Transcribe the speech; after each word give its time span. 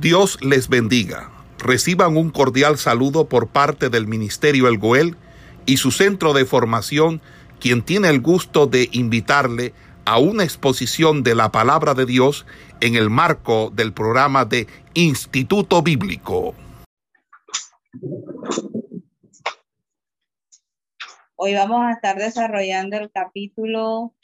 Dios 0.00 0.38
les 0.42 0.68
bendiga. 0.68 1.30
Reciban 1.58 2.18
un 2.18 2.28
cordial 2.28 2.76
saludo 2.76 3.30
por 3.30 3.48
parte 3.48 3.88
del 3.88 4.06
Ministerio 4.06 4.68
El 4.68 4.76
Goel 4.76 5.16
y 5.64 5.78
su 5.78 5.90
centro 5.90 6.34
de 6.34 6.44
formación, 6.44 7.22
quien 7.60 7.82
tiene 7.82 8.10
el 8.10 8.20
gusto 8.20 8.66
de 8.66 8.90
invitarle 8.92 9.72
a 10.04 10.18
una 10.18 10.44
exposición 10.44 11.22
de 11.22 11.34
la 11.34 11.50
palabra 11.50 11.94
de 11.94 12.04
Dios 12.04 12.44
en 12.82 12.94
el 12.94 13.08
marco 13.08 13.70
del 13.74 13.94
programa 13.94 14.44
de 14.44 14.66
Instituto 14.92 15.80
Bíblico. 15.80 16.54
Hoy 21.36 21.54
vamos 21.54 21.86
a 21.86 21.92
estar 21.92 22.18
desarrollando 22.18 22.98
el 22.98 23.10
capítulo 23.10 24.14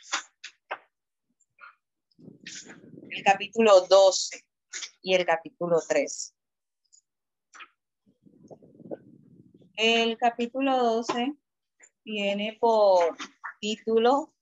el 3.09 3.23
capítulo 3.25 3.87
12 3.89 4.45
y 5.03 5.15
el 5.15 5.27
capítulo 5.27 5.81
3. 5.87 6.35
El 9.77 10.17
capítulo 10.19 10.77
12 10.77 11.35
tiene 12.05 12.57
por 12.61 13.17
título 13.61 14.33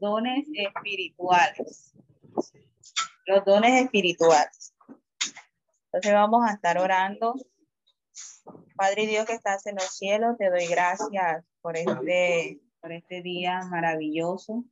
Dones 0.00 0.46
espirituales. 0.54 1.94
Los 3.26 3.44
dones 3.44 3.84
espirituales. 3.84 4.74
Entonces 5.86 6.12
vamos 6.12 6.44
a 6.48 6.54
estar 6.54 6.78
orando. 6.78 7.34
Padre 8.76 9.06
Dios 9.06 9.26
que 9.26 9.34
estás 9.34 9.66
en 9.66 9.76
los 9.76 9.96
cielos, 9.96 10.36
te 10.38 10.50
doy 10.50 10.66
gracias 10.66 11.44
por 11.60 11.76
este, 11.76 12.60
por 12.80 12.92
este 12.92 13.22
día 13.22 13.60
maravilloso. 13.70 14.64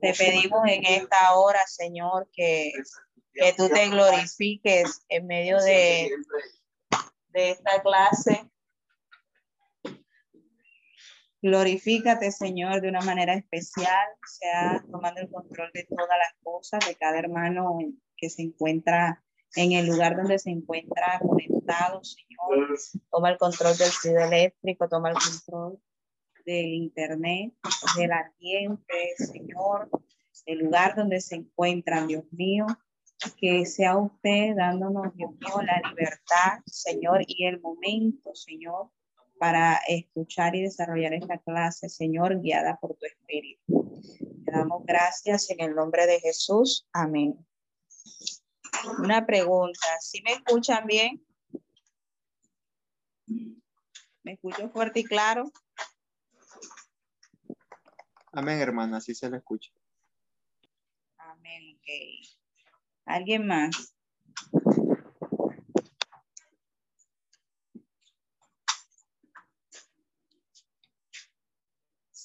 Te 0.00 0.12
pedimos 0.12 0.66
en 0.66 0.84
esta 0.84 1.34
hora, 1.34 1.64
Señor, 1.66 2.28
que, 2.32 2.72
que 3.32 3.52
tú 3.54 3.68
te 3.68 3.88
glorifiques 3.88 5.04
en 5.08 5.26
medio 5.26 5.58
de, 5.60 6.10
de 7.28 7.50
esta 7.50 7.82
clase. 7.82 8.48
Glorifícate, 11.40 12.30
Señor, 12.30 12.80
de 12.80 12.88
una 12.88 13.00
manera 13.00 13.34
especial, 13.34 14.06
sea 14.24 14.84
tomando 14.90 15.20
el 15.20 15.30
control 15.30 15.70
de 15.74 15.84
todas 15.84 16.16
las 16.16 16.34
cosas, 16.42 16.86
de 16.86 16.94
cada 16.94 17.18
hermano 17.18 17.78
que 18.16 18.30
se 18.30 18.42
encuentra 18.42 19.24
en 19.56 19.72
el 19.72 19.86
lugar 19.86 20.16
donde 20.16 20.38
se 20.38 20.50
encuentra 20.50 21.18
conectado, 21.20 22.00
Señor. 22.04 22.78
Toma 23.10 23.30
el 23.30 23.38
control 23.38 23.76
del 23.76 23.90
fluido 23.90 24.20
eléctrico, 24.20 24.88
toma 24.88 25.10
el 25.10 25.16
control 25.16 25.80
del 26.46 26.66
internet, 26.66 27.52
del 27.96 28.12
ambiente, 28.12 29.14
Señor, 29.16 29.90
el 30.46 30.58
lugar 30.58 30.94
donde 30.94 31.20
se 31.20 31.36
encuentran, 31.36 32.06
Dios 32.06 32.24
mío, 32.32 32.66
que 33.36 33.66
sea 33.66 33.96
usted 33.96 34.54
dándonos, 34.56 35.14
Dios 35.16 35.30
mío, 35.32 35.62
la 35.62 35.80
libertad, 35.88 36.60
Señor, 36.66 37.22
y 37.26 37.46
el 37.46 37.60
momento, 37.60 38.34
Señor, 38.34 38.90
para 39.38 39.80
escuchar 39.88 40.54
y 40.54 40.62
desarrollar 40.62 41.14
esta 41.14 41.38
clase, 41.38 41.88
Señor, 41.88 42.40
guiada 42.40 42.78
por 42.80 42.94
tu 42.94 43.06
Espíritu. 43.06 44.00
Te 44.44 44.52
damos 44.52 44.84
gracias 44.84 45.50
en 45.50 45.60
el 45.60 45.74
nombre 45.74 46.06
de 46.06 46.20
Jesús. 46.20 46.86
Amén. 46.92 47.36
Una 48.98 49.24
pregunta, 49.26 49.86
¿sí 50.00 50.22
me 50.24 50.32
escuchan 50.32 50.86
bien? 50.86 51.24
¿Me 54.24 54.32
escucho 54.32 54.68
fuerte 54.70 55.00
y 55.00 55.04
claro? 55.04 55.50
Amén, 58.32 58.60
hermana, 58.60 58.98
así 58.98 59.14
se 59.14 59.28
le 59.28 59.38
escucha. 59.38 59.72
Amén, 61.18 61.76
ok. 61.76 62.41
¿Alguien 63.04 63.46
más? 63.46 63.94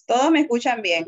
Todos 0.06 0.32
me 0.32 0.40
escuchan 0.42 0.82
bien. 0.82 1.06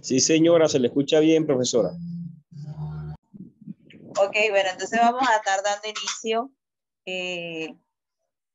Sí, 0.00 0.20
señora, 0.20 0.68
se 0.68 0.78
le 0.78 0.88
escucha 0.88 1.20
bien, 1.20 1.46
profesora. 1.46 1.90
Ok, 4.18 4.36
bueno, 4.50 4.70
entonces 4.70 4.98
vamos 5.00 5.28
a 5.28 5.36
estar 5.36 5.62
dando 5.62 5.88
inicio 5.88 6.50
eh, 7.04 7.76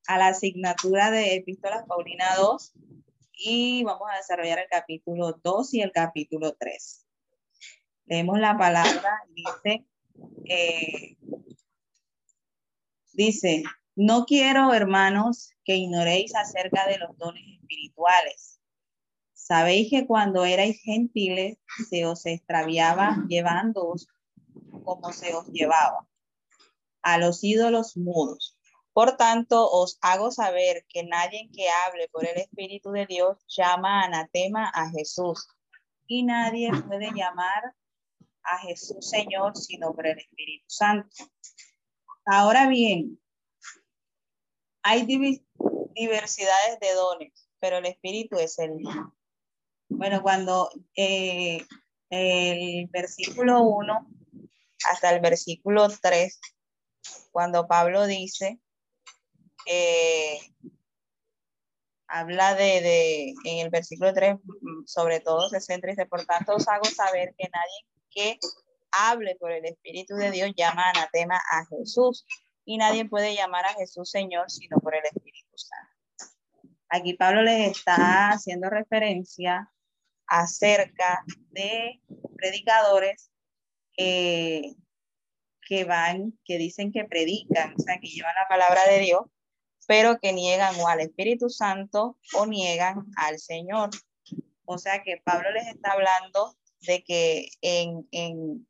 a 0.08 0.18
la 0.18 0.28
asignatura 0.30 1.12
de 1.12 1.36
Epístolas 1.36 1.86
Paulina 1.86 2.36
2 2.38 2.74
y 3.34 3.84
vamos 3.84 4.08
a 4.12 4.18
desarrollar 4.18 4.60
el 4.60 4.68
capítulo 4.70 5.40
2 5.44 5.74
y 5.76 5.82
el 5.82 5.92
capítulo 5.92 6.56
3. 6.58 7.06
Leemos 8.06 8.40
la 8.40 8.58
palabra, 8.58 9.22
dice, 9.30 9.86
eh, 10.46 11.18
dice, 13.14 13.64
no 13.96 14.26
quiero, 14.26 14.74
hermanos, 14.74 15.52
que 15.66 15.76
ignoréis 15.76 16.36
acerca 16.36 16.88
de 16.88 17.00
los 17.00 17.18
dones 17.18 17.44
espirituales. 17.60 18.60
Sabéis 19.34 19.90
que 19.90 20.08
cuando 20.08 20.46
erais 20.46 20.82
gentiles 20.82 21.58
se 21.90 22.06
os 22.06 22.26
extraviaba 22.26 23.26
llevándoos 23.28 24.08
como 24.84 25.12
se 25.12 25.34
os 25.36 25.48
llevaba 25.48 26.08
a 27.02 27.18
los 27.18 27.44
ídolos 27.44 27.98
mudos. 27.98 28.57
Por 28.98 29.16
tanto, 29.16 29.70
os 29.70 30.00
hago 30.02 30.32
saber 30.32 30.84
que 30.90 31.04
nadie 31.04 31.52
que 31.54 31.70
hable 31.70 32.10
por 32.10 32.26
el 32.26 32.36
Espíritu 32.40 32.90
de 32.90 33.06
Dios 33.06 33.38
llama 33.48 34.02
anatema 34.02 34.72
a 34.74 34.90
Jesús. 34.90 35.48
Y 36.08 36.24
nadie 36.24 36.72
puede 36.88 37.12
llamar 37.14 37.76
a 38.42 38.58
Jesús 38.58 39.08
Señor 39.08 39.56
sino 39.56 39.94
por 39.94 40.08
el 40.08 40.18
Espíritu 40.18 40.66
Santo. 40.68 41.16
Ahora 42.26 42.68
bien, 42.68 43.22
hay 44.82 45.06
diversidades 45.06 46.80
de 46.82 46.94
dones, 46.96 47.52
pero 47.60 47.78
el 47.78 47.86
Espíritu 47.86 48.38
es 48.40 48.58
el 48.58 48.72
mismo. 48.78 49.16
Bueno, 49.90 50.24
cuando 50.24 50.72
eh, 50.96 51.64
el 52.10 52.88
versículo 52.88 53.62
1 53.62 54.08
hasta 54.90 55.14
el 55.14 55.22
versículo 55.22 55.88
3, 55.88 56.42
cuando 57.32 57.68
Pablo 57.68 58.08
dice, 58.08 58.60
habla 62.08 62.56
de, 62.56 62.82
de, 62.82 63.30
en 63.44 63.66
el 63.66 63.70
versículo 63.70 64.14
3, 64.14 64.38
sobre 64.86 65.20
todo 65.20 65.50
se 65.50 65.62
centra 65.62 65.92
y 65.92 65.96
dice, 65.96 66.06
por 66.06 66.26
tanto 66.26 66.56
os 66.56 66.68
hago 66.68 66.86
saber 66.86 67.34
que 67.38 67.50
nadie 67.50 67.86
que 68.10 68.40
hable 68.92 69.36
por 69.36 69.52
el 69.52 69.66
Espíritu 69.66 70.16
de 70.16 70.32
Dios 70.32 70.52
llama 70.56 70.90
anatema 70.90 71.36
a 71.52 71.66
Jesús 71.66 72.26
y 72.66 72.78
nadie 72.78 73.06
puede 73.06 73.36
llamar 73.36 73.66
a 73.66 73.74
Jesús 73.74 74.10
Señor 74.10 74.50
sino 74.50 74.78
por 74.80 74.96
el 74.96 75.04
Espíritu 75.06 75.58
Santo. 75.58 76.34
Aquí 76.90 77.14
Pablo 77.14 77.42
les 77.42 77.72
está 77.72 78.30
haciendo 78.30 78.70
referencia 78.70 79.72
acerca 80.26 81.24
de 81.52 82.02
predicadores 82.36 83.32
que 83.96 84.76
van, 85.86 86.38
que 86.46 86.58
dicen 86.58 86.92
que 86.92 87.04
predican, 87.04 87.74
o 87.78 87.80
sea, 87.80 88.00
que 88.00 88.08
llevan 88.08 88.36
la 88.36 88.48
palabra 88.48 88.88
de 88.88 89.00
Dios, 89.00 89.22
pero 89.88 90.20
que 90.20 90.34
niegan 90.34 90.76
o 90.80 90.88
al 90.88 91.00
Espíritu 91.00 91.50
Santo 91.50 92.18
o 92.34 92.46
niegan 92.46 93.06
al 93.16 93.40
Señor. 93.40 93.90
O 94.66 94.78
sea 94.78 95.02
que 95.02 95.22
Pablo 95.24 95.50
les 95.52 95.68
está 95.68 95.94
hablando 95.94 96.56
de 96.82 97.04
que 97.04 97.50
en, 97.62 98.08
en, 98.12 98.68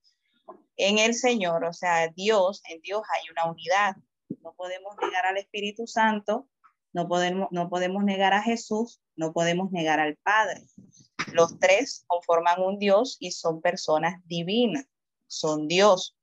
en 0.77 0.99
el 0.99 1.15
Señor, 1.15 1.65
o 1.65 1.73
sea, 1.73 2.07
Dios, 2.09 2.61
en 2.69 2.79
Dios 2.81 3.01
hay 3.13 3.29
una 3.31 3.51
unidad. 3.51 3.97
No 4.41 4.53
podemos 4.53 4.95
negar 5.01 5.25
al 5.25 5.37
Espíritu 5.37 5.87
Santo, 5.87 6.47
no 6.93 7.07
podemos, 7.07 7.47
no 7.51 7.67
podemos 7.67 8.03
negar 8.03 8.33
a 8.33 8.43
Jesús, 8.43 9.01
no 9.15 9.33
podemos 9.33 9.71
negar 9.71 9.99
al 9.99 10.17
Padre. 10.17 10.61
Los 11.33 11.59
tres 11.59 12.05
conforman 12.05 12.61
un 12.61 12.77
Dios 12.77 13.17
y 13.19 13.31
son 13.31 13.61
personas 13.61 14.21
divinas, 14.25 14.85
son 15.25 15.67
Dios. 15.67 16.15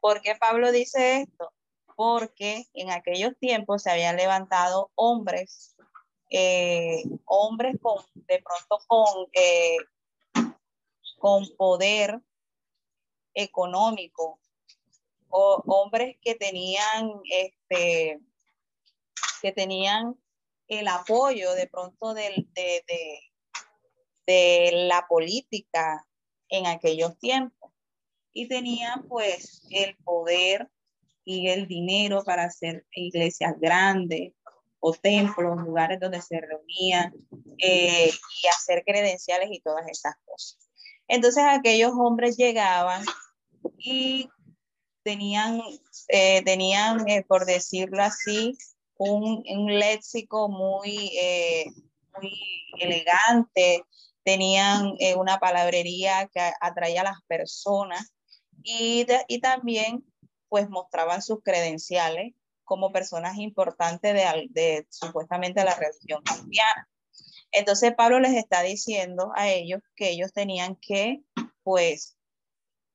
¿Por 0.00 0.20
qué 0.22 0.36
Pablo 0.36 0.70
dice 0.70 1.22
esto? 1.22 1.52
Porque 1.96 2.66
en 2.74 2.90
aquellos 2.90 3.36
tiempos 3.38 3.82
se 3.82 3.90
habían 3.90 4.16
levantado 4.16 4.92
hombres, 4.94 5.74
eh, 6.30 7.02
hombres 7.24 7.76
con, 7.80 8.04
de 8.14 8.42
pronto 8.42 8.84
con, 8.86 9.28
eh, 9.32 9.78
con 11.18 11.44
poder 11.56 12.20
económico, 13.34 14.38
o 15.28 15.62
hombres 15.66 16.16
que 16.22 16.34
tenían, 16.34 17.10
este, 17.30 18.20
que 19.42 19.52
tenían 19.52 20.16
el 20.68 20.88
apoyo 20.88 21.52
de 21.52 21.66
pronto 21.66 22.14
de, 22.14 22.46
de, 22.54 23.20
de 24.26 24.70
la 24.88 25.06
política 25.08 26.06
en 26.48 26.66
aquellos 26.66 27.18
tiempos 27.18 27.72
y 28.32 28.48
tenían 28.48 29.06
pues 29.08 29.62
el 29.70 29.96
poder 30.04 30.70
y 31.26 31.48
el 31.48 31.66
dinero 31.66 32.22
para 32.24 32.44
hacer 32.44 32.86
iglesias 32.92 33.54
grandes 33.60 34.32
o 34.78 34.92
templos, 34.92 35.58
lugares 35.58 35.98
donde 35.98 36.22
se 36.22 36.40
reunían 36.40 37.12
eh, 37.58 38.10
y 38.10 38.46
hacer 38.46 38.84
credenciales 38.86 39.48
y 39.50 39.60
todas 39.60 39.88
esas 39.88 40.14
cosas. 40.24 40.56
Entonces 41.08 41.42
aquellos 41.44 41.92
hombres 41.98 42.36
llegaban 42.36 43.04
y 43.76 44.28
tenían, 45.02 45.60
eh, 46.08 46.42
tenían 46.44 47.08
eh, 47.08 47.24
por 47.26 47.44
decirlo 47.44 48.02
así, 48.04 48.56
un, 48.96 49.42
un 49.48 49.78
léxico 49.78 50.48
muy, 50.48 51.10
muy 52.16 52.32
elegante, 52.78 53.82
tenían 54.22 54.94
una 55.16 55.38
palabrería 55.38 56.30
que 56.32 56.52
atraía 56.60 57.00
a 57.00 57.04
las 57.04 57.22
personas 57.26 58.12
y, 58.62 59.06
y 59.28 59.40
también 59.40 60.04
pues 60.48 60.68
mostraban 60.68 61.22
sus 61.22 61.42
credenciales 61.42 62.34
como 62.64 62.92
personas 62.92 63.36
importantes 63.38 64.14
de, 64.14 64.48
de 64.50 64.86
supuestamente 64.90 65.64
la 65.64 65.74
religión 65.74 66.22
cristiana. 66.22 66.88
Entonces 67.52 67.94
Pablo 67.94 68.20
les 68.20 68.34
está 68.34 68.62
diciendo 68.62 69.32
a 69.34 69.48
ellos 69.48 69.80
que 69.94 70.10
ellos 70.10 70.32
tenían 70.32 70.76
que, 70.76 71.22
pues, 71.62 72.16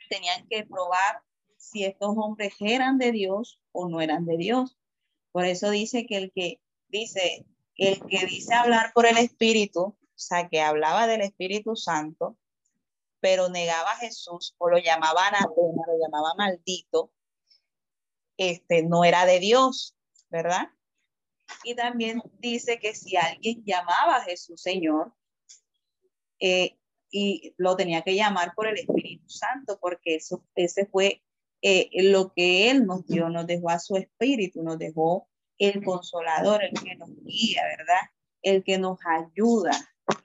tenían 0.10 0.46
que 0.50 0.66
probar 0.66 1.22
si 1.58 1.86
estos 1.86 2.10
hombres 2.18 2.54
eran 2.60 2.98
de 2.98 3.12
Dios 3.12 3.60
o 3.72 3.88
no 3.88 4.02
eran 4.02 4.26
de 4.26 4.38
Dios. 4.38 4.78
Por 5.32 5.46
eso 5.46 5.70
dice 5.70 6.06
que 6.06 6.18
el 6.18 6.32
que 6.34 6.60
dice, 6.90 7.46
el 7.78 8.06
que 8.06 8.26
dice 8.26 8.54
hablar 8.54 8.92
por 8.94 9.06
el 9.06 9.18
Espíritu, 9.18 9.82
o 9.82 9.98
sea, 10.16 10.50
que 10.50 10.62
hablaba 10.62 11.08
del 11.08 11.22
Espíritu 11.22 11.76
Santo, 11.76 12.38
pero 13.22 13.50
negaba 13.50 13.92
a 13.92 13.98
Jesús 13.98 14.56
o 14.58 14.70
lo 14.70 14.78
llamaba 14.78 15.28
anatema, 15.28 15.84
lo 15.88 15.98
llamaba 16.00 16.34
maldito, 16.36 17.12
este, 18.42 18.82
no 18.82 19.04
era 19.04 19.28
de 19.28 19.40
Dios, 19.40 19.96
¿verdad? 20.30 20.70
Y 21.64 21.76
también 21.76 22.24
dice 22.40 22.80
que 22.80 22.96
si 22.96 23.16
alguien 23.16 23.64
llamaba 23.64 24.16
a 24.16 24.24
Jesús 24.24 24.60
Señor, 24.60 25.14
eh, 26.40 26.76
y 27.12 27.54
lo 27.58 27.76
tenía 27.76 28.02
que 28.02 28.16
llamar 28.16 28.54
por 28.56 28.68
el 28.68 28.80
Espíritu 28.80 29.30
Santo, 29.30 29.78
porque 29.80 30.16
eso, 30.16 30.44
ese 30.56 30.88
fue 30.88 31.22
eh, 31.62 31.90
lo 32.02 32.34
que 32.34 32.72
Él 32.72 32.88
nos 32.88 33.06
dio, 33.06 33.30
nos 33.30 33.46
dejó 33.46 33.70
a 33.70 33.78
su 33.78 33.96
Espíritu, 33.96 34.64
nos 34.64 34.80
dejó 34.80 35.28
el 35.60 35.84
consolador, 35.84 36.64
el 36.64 36.74
que 36.74 36.96
nos 36.96 37.10
guía, 37.24 37.62
¿verdad? 37.78 38.02
El 38.42 38.64
que 38.64 38.80
nos 38.80 38.98
ayuda, 39.06 39.72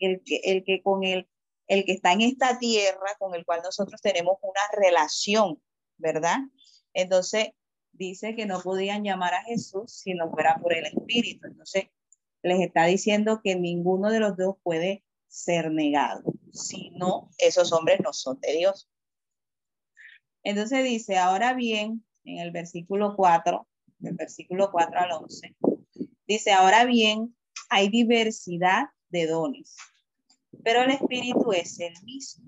el 0.01 0.23
que, 0.25 0.41
el 0.45 0.65
que 0.65 0.81
con 0.83 1.05
el, 1.05 1.29
el 1.67 1.85
que 1.85 1.93
está 1.93 2.15
en 2.15 2.23
esta 2.23 2.59
tierra, 2.59 3.15
con 3.19 3.35
el 3.35 3.45
cual 3.45 3.61
nosotros 3.62 4.01
tenemos 4.01 4.39
una 4.41 4.62
relación, 4.73 5.61
¿verdad? 5.99 6.39
Entonces, 6.95 7.49
dice 7.97 8.35
que 8.35 8.47
no 8.47 8.61
podían 8.61 9.05
llamar 9.05 9.35
a 9.35 9.43
Jesús 9.45 9.93
si 9.93 10.15
no 10.15 10.31
fuera 10.31 10.59
por 10.61 10.75
el 10.75 10.87
Espíritu. 10.87 11.47
Entonces, 11.47 11.85
les 12.43 12.61
está 12.61 12.85
diciendo 12.85 13.41
que 13.43 13.57
ninguno 13.57 14.11
de 14.11 14.21
los 14.21 14.37
dos 14.37 14.57
puede 14.63 15.05
ser 15.27 15.71
negado. 15.71 16.23
Si 16.53 16.91
no, 16.91 17.31
esos 17.39 17.73
hombres 17.73 18.01
no 18.01 18.13
son 18.13 18.41
de 18.41 18.53
Dios. 18.53 18.89
Entonces 20.43 20.85
dice, 20.85 21.19
ahora 21.19 21.55
bien, 21.55 22.05
en 22.25 22.39
el 22.39 22.53
versículo 22.53 23.17
4, 23.17 23.67
del 23.99 24.15
versículo 24.15 24.71
4 24.71 25.01
al 25.01 25.13
11, 25.13 25.57
dice, 26.27 26.53
ahora 26.53 26.85
bien, 26.85 27.37
hay 27.69 27.89
diversidad 27.89 28.91
de 29.09 29.27
dones, 29.27 29.77
pero 30.63 30.83
el 30.83 30.91
Espíritu 30.91 31.53
es 31.53 31.81
el 31.81 31.95
mismo. 32.05 32.47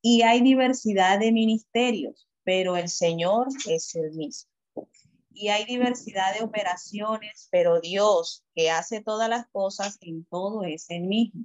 Y 0.00 0.22
hay 0.22 0.40
diversidad 0.40 1.20
de 1.20 1.32
ministerios, 1.32 2.28
pero 2.44 2.76
el 2.76 2.88
Señor 2.88 3.48
es 3.68 3.94
el 3.94 4.12
mismo 4.12 4.51
y 5.34 5.48
hay 5.48 5.64
diversidad 5.64 6.34
de 6.34 6.44
operaciones, 6.44 7.48
pero 7.50 7.80
Dios 7.80 8.44
que 8.54 8.70
hace 8.70 9.00
todas 9.00 9.28
las 9.28 9.46
cosas 9.48 9.98
en 10.00 10.24
todo 10.26 10.64
es 10.64 10.90
el 10.90 11.02
mismo. 11.02 11.44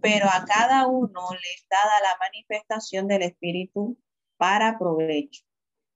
Pero 0.00 0.26
a 0.26 0.44
cada 0.44 0.86
uno 0.86 1.28
le 1.32 1.54
está 1.56 1.76
dada 1.76 2.00
la 2.00 2.18
manifestación 2.20 3.08
del 3.08 3.22
Espíritu 3.22 3.98
para 4.36 4.78
provecho, 4.78 5.44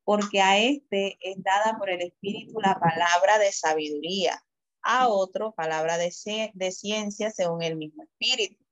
porque 0.05 0.41
a 0.41 0.59
este 0.59 1.19
es 1.21 1.43
dada 1.43 1.79
por 1.79 1.91
el 1.91 2.03
Espíritu 2.03 2.61
la 2.61 2.79
palabra 2.81 3.39
de 3.39 3.53
sabiduría, 3.53 4.43
a 4.83 5.09
otro 5.09 5.55
palabra 5.55 5.99
de, 5.99 6.13
de 6.55 6.73
ciencia 6.73 7.31
según 7.31 7.63
el 7.63 7.77
mismo 7.77 8.03
Espíritu, 8.03 8.63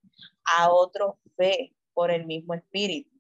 a 0.57 0.73
otro 0.73 1.21
fe 1.37 1.75
por 1.95 2.11
el 2.11 2.27
mismo 2.27 2.55
Espíritu 2.55 3.11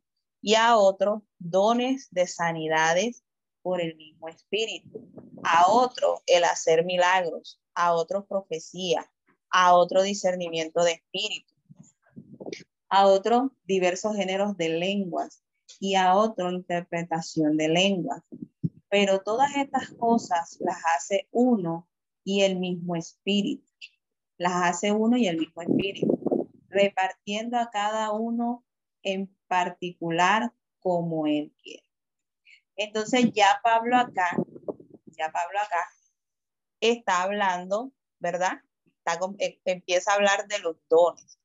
y 0.43 0.55
a 0.55 0.77
otro 0.77 1.25
dones 1.39 2.09
de 2.11 2.27
sanidades 2.27 3.23
por 3.63 3.81
el 3.81 3.97
mismo 3.97 4.29
espíritu, 4.29 5.07
a 5.43 5.71
otro 5.71 6.23
el 6.27 6.45
hacer 6.45 6.85
milagros, 6.85 7.61
a 7.75 7.93
otro 7.93 8.27
profecía, 8.27 9.11
a 9.51 9.75
otro 9.75 10.03
discernimiento 10.03 10.83
de 10.85 10.93
espíritu, 10.93 11.55
a 12.89 13.07
otro 13.07 13.53
diversos 13.65 14.17
géneros 14.17 14.57
de 14.57 14.69
lenguas 14.71 15.43
y 15.79 15.95
a 15.95 16.15
otro 16.15 16.51
interpretación 16.51 17.57
de 17.57 17.69
lenguas. 17.69 18.23
Pero 18.89 19.21
todas 19.21 19.57
estas 19.57 19.91
cosas 19.93 20.57
las 20.61 20.79
hace 20.97 21.29
uno 21.31 21.89
y 22.25 22.43
el 22.43 22.59
mismo 22.59 22.97
espíritu. 22.97 23.65
Las 24.37 24.53
hace 24.55 24.93
uno 24.93 25.17
y 25.17 25.27
el 25.27 25.39
mismo 25.39 25.63
espíritu, 25.63 26.49
repartiendo 26.69 27.59
a 27.59 27.71
cada 27.71 28.13
uno 28.13 28.65
en 29.03 29.35
particular 29.47 30.53
como 30.81 31.27
él 31.27 31.53
quiere. 31.63 31.90
Entonces 32.77 33.31
ya 33.35 33.61
Pablo 33.63 33.97
acá, 33.97 34.37
ya 35.07 35.31
Pablo 35.31 35.59
acá 35.59 35.87
está 36.81 37.23
hablando, 37.23 37.93
¿verdad? 38.19 38.61
Eh, 39.39 39.61
empieza 39.65 40.13
a 40.13 40.15
hablar 40.15 40.47
de 40.47 40.59
los 40.61 40.77
dones. 40.89 41.39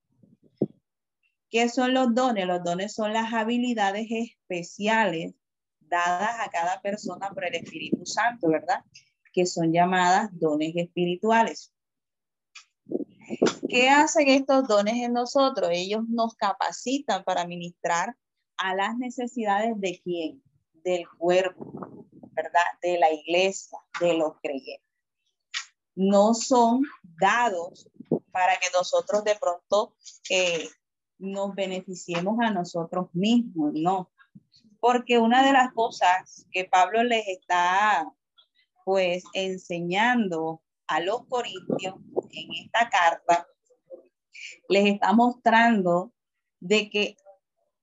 ¿Qué 1.50 1.70
son 1.70 1.94
los 1.94 2.14
dones? 2.14 2.46
Los 2.46 2.64
dones 2.64 2.94
son 2.94 3.14
las 3.14 3.34
habilidades 3.34 4.08
especiales 4.10 5.34
dadas 5.80 6.36
a 6.40 6.50
cada 6.50 6.82
persona 6.82 7.30
por 7.30 7.46
el 7.46 7.56
Espíritu 7.56 8.06
Santo, 8.06 8.50
¿verdad? 8.50 8.84
Que 9.32 9.46
son 9.46 9.72
llamadas 9.72 10.30
dones 10.34 10.74
espirituales. 10.76 11.72
¿Qué 13.70 13.90
hacen 13.90 14.28
estos 14.28 14.68
dones 14.68 14.96
en 14.96 15.14
nosotros? 15.14 15.70
Ellos 15.72 16.04
nos 16.08 16.36
capacitan 16.36 17.24
para 17.24 17.48
ministrar 17.48 18.16
a 18.58 18.76
las 18.76 18.98
necesidades 18.98 19.80
de 19.80 20.02
quién? 20.04 20.44
Del 20.86 21.06
cuerpo, 21.18 22.06
¿verdad? 22.32 22.62
De 22.82 22.98
la 22.98 23.12
iglesia, 23.12 23.78
de 24.00 24.14
los 24.14 24.34
creyentes. 24.42 24.86
No 25.96 26.34
son 26.34 26.84
dados 27.20 27.90
para 28.32 28.54
que 28.58 28.68
nosotros 28.74 29.24
de 29.24 29.36
pronto 29.36 29.96
eh, 30.30 30.70
nos 31.18 31.56
beneficiemos 31.56 32.38
a 32.40 32.52
nosotros 32.52 33.08
mismos, 33.14 33.74
no. 33.74 34.12
Porque 34.80 35.18
una 35.18 35.44
de 35.44 35.54
las 35.54 35.74
cosas 35.74 36.46
que 36.52 36.66
Pablo 36.66 37.04
les 37.04 37.28
está 37.28 38.08
pues 38.84 39.24
enseñando 39.34 40.62
a 40.86 41.00
los 41.00 41.26
corintios 41.26 41.96
en 42.32 42.50
esta 42.64 42.88
carta, 42.90 43.48
les 44.70 44.86
está 44.86 45.12
mostrando 45.14 46.14
de 46.60 46.90
que 46.92 47.18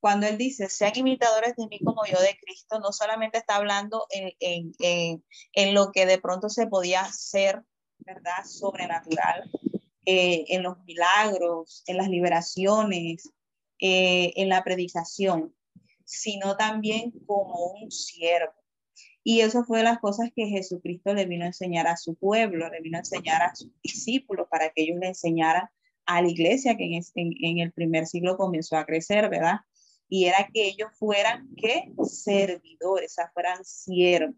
cuando 0.02 0.26
él 0.26 0.36
dice, 0.36 0.68
sean 0.68 0.90
imitadores 0.96 1.54
de 1.54 1.68
mí 1.68 1.78
como 1.78 2.04
yo 2.04 2.20
de 2.20 2.36
Cristo, 2.44 2.80
no 2.80 2.90
solamente 2.90 3.38
está 3.38 3.54
hablando 3.54 4.04
en, 4.10 5.74
lo 5.74 5.92
que 5.92 6.06
de 6.06 6.18
pronto 6.18 6.48
se 6.48 6.66
podía 6.66 7.02
hacer, 7.02 7.62
¿verdad? 8.00 8.44
Sobrenatural, 8.44 9.48
eh, 10.04 10.44
en 10.48 10.64
los 10.64 10.76
milagros, 10.86 11.84
en 11.86 11.98
las 11.98 12.08
liberaciones, 12.08 13.30
eh, 13.78 14.32
en 14.34 14.48
la 14.48 14.64
predicación, 14.64 15.54
sino 16.04 16.56
también 16.56 17.12
como 17.24 17.74
un 17.80 17.92
siervo. 17.92 18.54
Y 19.22 19.42
eso 19.42 19.62
fue 19.62 19.84
las 19.84 20.00
cosas 20.00 20.30
que 20.34 20.48
Jesucristo 20.48 21.14
le 21.14 21.26
vino 21.26 21.44
a 21.44 21.54
enseñar 21.54 21.86
a 21.86 21.96
su 21.96 22.16
pueblo, 22.16 22.68
le 22.68 22.80
vino 22.80 22.96
a 22.96 23.02
enseñar 23.02 23.40
a 23.40 23.54
sus 23.54 23.70
discípulos 23.84 24.48
para 24.50 24.70
que 24.70 24.82
ellos 24.82 24.98
le 24.98 25.06
enseñaran 25.06 25.68
a 26.06 26.22
la 26.22 26.28
iglesia 26.28 26.76
que 26.76 26.86
en, 26.86 27.04
en 27.14 27.58
el 27.60 27.70
primer 27.70 28.08
siglo 28.08 28.36
comenzó 28.36 28.76
a 28.76 28.84
crecer, 28.84 29.30
¿verdad? 29.30 29.60
Y 30.12 30.26
era 30.26 30.46
que 30.52 30.66
ellos 30.66 30.90
fueran 30.98 31.48
que 31.56 31.90
servidores, 32.04 33.12
o 33.12 33.14
sea, 33.14 33.30
fueran 33.32 33.64
siervos. 33.64 34.36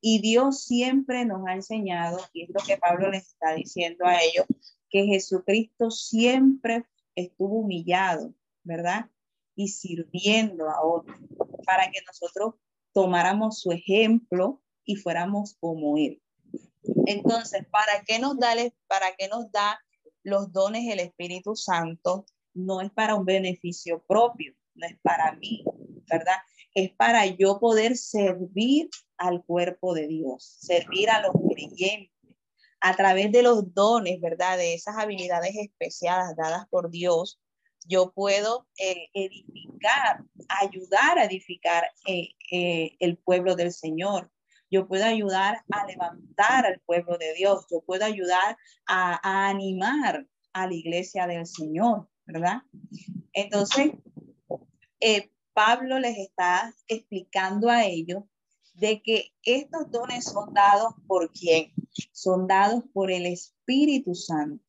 Y 0.00 0.20
Dios 0.20 0.64
siempre 0.64 1.24
nos 1.24 1.46
ha 1.46 1.52
enseñado, 1.52 2.18
y 2.32 2.42
es 2.42 2.48
lo 2.48 2.60
que 2.66 2.78
Pablo 2.78 3.12
les 3.12 3.28
está 3.28 3.54
diciendo 3.54 4.06
a 4.06 4.20
ellos, 4.20 4.44
que 4.90 5.04
Jesucristo 5.04 5.92
siempre 5.92 6.84
estuvo 7.14 7.60
humillado, 7.60 8.34
¿verdad? 8.64 9.08
Y 9.54 9.68
sirviendo 9.68 10.68
a 10.68 10.84
otros, 10.84 11.16
para 11.64 11.92
que 11.92 12.00
nosotros 12.04 12.54
tomáramos 12.92 13.60
su 13.60 13.70
ejemplo 13.70 14.64
y 14.84 14.96
fuéramos 14.96 15.56
como 15.60 15.96
Él. 15.96 16.20
Entonces, 17.06 17.64
¿para 17.70 18.02
qué 18.04 18.18
nos 18.18 18.36
da, 18.40 18.56
para 18.88 19.14
qué 19.16 19.28
nos 19.28 19.48
da 19.52 19.78
los 20.24 20.52
dones 20.52 20.92
el 20.92 20.98
Espíritu 20.98 21.54
Santo? 21.54 22.26
No 22.52 22.80
es 22.80 22.90
para 22.90 23.14
un 23.14 23.24
beneficio 23.24 24.02
propio, 24.08 24.54
no 24.74 24.86
es 24.86 24.96
para 25.02 25.32
mí, 25.36 25.64
¿verdad? 26.10 26.36
Es 26.74 26.90
para 26.92 27.26
yo 27.26 27.58
poder 27.60 27.96
servir 27.96 28.88
al 29.16 29.44
cuerpo 29.44 29.94
de 29.94 30.08
Dios, 30.08 30.56
servir 30.60 31.10
a 31.10 31.22
los 31.22 31.32
creyentes, 31.52 32.10
a 32.80 32.94
través 32.96 33.32
de 33.32 33.42
los 33.42 33.72
dones, 33.72 34.20
¿verdad? 34.20 34.58
De 34.58 34.74
esas 34.74 34.96
habilidades 34.98 35.56
especiales 35.56 36.36
dadas 36.36 36.66
por 36.68 36.90
Dios, 36.90 37.40
yo 37.86 38.12
puedo 38.12 38.66
eh, 38.78 39.08
edificar, 39.12 40.24
ayudar 40.48 41.18
a 41.18 41.24
edificar 41.24 41.84
eh, 42.06 42.30
eh, 42.50 42.96
el 42.98 43.18
pueblo 43.18 43.56
del 43.56 43.72
Señor. 43.72 44.30
Yo 44.70 44.88
puedo 44.88 45.04
ayudar 45.04 45.62
a 45.70 45.86
levantar 45.86 46.66
al 46.66 46.80
pueblo 46.80 47.18
de 47.18 47.34
Dios. 47.34 47.66
Yo 47.70 47.82
puedo 47.82 48.04
ayudar 48.04 48.56
a, 48.86 49.20
a 49.22 49.48
animar 49.48 50.26
a 50.52 50.66
la 50.66 50.74
iglesia 50.74 51.26
del 51.26 51.46
Señor, 51.46 52.08
¿verdad? 52.24 52.62
Entonces, 53.32 53.92
Pablo 55.54 56.00
les 56.00 56.18
está 56.18 56.74
explicando 56.88 57.70
a 57.70 57.84
ellos 57.84 58.24
de 58.74 59.00
que 59.02 59.32
estos 59.44 59.90
dones 59.90 60.24
son 60.24 60.52
dados 60.52 60.94
por 61.06 61.32
quién? 61.32 61.72
Son 62.12 62.46
dados 62.46 62.82
por 62.92 63.10
el 63.10 63.26
Espíritu 63.26 64.14
Santo. 64.14 64.64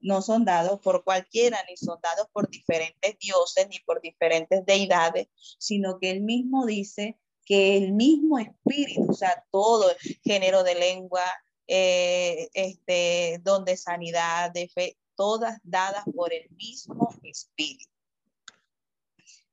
No 0.00 0.22
son 0.22 0.46
dados 0.46 0.80
por 0.80 1.04
cualquiera, 1.04 1.58
ni 1.68 1.76
son 1.76 1.98
dados 2.02 2.26
por 2.32 2.48
diferentes 2.48 3.18
dioses, 3.18 3.68
ni 3.68 3.78
por 3.80 4.00
diferentes 4.00 4.64
deidades, 4.64 5.28
sino 5.58 5.98
que 5.98 6.10
él 6.10 6.22
mismo 6.22 6.64
dice 6.64 7.18
que 7.44 7.76
el 7.76 7.92
mismo 7.92 8.38
Espíritu, 8.38 9.10
o 9.10 9.14
sea, 9.14 9.44
todo 9.50 9.92
género 10.24 10.62
de 10.62 10.76
lengua, 10.76 11.24
eh, 11.66 12.48
este, 12.54 13.40
don 13.42 13.66
de 13.66 13.76
sanidad, 13.76 14.50
de 14.52 14.68
fe, 14.68 14.96
todas 15.14 15.58
dadas 15.62 16.04
por 16.16 16.32
el 16.32 16.48
mismo 16.50 17.14
Espíritu. 17.22 17.99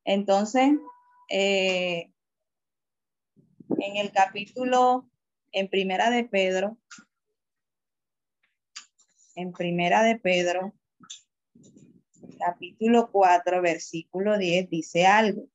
Entonces, 0.07 0.71
eh, 1.29 2.13
en 3.77 3.97
el 3.97 4.13
capítulo, 4.13 5.05
en 5.51 5.69
primera 5.69 6.09
de 6.09 6.23
Pedro, 6.23 6.77
en 9.35 9.51
primera 9.51 10.03
de 10.03 10.15
Pedro, 10.15 10.73
capítulo 12.39 13.11
4, 13.11 13.61
versículo 13.61 14.37
10, 14.37 14.69
dice 14.69 15.05
algo. 15.05 15.49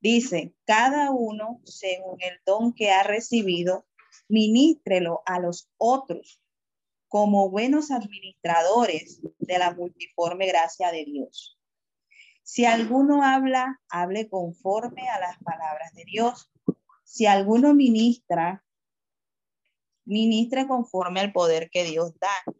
Dice, 0.00 0.52
cada 0.64 1.12
uno, 1.12 1.60
según 1.64 2.20
el 2.20 2.40
don 2.44 2.74
que 2.74 2.90
ha 2.90 3.04
recibido, 3.04 3.86
ministrelo 4.26 5.22
a 5.24 5.38
los 5.38 5.70
otros 5.76 6.42
como 7.06 7.48
buenos 7.48 7.92
administradores 7.92 9.20
de 9.38 9.58
la 9.58 9.72
multiforme 9.72 10.48
gracia 10.48 10.90
de 10.90 11.04
Dios. 11.04 11.61
Si 12.42 12.64
alguno 12.64 13.22
habla, 13.22 13.80
hable 13.88 14.28
conforme 14.28 15.08
a 15.08 15.20
las 15.20 15.38
palabras 15.38 15.92
de 15.94 16.04
Dios. 16.04 16.50
Si 17.04 17.26
alguno 17.26 17.74
ministra, 17.74 18.64
ministre 20.04 20.66
conforme 20.66 21.20
al 21.20 21.32
poder 21.32 21.70
que 21.70 21.84
Dios 21.84 22.12
da, 22.18 22.54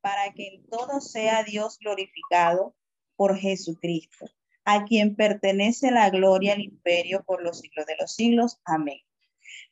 para 0.00 0.32
que 0.32 0.48
en 0.48 0.66
todo 0.68 1.00
sea 1.00 1.42
Dios 1.42 1.78
glorificado 1.78 2.76
por 3.16 3.36
Jesucristo, 3.36 4.26
a 4.64 4.84
quien 4.84 5.16
pertenece 5.16 5.90
la 5.90 6.10
gloria 6.10 6.54
el 6.54 6.62
imperio 6.62 7.24
por 7.24 7.42
los 7.42 7.60
siglos 7.60 7.86
de 7.86 7.96
los 7.98 8.14
siglos. 8.14 8.60
Amén. 8.64 9.00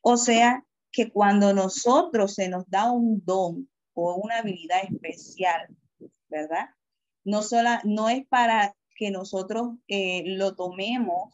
O 0.00 0.16
sea, 0.16 0.64
que 0.90 1.10
cuando 1.10 1.54
nosotros 1.54 2.34
se 2.34 2.48
nos 2.48 2.68
da 2.68 2.90
un 2.90 3.24
don 3.24 3.68
o 3.94 4.14
una 4.16 4.38
habilidad 4.38 4.82
especial, 4.84 5.68
¿verdad? 6.28 6.70
No, 7.24 7.42
sola, 7.42 7.80
no 7.84 8.08
es 8.08 8.26
para 8.26 8.74
que 9.02 9.10
nosotros 9.10 9.70
eh, 9.88 10.22
lo 10.26 10.54
tomemos 10.54 11.32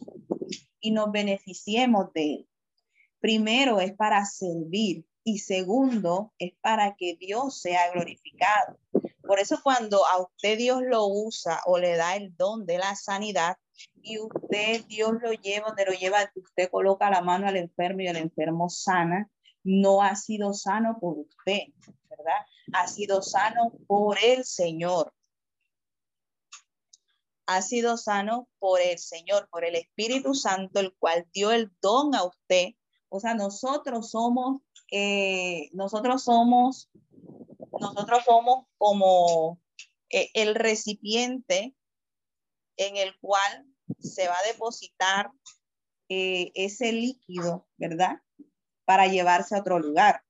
y 0.80 0.90
nos 0.90 1.12
beneficiemos 1.12 2.10
de 2.14 2.34
él. 2.36 2.48
Primero 3.20 3.78
es 3.78 3.92
para 3.92 4.24
servir 4.24 5.04
y 5.22 5.40
segundo 5.40 6.32
es 6.38 6.52
para 6.62 6.96
que 6.96 7.16
Dios 7.20 7.60
sea 7.60 7.92
glorificado. 7.92 8.78
Por 9.20 9.38
eso 9.38 9.60
cuando 9.62 10.06
a 10.06 10.22
usted 10.22 10.56
Dios 10.56 10.80
lo 10.82 11.08
usa 11.08 11.60
o 11.66 11.76
le 11.76 11.94
da 11.96 12.16
el 12.16 12.34
don 12.38 12.64
de 12.64 12.78
la 12.78 12.94
sanidad 12.94 13.58
y 14.00 14.18
usted 14.18 14.86
Dios 14.86 15.12
lo 15.20 15.32
lleva 15.32 15.66
donde 15.66 15.84
lo 15.84 15.92
lleva, 15.92 16.32
usted 16.36 16.70
coloca 16.70 17.10
la 17.10 17.20
mano 17.20 17.48
al 17.48 17.58
enfermo 17.58 18.00
y 18.00 18.06
el 18.06 18.16
enfermo 18.16 18.70
sana, 18.70 19.28
no 19.62 20.02
ha 20.02 20.16
sido 20.16 20.54
sano 20.54 20.96
por 20.98 21.18
usted, 21.18 21.64
¿verdad? 22.08 22.46
Ha 22.72 22.88
sido 22.88 23.20
sano 23.20 23.72
por 23.86 24.16
el 24.24 24.46
Señor 24.46 25.12
ha 27.48 27.62
sido 27.62 27.96
sano 27.96 28.46
por 28.58 28.78
el 28.78 28.98
Señor, 28.98 29.48
por 29.50 29.64
el 29.64 29.74
Espíritu 29.74 30.34
Santo, 30.34 30.80
el 30.80 30.94
cual 30.98 31.26
dio 31.32 31.50
el 31.50 31.72
don 31.80 32.14
a 32.14 32.24
usted. 32.24 32.74
O 33.08 33.20
sea, 33.20 33.32
nosotros 33.32 34.10
somos, 34.10 34.60
eh, 34.92 35.70
nosotros 35.72 36.24
somos, 36.24 36.90
nosotros 37.80 38.22
somos 38.26 38.66
como 38.76 39.62
eh, 40.10 40.28
el 40.34 40.54
recipiente 40.56 41.74
en 42.76 42.98
el 42.98 43.18
cual 43.18 43.66
se 43.98 44.28
va 44.28 44.38
a 44.38 44.52
depositar 44.52 45.30
eh, 46.10 46.52
ese 46.54 46.92
líquido, 46.92 47.66
¿verdad? 47.78 48.20
Para 48.84 49.06
llevarse 49.06 49.56
a 49.56 49.60
otro 49.60 49.78
lugar. 49.78 50.22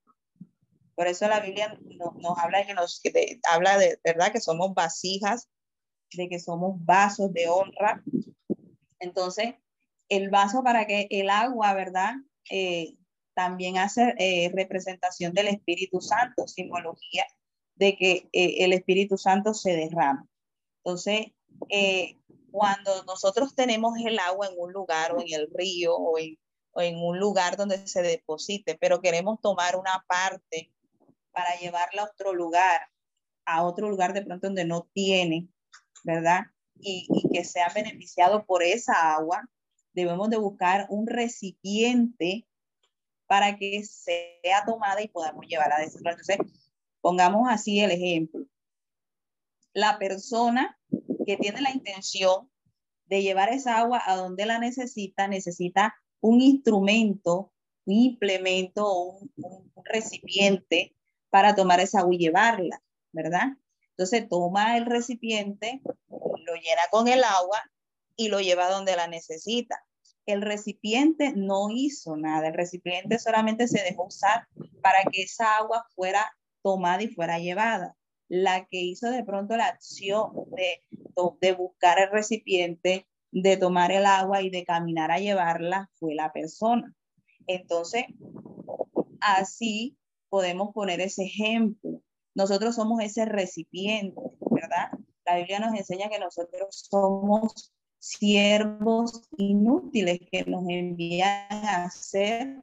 Por 0.94 1.08
eso 1.08 1.26
la 1.26 1.40
Biblia 1.40 1.76
nos, 1.96 2.38
habla, 2.38 2.64
que 2.64 2.74
nos, 2.74 3.02
habla 3.50 3.76
de, 3.76 4.00
¿verdad? 4.04 4.30
Que 4.30 4.40
somos 4.40 4.72
vasijas 4.72 5.48
de 6.16 6.28
que 6.28 6.38
somos 6.38 6.84
vasos 6.84 7.32
de 7.32 7.48
honra. 7.48 8.02
Entonces, 9.00 9.54
el 10.08 10.30
vaso 10.30 10.62
para 10.62 10.86
que 10.86 11.06
el 11.10 11.30
agua, 11.30 11.74
¿verdad? 11.74 12.14
Eh, 12.50 12.94
también 13.34 13.78
hace 13.78 14.14
eh, 14.18 14.50
representación 14.54 15.32
del 15.32 15.48
Espíritu 15.48 16.00
Santo, 16.00 16.48
simbología 16.48 17.24
de 17.76 17.96
que 17.96 18.28
eh, 18.32 18.64
el 18.64 18.72
Espíritu 18.72 19.16
Santo 19.16 19.54
se 19.54 19.76
derrama. 19.76 20.26
Entonces, 20.82 21.26
cuando 22.50 23.04
nosotros 23.04 23.54
tenemos 23.54 23.98
el 24.04 24.18
agua 24.18 24.48
en 24.48 24.54
un 24.56 24.72
lugar 24.72 25.12
o 25.12 25.20
en 25.20 25.32
el 25.32 25.48
río 25.52 25.94
o 25.94 26.18
en, 26.18 26.38
o 26.72 26.80
en 26.80 26.96
un 26.96 27.18
lugar 27.18 27.56
donde 27.56 27.86
se 27.86 28.02
deposite, 28.02 28.76
pero 28.80 29.00
queremos 29.00 29.40
tomar 29.40 29.76
una 29.76 30.04
parte 30.08 30.72
para 31.30 31.56
llevarla 31.60 32.02
a 32.02 32.06
otro 32.06 32.32
lugar, 32.32 32.80
a 33.44 33.64
otro 33.64 33.88
lugar 33.88 34.12
de 34.14 34.22
pronto 34.22 34.48
donde 34.48 34.64
no 34.64 34.88
tiene 34.92 35.48
¿verdad? 36.04 36.46
Y, 36.80 37.08
que 37.32 37.44
sea 37.44 37.70
beneficiado 37.74 38.44
por 38.46 38.62
esa 38.62 39.14
agua, 39.14 39.48
debemos 39.92 40.30
de 40.30 40.36
buscar 40.36 40.86
un 40.90 41.06
recipiente 41.06 42.46
para 43.26 43.56
que 43.56 43.84
sea 43.84 44.64
tomada 44.64 45.02
y 45.02 45.08
podamos 45.08 45.46
llevarla 45.46 45.76
a 45.76 45.80
desarrollo. 45.80 46.16
Entonces, 46.18 46.38
pongamos 47.00 47.48
así 47.50 47.80
el 47.80 47.90
ejemplo. 47.90 48.46
La 49.74 49.98
persona 49.98 50.78
que 51.26 51.36
tiene 51.36 51.60
la 51.60 51.72
intención 51.72 52.50
de 53.06 53.22
llevar 53.22 53.52
esa 53.52 53.78
agua 53.78 54.02
a 54.04 54.16
donde 54.16 54.46
la 54.46 54.58
necesita, 54.58 55.28
necesita 55.28 55.94
un 56.20 56.40
instrumento, 56.40 57.52
un 57.84 57.94
implemento, 57.94 59.02
un, 59.02 59.30
un 59.36 59.84
recipiente 59.84 60.94
para 61.30 61.54
tomar 61.54 61.80
esa 61.80 62.00
agua 62.00 62.14
y 62.14 62.18
llevarla, 62.18 62.82
¿verdad? 63.12 63.56
Entonces 63.98 64.28
toma 64.28 64.76
el 64.76 64.86
recipiente, 64.86 65.80
lo 66.08 66.54
llena 66.54 66.82
con 66.92 67.08
el 67.08 67.24
agua 67.24 67.60
y 68.14 68.28
lo 68.28 68.38
lleva 68.38 68.70
donde 68.70 68.94
la 68.94 69.08
necesita. 69.08 69.84
El 70.24 70.40
recipiente 70.40 71.32
no 71.34 71.66
hizo 71.68 72.16
nada, 72.16 72.46
el 72.46 72.54
recipiente 72.54 73.18
solamente 73.18 73.66
se 73.66 73.82
dejó 73.82 74.06
usar 74.06 74.46
para 74.82 74.98
que 75.10 75.22
esa 75.22 75.56
agua 75.56 75.84
fuera 75.96 76.32
tomada 76.62 77.02
y 77.02 77.08
fuera 77.08 77.40
llevada. 77.40 77.96
La 78.28 78.66
que 78.66 78.80
hizo 78.80 79.10
de 79.10 79.24
pronto 79.24 79.56
la 79.56 79.66
acción 79.66 80.32
de, 80.52 80.80
de 81.40 81.52
buscar 81.54 81.98
el 81.98 82.10
recipiente, 82.12 83.08
de 83.32 83.56
tomar 83.56 83.90
el 83.90 84.06
agua 84.06 84.42
y 84.42 84.50
de 84.50 84.64
caminar 84.64 85.10
a 85.10 85.18
llevarla 85.18 85.90
fue 85.94 86.14
la 86.14 86.32
persona. 86.32 86.94
Entonces, 87.48 88.04
así 89.20 89.98
podemos 90.28 90.72
poner 90.72 91.00
ese 91.00 91.24
ejemplo. 91.24 91.97
Nosotros 92.38 92.76
somos 92.76 93.02
ese 93.02 93.24
recipiente, 93.24 94.20
¿verdad? 94.48 94.92
La 95.26 95.38
Biblia 95.38 95.58
nos 95.58 95.74
enseña 95.76 96.08
que 96.08 96.20
nosotros 96.20 96.86
somos 96.88 97.74
siervos 97.98 99.28
inútiles 99.36 100.20
que 100.30 100.44
nos 100.44 100.62
envían 100.68 101.48
a 101.50 101.86
hacer 101.86 102.62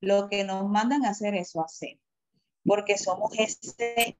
lo 0.00 0.28
que 0.28 0.42
nos 0.42 0.68
mandan 0.68 1.04
a 1.04 1.10
hacer, 1.10 1.36
eso 1.36 1.62
hacer. 1.62 2.00
Porque 2.64 2.98
somos 2.98 3.30
ese 3.38 4.18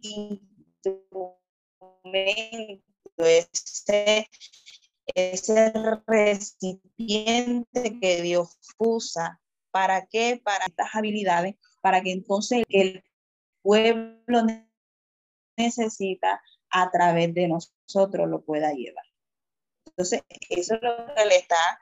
instrumento, 0.00 1.24
ese, 3.16 4.30
ese 5.12 5.72
recipiente 6.06 7.98
que 8.00 8.22
Dios 8.22 8.56
usa. 8.78 9.40
¿Para 9.72 10.06
qué? 10.06 10.40
Para 10.42 10.66
estas 10.66 10.94
habilidades, 10.94 11.56
para 11.82 12.00
que 12.00 12.12
entonces 12.12 12.62
el 12.68 13.02
pueblo 13.66 14.42
necesita 15.56 16.40
a 16.70 16.90
través 16.92 17.34
de 17.34 17.48
nosotros 17.48 18.28
lo 18.28 18.44
pueda 18.44 18.72
llevar. 18.72 19.04
Entonces, 19.86 20.22
eso 20.50 20.74
es 20.74 20.82
lo 20.82 21.14
que 21.14 21.24
le 21.26 21.36
está 21.36 21.80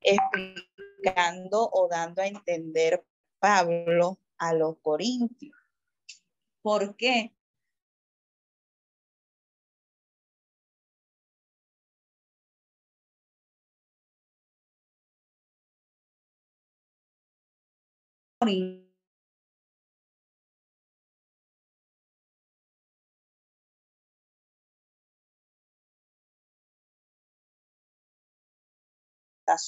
explicando 0.00 1.70
o 1.72 1.88
dando 1.88 2.20
a 2.20 2.26
entender 2.26 3.02
Pablo 3.38 4.18
a 4.36 4.52
los 4.52 4.76
corintios. 4.82 5.56
¿Por 6.60 6.96
qué? 6.96 7.32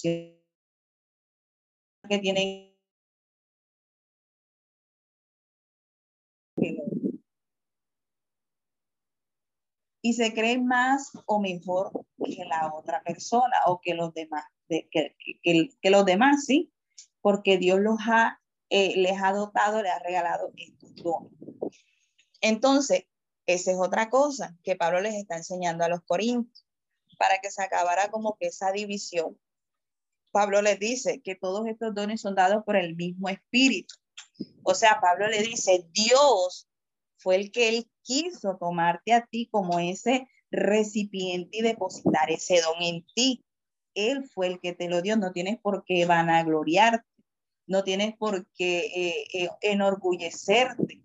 Que 0.03 0.43
tienen 2.21 2.75
y 10.05 10.13
se 10.13 10.35
cree 10.35 10.59
más 10.59 11.13
o 11.25 11.41
mejor 11.41 11.91
que 12.23 12.45
la 12.45 12.71
otra 12.75 13.03
persona 13.03 13.57
o 13.67 13.81
que 13.81 13.95
los 13.95 14.13
demás, 14.13 14.45
que, 14.69 15.17
los 15.85 16.05
demás, 16.05 16.45
sí, 16.45 16.71
porque 17.23 17.57
Dios 17.57 17.81
los 17.81 17.97
ha, 18.07 18.39
eh, 18.69 18.99
les 18.99 19.23
ha 19.23 19.33
dotado, 19.33 19.83
les 19.83 19.93
ha 19.93 20.01
regalado 20.01 20.53
estos 20.59 20.95
dones. 20.97 21.33
Entonces, 22.43 23.07
esa 23.47 23.71
es 23.71 23.79
otra 23.79 24.11
cosa 24.11 24.55
que 24.63 24.77
Pablo 24.77 25.01
les 25.01 25.15
está 25.15 25.39
enseñando 25.39 25.85
a 25.85 25.89
los 25.89 26.03
corintios, 26.03 26.67
para 27.17 27.39
que 27.39 27.51
se 27.51 27.63
acabara 27.63 28.11
como 28.11 28.37
que 28.37 28.49
esa 28.49 28.73
división. 28.73 29.39
Pablo 30.35 30.61
les 30.63 30.81
dice 30.81 31.21
que 31.23 31.37
todos 31.37 31.65
estos 31.69 31.95
dones 31.95 32.21
son 32.21 32.35
dados 32.35 32.65
por 32.65 32.75
el 32.75 32.97
mismo 32.97 33.29
espíritu. 33.29 33.95
O 34.65 34.75
sea, 34.75 34.99
Pablo 35.01 35.29
le 35.29 35.41
dice, 35.41 35.87
Dios 35.93 36.69
fue 37.19 37.37
el 37.37 37.53
que 37.53 37.69
él 37.69 37.89
quiso 38.03 38.57
tomarte 38.59 39.13
a 39.13 39.25
ti 39.25 39.49
como 39.49 39.79
ese 39.79 40.27
recipiente 40.51 41.59
y 41.59 41.63
depositar 41.63 42.33
ese 42.33 42.61
don 42.63 42.83
en 42.83 43.07
ti. 43.15 43.45
Él 43.95 44.25
fue 44.25 44.49
el 44.49 44.59
que 44.59 44.73
te 44.73 44.89
lo 44.89 45.03
dio, 45.03 45.17
no 45.17 45.31
tienes 45.31 45.61
por 45.61 45.85
qué 45.85 46.05
vanagloriarte, 46.05 47.07
no 47.69 47.85
tienes 47.85 48.17
por 48.17 48.45
qué 48.57 48.87
eh, 48.87 49.25
eh, 49.35 49.49
enorgullecerte, 49.61 51.05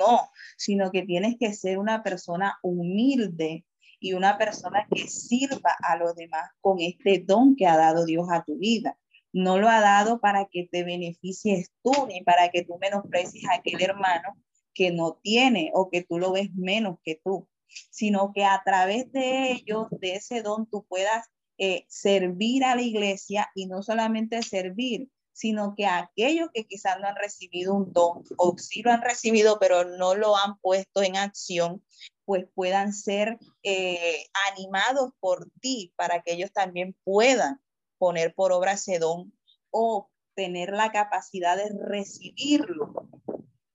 no, 0.00 0.30
sino 0.56 0.90
que 0.90 1.02
tienes 1.02 1.36
que 1.38 1.54
ser 1.54 1.78
una 1.78 2.02
persona 2.02 2.58
humilde 2.60 3.64
y 4.04 4.12
una 4.12 4.36
persona 4.36 4.86
que 4.94 5.08
sirva 5.08 5.74
a 5.82 5.96
los 5.96 6.14
demás 6.14 6.50
con 6.60 6.78
este 6.78 7.24
don 7.26 7.56
que 7.56 7.66
ha 7.66 7.78
dado 7.78 8.04
Dios 8.04 8.28
a 8.30 8.44
tu 8.44 8.58
vida. 8.58 8.98
No 9.32 9.56
lo 9.56 9.66
ha 9.70 9.80
dado 9.80 10.20
para 10.20 10.44
que 10.44 10.68
te 10.70 10.84
beneficies 10.84 11.70
tú 11.82 12.06
ni 12.06 12.22
para 12.22 12.50
que 12.50 12.64
tú 12.64 12.76
menosprecies 12.78 13.46
a 13.46 13.54
aquel 13.54 13.80
hermano 13.80 14.36
que 14.74 14.90
no 14.90 15.18
tiene 15.22 15.70
o 15.72 15.88
que 15.88 16.02
tú 16.02 16.18
lo 16.18 16.32
ves 16.32 16.52
menos 16.54 16.98
que 17.02 17.18
tú, 17.24 17.48
sino 17.90 18.32
que 18.34 18.44
a 18.44 18.60
través 18.62 19.10
de 19.10 19.52
ellos, 19.52 19.86
de 19.90 20.16
ese 20.16 20.42
don, 20.42 20.66
tú 20.66 20.84
puedas 20.86 21.26
eh, 21.56 21.86
servir 21.88 22.62
a 22.64 22.76
la 22.76 22.82
iglesia 22.82 23.50
y 23.54 23.68
no 23.68 23.82
solamente 23.82 24.42
servir, 24.42 25.08
sino 25.32 25.74
que 25.74 25.86
aquellos 25.86 26.50
que 26.52 26.66
quizás 26.66 27.00
no 27.00 27.08
han 27.08 27.16
recibido 27.16 27.72
un 27.72 27.90
don 27.90 28.22
o 28.36 28.54
sí 28.58 28.82
lo 28.82 28.92
han 28.92 29.00
recibido, 29.00 29.58
pero 29.58 29.84
no 29.96 30.14
lo 30.14 30.36
han 30.36 30.58
puesto 30.58 31.02
en 31.02 31.16
acción, 31.16 31.82
pues 32.24 32.46
puedan 32.54 32.92
ser 32.92 33.38
eh, 33.62 34.26
animados 34.52 35.12
por 35.20 35.50
ti 35.60 35.92
para 35.96 36.22
que 36.22 36.32
ellos 36.32 36.52
también 36.52 36.96
puedan 37.04 37.60
poner 37.98 38.34
por 38.34 38.52
obra 38.52 38.72
ese 38.72 38.98
don 38.98 39.32
o 39.70 40.10
tener 40.34 40.70
la 40.70 40.90
capacidad 40.92 41.56
de 41.56 41.70
recibirlo 41.78 43.08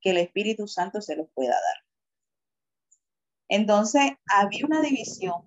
que 0.02 0.12
el 0.12 0.18
Espíritu 0.18 0.68
Santo 0.68 1.02
se 1.02 1.16
los 1.16 1.28
pueda 1.34 1.54
dar. 1.54 1.84
Entonces, 3.50 4.12
había 4.28 4.66
una 4.66 4.82
división 4.82 5.44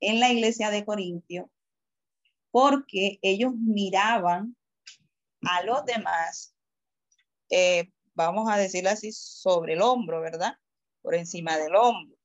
en 0.00 0.20
la 0.20 0.30
iglesia 0.30 0.70
de 0.70 0.84
Corintio 0.84 1.50
porque 2.50 3.18
ellos 3.22 3.52
miraban 3.56 4.56
a 5.42 5.62
los 5.64 5.84
demás, 5.84 6.54
eh, 7.50 7.90
vamos 8.14 8.50
a 8.50 8.56
decirlo 8.56 8.90
así, 8.90 9.10
sobre 9.12 9.72
el 9.72 9.82
hombro, 9.82 10.20
¿verdad? 10.20 10.54
Por 11.04 11.14
encima 11.14 11.56
del 11.56 11.76
hombro. 11.76 12.16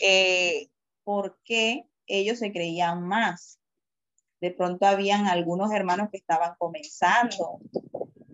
Eh, 0.00 0.70
porque 1.04 1.84
ellos 2.06 2.38
se 2.38 2.50
creían 2.50 3.06
más. 3.06 3.58
De 4.40 4.52
pronto 4.52 4.86
habían 4.86 5.26
algunos 5.26 5.70
hermanos 5.70 6.08
que 6.10 6.16
estaban 6.16 6.54
comenzando 6.58 7.60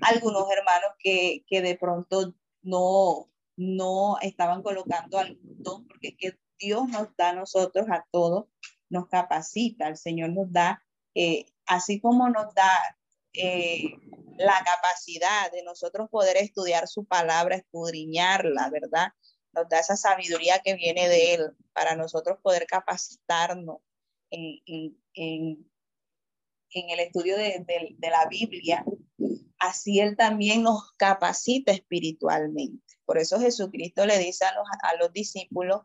algunos 0.01 0.51
hermanos 0.51 0.91
que, 0.99 1.43
de 1.51 1.77
pronto 1.77 2.35
no, 2.63 3.31
no 3.57 4.19
estaban 4.21 4.63
colocando 4.63 5.19
algún 5.19 5.63
don, 5.63 5.87
porque 5.87 6.17
que 6.17 6.39
Dios 6.59 6.89
nos 6.89 7.15
da 7.17 7.31
a 7.31 7.35
nosotros, 7.35 7.87
a 7.91 8.07
todos, 8.11 8.47
nos 8.91 9.09
capacita, 9.09 9.89
el 9.89 9.97
Señor 9.97 10.31
nos 10.31 10.51
da, 10.53 10.83
eh, 11.15 11.47
así 11.67 12.01
como 12.01 12.29
nos 12.29 12.55
da 12.55 12.71
eh, 13.35 13.95
la 14.37 14.63
capacidad 14.65 15.53
de 15.53 15.63
nosotros 15.63 16.09
poder 16.11 16.37
estudiar 16.37 16.89
su 16.89 17.05
palabra, 17.05 17.57
escudriñarla, 17.57 18.71
¿verdad? 18.71 19.13
Nos 19.53 19.69
da 19.69 19.81
esa 19.81 19.97
sabiduría 19.97 20.61
que 20.65 20.75
viene 20.75 21.09
de 21.09 21.35
Él 21.35 21.57
para 21.73 21.97
nosotros 21.97 22.39
poder 22.43 22.67
capacitarnos 22.67 23.79
en, 24.31 24.61
en, 25.15 25.67
el 26.73 27.01
estudio 27.01 27.37
de, 27.37 27.65
de 27.99 28.11
la 28.11 28.27
Biblia 28.27 28.85
así 29.59 30.01
Él 30.01 30.17
también 30.17 30.63
nos 30.63 30.93
capacita 30.97 31.73
espiritualmente. 31.73 32.83
Por 33.05 33.19
eso 33.19 33.41
Jesucristo 33.41 34.07
le 34.07 34.19
dice 34.19 34.45
a 34.45 34.55
los, 34.55 34.67
a 34.83 34.97
los 34.97 35.13
discípulos, 35.13 35.83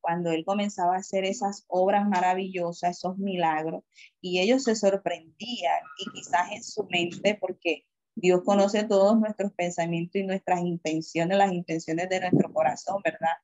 cuando 0.00 0.30
Él 0.30 0.44
comenzaba 0.44 0.94
a 0.94 0.98
hacer 0.98 1.24
esas 1.24 1.64
obras 1.68 2.06
maravillosas, 2.08 2.98
esos 2.98 3.18
milagros, 3.18 3.84
y 4.20 4.40
ellos 4.40 4.64
se 4.64 4.76
sorprendían 4.76 5.80
y 5.98 6.10
quizás 6.12 6.52
en 6.52 6.62
su 6.62 6.84
mente, 6.84 7.36
porque 7.40 7.86
Dios 8.20 8.42
conoce 8.44 8.84
todos 8.84 9.18
nuestros 9.18 9.52
pensamientos 9.52 10.16
y 10.16 10.24
nuestras 10.24 10.60
intenciones, 10.60 11.38
las 11.38 11.52
intenciones 11.52 12.08
de 12.08 12.20
nuestro 12.20 12.52
corazón, 12.52 13.00
¿verdad? 13.04 13.36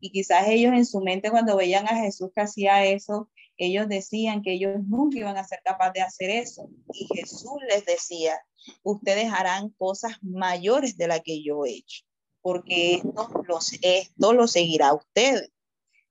Y 0.00 0.10
quizás 0.10 0.48
ellos 0.48 0.72
en 0.72 0.84
su 0.84 1.00
mente 1.00 1.30
cuando 1.30 1.56
veían 1.56 1.86
a 1.86 1.96
Jesús 2.00 2.30
que 2.34 2.40
hacía 2.40 2.84
eso, 2.84 3.30
ellos 3.56 3.88
decían 3.88 4.42
que 4.42 4.54
ellos 4.54 4.80
nunca 4.86 5.18
iban 5.18 5.36
a 5.36 5.44
ser 5.44 5.60
capaces 5.64 5.94
de 5.94 6.00
hacer 6.02 6.30
eso. 6.30 6.68
Y 6.92 7.06
Jesús 7.14 7.58
les 7.68 7.84
decía, 7.86 8.40
ustedes 8.82 9.32
harán 9.32 9.70
cosas 9.70 10.12
mayores 10.20 10.96
de 10.96 11.08
las 11.08 11.20
que 11.20 11.42
yo 11.42 11.64
he 11.64 11.70
hecho, 11.70 12.04
porque 12.40 12.94
esto, 12.96 13.28
los, 13.46 13.72
esto 13.82 14.32
lo 14.32 14.48
seguirá 14.48 14.88
a 14.88 14.94
ustedes. 14.94 15.50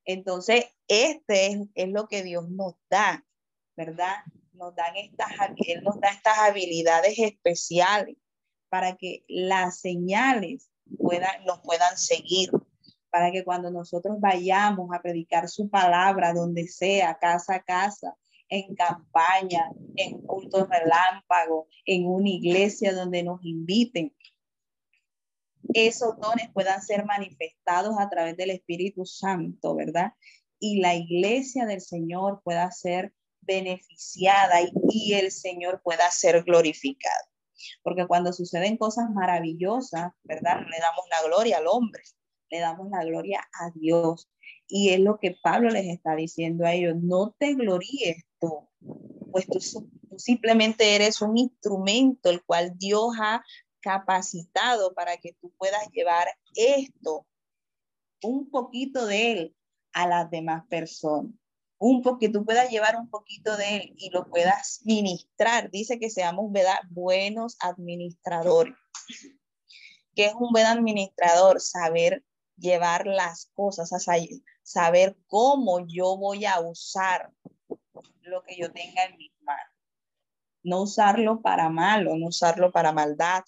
Entonces, 0.05 0.65
este 0.87 1.67
es, 1.75 1.89
lo 1.89 2.07
que 2.07 2.23
Dios 2.23 2.49
nos 2.49 2.75
da, 2.89 3.25
¿verdad? 3.75 4.15
Nos 4.57 4.75
dan 4.75 4.95
estas, 4.95 5.29
Él 5.67 5.83
nos 5.83 5.99
da 5.99 6.09
estas 6.09 6.37
habilidades 6.39 7.17
especiales 7.19 8.15
para 8.69 8.97
que 8.97 9.23
las 9.27 9.79
señales 9.79 10.69
puedan, 10.97 11.45
nos 11.45 11.59
puedan 11.61 11.97
seguir, 11.97 12.49
para 13.09 13.31
que 13.31 13.43
cuando 13.43 13.71
nosotros 13.71 14.19
vayamos 14.19 14.89
a 14.93 15.01
predicar 15.01 15.47
su 15.47 15.69
palabra, 15.69 16.33
donde 16.33 16.67
sea, 16.67 17.17
casa 17.19 17.55
a 17.55 17.63
casa, 17.63 18.15
en 18.49 18.75
campaña, 18.75 19.71
en 19.95 20.21
cultos 20.21 20.67
relámpago, 20.69 21.67
en 21.85 22.07
una 22.07 22.29
iglesia 22.29 22.93
donde 22.93 23.23
nos 23.23 23.43
inviten, 23.43 24.13
esos 25.73 26.17
dones 26.19 26.49
puedan 26.53 26.81
ser 26.81 27.05
manifestados 27.05 27.95
a 27.99 28.09
través 28.09 28.37
del 28.37 28.51
Espíritu 28.51 29.05
Santo, 29.05 29.75
¿verdad? 29.75 30.13
Y 30.59 30.79
la 30.79 30.95
iglesia 30.95 31.65
del 31.65 31.81
Señor 31.81 32.41
pueda 32.43 32.71
ser 32.71 33.13
beneficiada 33.47 34.61
y, 34.61 35.13
el 35.13 35.31
Señor 35.31 35.81
pueda 35.81 36.11
ser 36.11 36.43
glorificado. 36.43 37.25
Porque 37.81 38.05
cuando 38.05 38.33
suceden 38.33 38.77
cosas 38.77 39.09
maravillosas, 39.09 40.11
¿verdad? 40.23 40.57
Le 40.69 40.79
damos 40.79 41.05
la 41.09 41.27
gloria 41.27 41.57
al 41.57 41.67
hombre, 41.67 42.03
le 42.51 42.59
damos 42.59 42.89
la 42.91 43.03
gloria 43.03 43.47
a 43.59 43.71
Dios. 43.71 44.29
Y 44.67 44.89
es 44.89 44.99
lo 44.99 45.17
que 45.19 45.35
Pablo 45.41 45.69
les 45.69 45.87
está 45.87 46.15
diciendo 46.15 46.65
a 46.65 46.73
ellos, 46.73 46.95
no 47.01 47.35
te 47.39 47.53
gloríes 47.53 48.25
tú, 48.39 48.69
pues 49.31 49.47
tú, 49.47 49.59
simplemente 50.17 50.95
eres 50.95 51.21
un 51.21 51.37
instrumento 51.37 52.29
el 52.29 52.43
cual 52.43 52.77
Dios 52.77 53.15
ha 53.19 53.43
capacitado 53.79 54.93
para 54.93 55.17
que 55.17 55.33
tú 55.39 55.53
puedas 55.57 55.89
llevar 55.91 56.27
esto, 56.55 57.25
un 58.21 58.49
poquito 58.49 59.05
de 59.05 59.31
él 59.31 59.55
a 59.93 60.07
las 60.07 60.29
demás 60.29 60.65
personas. 60.67 61.31
Un 61.79 62.01
que 62.19 62.29
tú 62.29 62.43
puedas 62.43 62.69
llevar 62.69 62.95
un 62.95 63.09
poquito 63.09 63.55
de 63.55 63.77
él 63.77 63.93
y 63.97 64.09
lo 64.09 64.27
puedas 64.27 64.81
ministrar. 64.83 65.69
Dice 65.69 65.99
que 65.99 66.09
seamos 66.09 66.51
¿verdad? 66.51 66.79
buenos 66.89 67.55
administradores. 67.59 68.73
¿Qué 70.15 70.25
es 70.25 70.33
un 70.33 70.51
buen 70.51 70.65
administrador? 70.65 71.61
Saber 71.61 72.23
llevar 72.57 73.05
las 73.05 73.51
cosas, 73.53 73.91
saber 74.63 75.15
cómo 75.27 75.85
yo 75.87 76.17
voy 76.17 76.45
a 76.45 76.59
usar 76.59 77.31
lo 78.21 78.41
que 78.43 78.57
yo 78.57 78.71
tenga 78.71 79.03
en 79.05 79.17
mis 79.17 79.31
manos. 79.41 79.73
No 80.63 80.81
usarlo 80.81 81.41
para 81.41 81.69
malo, 81.69 82.17
no 82.17 82.27
usarlo 82.27 82.71
para 82.71 82.91
maldad, 82.91 83.43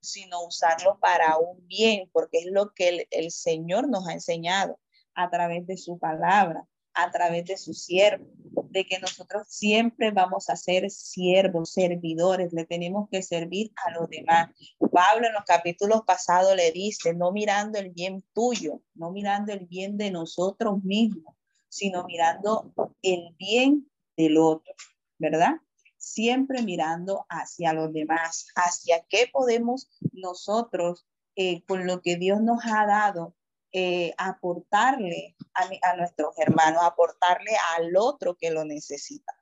sino 0.00 0.44
usarlo 0.44 0.98
para 1.00 1.38
un 1.38 1.66
bien, 1.66 2.08
porque 2.12 2.38
es 2.38 2.46
lo 2.46 2.72
que 2.72 3.08
el 3.10 3.30
Señor 3.30 3.88
nos 3.88 4.06
ha 4.06 4.12
enseñado 4.12 4.78
a 5.14 5.30
través 5.30 5.66
de 5.66 5.76
su 5.76 5.98
palabra, 5.98 6.68
a 6.96 7.10
través 7.10 7.44
de 7.44 7.56
su 7.58 7.74
siervo, 7.74 8.26
de 8.70 8.86
que 8.86 8.98
nosotros 8.98 9.46
siempre 9.48 10.10
vamos 10.10 10.48
a 10.48 10.56
ser 10.56 10.90
siervos, 10.90 11.72
servidores, 11.72 12.52
le 12.52 12.64
tenemos 12.64 13.08
que 13.10 13.22
servir 13.22 13.70
a 13.84 13.90
los 13.92 14.08
demás. 14.08 14.50
Pablo 14.90 15.26
en 15.26 15.34
los 15.34 15.44
capítulos 15.44 16.02
pasados 16.06 16.56
le 16.56 16.72
dice, 16.72 17.14
no 17.14 17.32
mirando 17.32 17.78
el 17.78 17.90
bien 17.90 18.24
tuyo, 18.32 18.80
no 18.94 19.12
mirando 19.12 19.52
el 19.52 19.66
bien 19.66 19.98
de 19.98 20.10
nosotros 20.10 20.82
mismos, 20.82 21.34
sino 21.68 22.04
mirando 22.04 22.72
el 23.02 23.34
bien 23.38 23.90
del 24.16 24.38
otro, 24.38 24.72
¿verdad? 25.18 25.56
Siempre 25.98 26.62
mirando 26.62 27.26
hacia 27.28 27.74
los 27.74 27.92
demás, 27.92 28.46
hacia 28.54 29.04
qué 29.08 29.28
podemos 29.30 29.90
nosotros, 30.12 31.06
eh, 31.34 31.62
con 31.66 31.86
lo 31.86 32.00
que 32.00 32.16
Dios 32.16 32.40
nos 32.40 32.64
ha 32.64 32.86
dado, 32.86 33.34
eh, 33.72 34.14
aportarle 34.16 35.36
a, 35.54 35.96
nuestros 35.96 36.38
hermanos, 36.38 36.82
aportarle 36.82 37.52
al 37.76 37.96
otro 37.96 38.36
que 38.36 38.50
lo 38.50 38.64
necesita. 38.64 39.32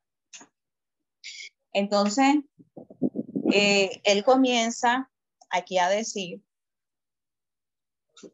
Entonces, 1.73 2.37
eh, 3.53 4.01
él 4.05 4.25
comienza 4.25 5.11
aquí 5.51 5.79
a 5.79 5.89
decir 5.89 6.43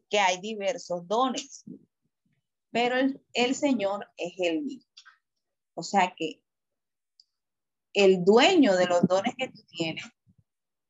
que 0.09 0.19
hay 0.19 0.39
diversos 0.39 1.07
dones, 1.07 1.63
pero 2.71 2.95
el, 3.33 3.55
Señor 3.55 4.09
es 4.17 4.33
el 4.39 4.61
mismo. 4.61 4.89
O 5.73 5.83
sea 5.83 6.13
que 6.15 6.41
el 7.93 8.23
dueño 8.23 8.75
de 8.75 8.87
los 8.87 9.01
dones 9.03 9.33
que 9.37 9.49
tú 9.49 9.61
tienes 9.69 10.05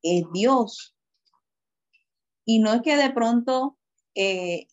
es 0.03 0.23
Dios. 0.33 0.95
Y 2.45 2.59
no 2.59 2.73
es 2.73 2.81
que 2.81 2.95
de 2.97 3.11
pronto 3.11 3.77
eh, 4.15 4.67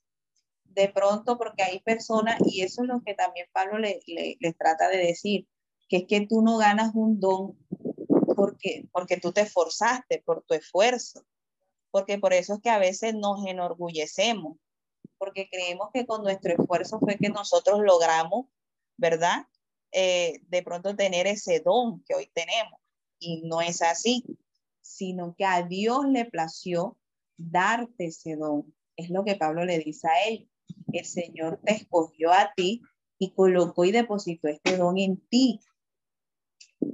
de 0.79 0.88
pronto 0.88 1.37
porque 1.38 1.64
hay 1.64 1.81
personas, 1.81 2.38
y 2.47 2.62
eso 2.62 2.83
es 2.83 2.88
lo 2.88 3.03
que 3.03 3.14
también 3.14 3.49
Pablo 3.53 3.79
le, 3.79 4.01
le, 4.07 4.53
trata 4.53 4.88
de 4.88 4.99
decir, 4.99 5.49
que 5.88 5.97
es 5.99 6.05
que 6.07 6.25
tú 6.29 6.41
no 6.41 6.57
ganas 6.57 6.95
un 6.95 7.19
don 7.19 7.59
porque, 8.37 8.88
porque 8.93 9.17
tú 9.17 9.33
te 9.33 9.41
esforzaste, 9.41 10.23
por 10.25 10.45
tu 10.45 10.55
esfuerzo, 10.55 11.27
porque 11.91 12.17
por 12.19 12.33
eso 12.33 12.55
es 12.55 12.61
que 12.61 12.71
a 12.71 12.79
veces 12.79 13.12
nos 13.14 13.45
enorgullecemos, 13.45 14.57
porque 15.19 15.49
creemos 15.51 15.88
que 15.93 16.07
con 16.07 16.23
nuestro 16.23 16.53
esfuerzo 16.53 17.01
fue 17.01 17.17
que 17.17 17.29
nosotros 17.29 17.81
logramos, 17.81 18.47
¿verdad? 18.97 19.47
Eh, 19.91 20.38
de 20.47 20.62
pronto 20.62 20.95
tener 20.95 21.27
ese 21.27 21.59
don 21.59 22.05
que 22.05 22.14
hoy 22.14 22.31
tenemos. 22.33 22.79
Y 23.19 23.43
no 23.43 23.61
es 23.61 23.83
así, 23.83 24.23
sino 24.81 25.35
que 25.37 25.45
a 25.45 25.62
Dios 25.62 26.07
le 26.07 26.25
plació 26.25 26.97
darte 27.37 28.07
ese 28.07 28.37
don. 28.37 28.73
Es 28.97 29.11
lo 29.11 29.25
que 29.25 29.35
Pablo 29.35 29.64
le 29.64 29.81
dice 29.81 30.07
a 30.07 30.29
ellos 30.29 30.49
el 30.92 31.04
Señor 31.04 31.61
te 31.64 31.74
escogió 31.74 32.33
a 32.33 32.52
ti 32.54 32.83
y 33.18 33.33
colocó 33.33 33.85
y 33.85 33.92
depositó 33.92 34.48
este 34.48 34.76
don 34.76 34.98
en 34.98 35.16
ti. 35.28 35.61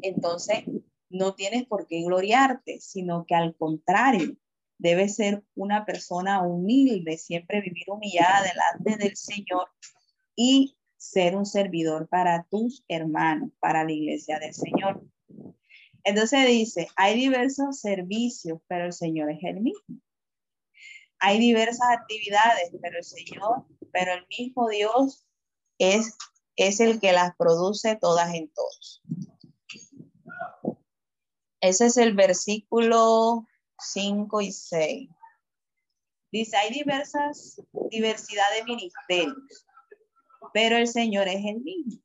Entonces, 0.02 0.64
no 1.10 1.34
tienes 1.34 1.66
por 1.66 1.87
qué 1.87 2.02
gloriarte, 2.02 2.80
sino 2.80 3.24
que 3.26 3.34
al 3.34 3.54
contrario, 3.56 4.37
debes 4.78 5.16
ser 5.16 5.44
una 5.54 5.84
persona 5.87 6.42
humilde, 6.42 7.16
siempre 7.18 7.60
vivir 7.60 7.84
humillada 7.88 8.42
delante 8.42 9.04
del 9.04 9.16
Señor 9.16 9.68
y 10.34 10.76
ser 10.96 11.37
un 11.37 11.46
servidor 11.46 12.08
para 12.08 12.46
tus 12.50 12.84
hermanos, 12.88 13.50
para 13.60 13.84
la 13.84 13.92
iglesia 13.92 14.38
del 14.38 14.54
Señor. 14.54 15.02
Entonces 16.02 16.46
dice, 16.46 16.88
hay 16.96 17.14
diversos 17.14 17.80
servicios, 17.80 18.60
pero 18.66 18.87
el 18.87 18.92
Señor 18.92 19.30
es 19.30 19.38
el 19.42 19.60
mismo. 19.60 20.00
Hay 21.18 21.38
diversas 21.38 21.88
actividades, 21.90 22.70
pero 22.83 22.98
el 22.98 23.05
Señor, 23.05 23.66
pero 23.92 24.12
el 24.12 24.27
mismo 24.29 24.68
Dios 24.68 25.27
es, 25.79 26.16
es 26.57 26.81
el 26.81 27.00
que 27.00 27.12
las 27.12 27.35
produce 27.37 27.96
todas 27.96 28.35
en 28.35 28.50
todos. 28.53 29.03
Ese 31.61 31.87
es 31.87 31.96
el 31.96 32.14
versículo 32.14 33.46
5 33.79 34.40
y 34.42 34.53
6. 34.53 35.11
Dice, 36.31 36.57
hay 36.57 36.72
diversas, 36.72 37.62
diversidad 37.90 38.44
de 38.57 38.64
ministerios, 38.64 39.66
pero 40.53 40.77
el 40.77 40.88
Señor 40.88 41.29
es 41.29 41.44
el 41.44 41.61
mismo. 41.61 42.03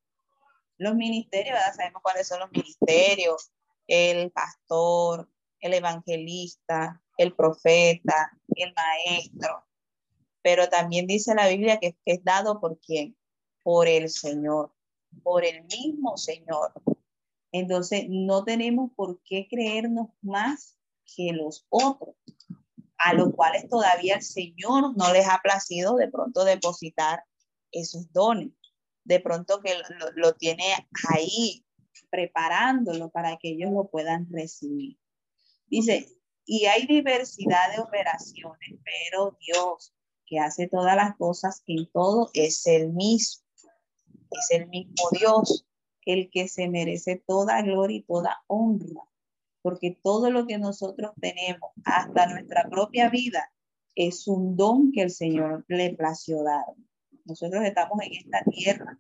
Los 0.78 0.96
ministerios, 0.96 1.56
¿verdad? 1.56 1.76
sabemos 1.76 2.02
cuáles 2.02 2.28
son 2.28 2.40
los 2.40 2.52
ministerios, 2.52 3.52
el 3.88 4.32
pastor, 4.32 5.30
el 5.60 5.74
evangelista, 5.74 7.02
el 7.20 7.36
profeta, 7.36 8.32
el 8.56 8.74
maestro. 8.74 9.66
Pero 10.42 10.70
también 10.70 11.06
dice 11.06 11.36
la 11.36 11.50
Biblia 11.50 11.78
que, 11.78 11.98
es 12.06 12.24
dado 12.24 12.62
por 12.62 12.80
quién? 12.80 13.18
Por 13.62 13.90
el 13.90 14.10
Señor, 14.10 14.74
por 15.22 15.44
el 15.44 15.66
mismo 15.66 16.16
Señor. 16.16 16.72
Entonces, 17.52 18.06
no 18.08 18.46
tenemos 18.46 18.92
por 18.96 19.22
qué 19.24 19.48
creernos 19.50 20.08
más 20.22 20.78
que 21.14 21.34
los 21.34 21.66
otros, 21.68 22.16
a 22.98 23.14
los 23.14 23.34
cuales 23.34 23.68
todavía 23.68 24.16
el 24.16 24.22
Señor 24.22 24.96
no 24.96 25.12
les 25.12 25.28
ha 25.28 25.42
placido 25.44 25.98
de 25.98 26.08
pronto 26.08 26.46
depositar 26.46 27.26
esos 27.72 28.10
dones. 28.14 28.54
De 29.04 29.20
pronto 29.20 29.60
que 29.60 29.74
lo, 29.74 30.12
lo 30.16 30.34
tiene 30.36 30.64
ahí 31.10 31.66
preparándolo 32.10 33.10
para 33.10 33.36
que 33.38 33.50
ellos 33.50 33.72
lo 33.72 33.90
puedan 33.90 34.32
recibir. 34.32 34.98
Dice, 35.68 36.08
y 36.52 36.66
hay 36.66 36.88
diversidad 36.88 37.76
de 37.76 37.80
operaciones, 37.80 38.72
pero 38.84 39.38
Dios 39.40 39.94
que 40.26 40.40
hace 40.40 40.68
todas 40.68 40.96
las 40.96 41.16
cosas 41.16 41.62
en 41.68 41.88
todo 41.92 42.32
es 42.34 42.66
el 42.66 42.92
mismo. 42.92 43.46
Es 44.32 44.50
el 44.50 44.68
mismo 44.68 44.96
Dios, 45.12 45.68
el 46.06 46.32
que 46.32 46.48
se 46.48 46.68
merece 46.68 47.22
toda 47.28 47.62
gloria 47.62 47.98
y 47.98 48.02
toda 48.02 48.42
honra, 48.48 49.04
porque 49.62 50.00
todo 50.02 50.32
lo 50.32 50.48
que 50.48 50.58
nosotros 50.58 51.12
tenemos, 51.22 51.70
hasta 51.86 52.26
nuestra 52.26 52.68
propia 52.68 53.10
vida, 53.10 53.52
es 53.94 54.28
un 54.28 54.58
don 54.58 54.92
que 54.92 55.04
el 55.04 55.12
Señor 55.12 55.66
le 55.68 55.94
plació 55.94 56.42
dar. 56.42 56.66
Nosotros 57.26 57.64
estamos 57.64 58.00
en 58.02 58.14
esta 58.14 58.44
tierra, 58.50 59.00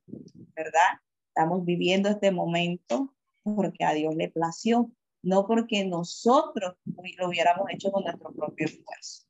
¿verdad? 0.55 1.01
Estamos 1.29 1.65
viviendo 1.65 2.09
este 2.09 2.31
momento 2.31 3.15
porque 3.41 3.85
a 3.85 3.93
Dios 3.93 4.15
le 4.15 4.29
plació 4.29 4.91
no 5.21 5.45
porque 5.45 5.86
nosotros 5.86 6.75
lo 7.17 7.27
hubiéramos 7.27 7.67
hecho 7.71 7.91
con 7.91 8.03
nuestro 8.03 8.32
propio 8.32 8.65
esfuerzo. 8.65 9.25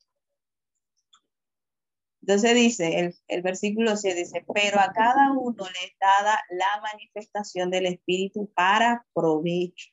Entonces 2.21 2.53
dice, 2.53 2.99
el, 2.99 3.15
el 3.27 3.41
versículo 3.41 3.95
7 3.95 4.19
dice, 4.19 4.45
pero 4.53 4.79
a 4.79 4.91
cada 4.93 5.31
uno 5.31 5.63
le 5.63 5.87
es 5.87 5.93
dada 5.99 6.39
la 6.49 6.81
manifestación 6.81 7.71
del 7.71 7.87
Espíritu 7.87 8.51
para 8.53 9.05
provecho, 9.13 9.89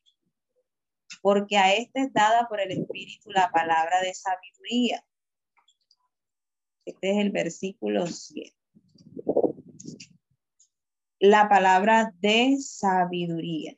porque 1.22 1.56
a 1.56 1.72
este 1.74 2.02
es 2.02 2.12
dada 2.12 2.46
por 2.48 2.61
el 2.61 2.72
Espíritu 2.72 3.30
la 3.30 3.50
palabra 3.50 4.00
de 4.02 4.12
sabiduría. 4.12 5.04
Este 6.85 7.11
es 7.12 7.18
el 7.18 7.30
versículo 7.30 8.06
7. 8.06 8.54
La 11.18 11.48
palabra 11.48 12.12
de 12.20 12.59
sabiduría. 12.61 13.76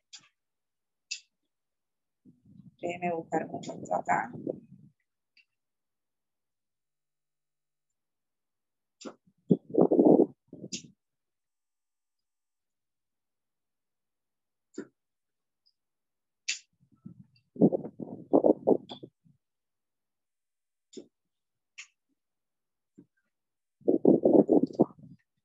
Déjenme 2.81 3.13
buscar 3.15 3.45
un 3.47 3.53
momento 3.53 3.95
acá. 3.95 4.31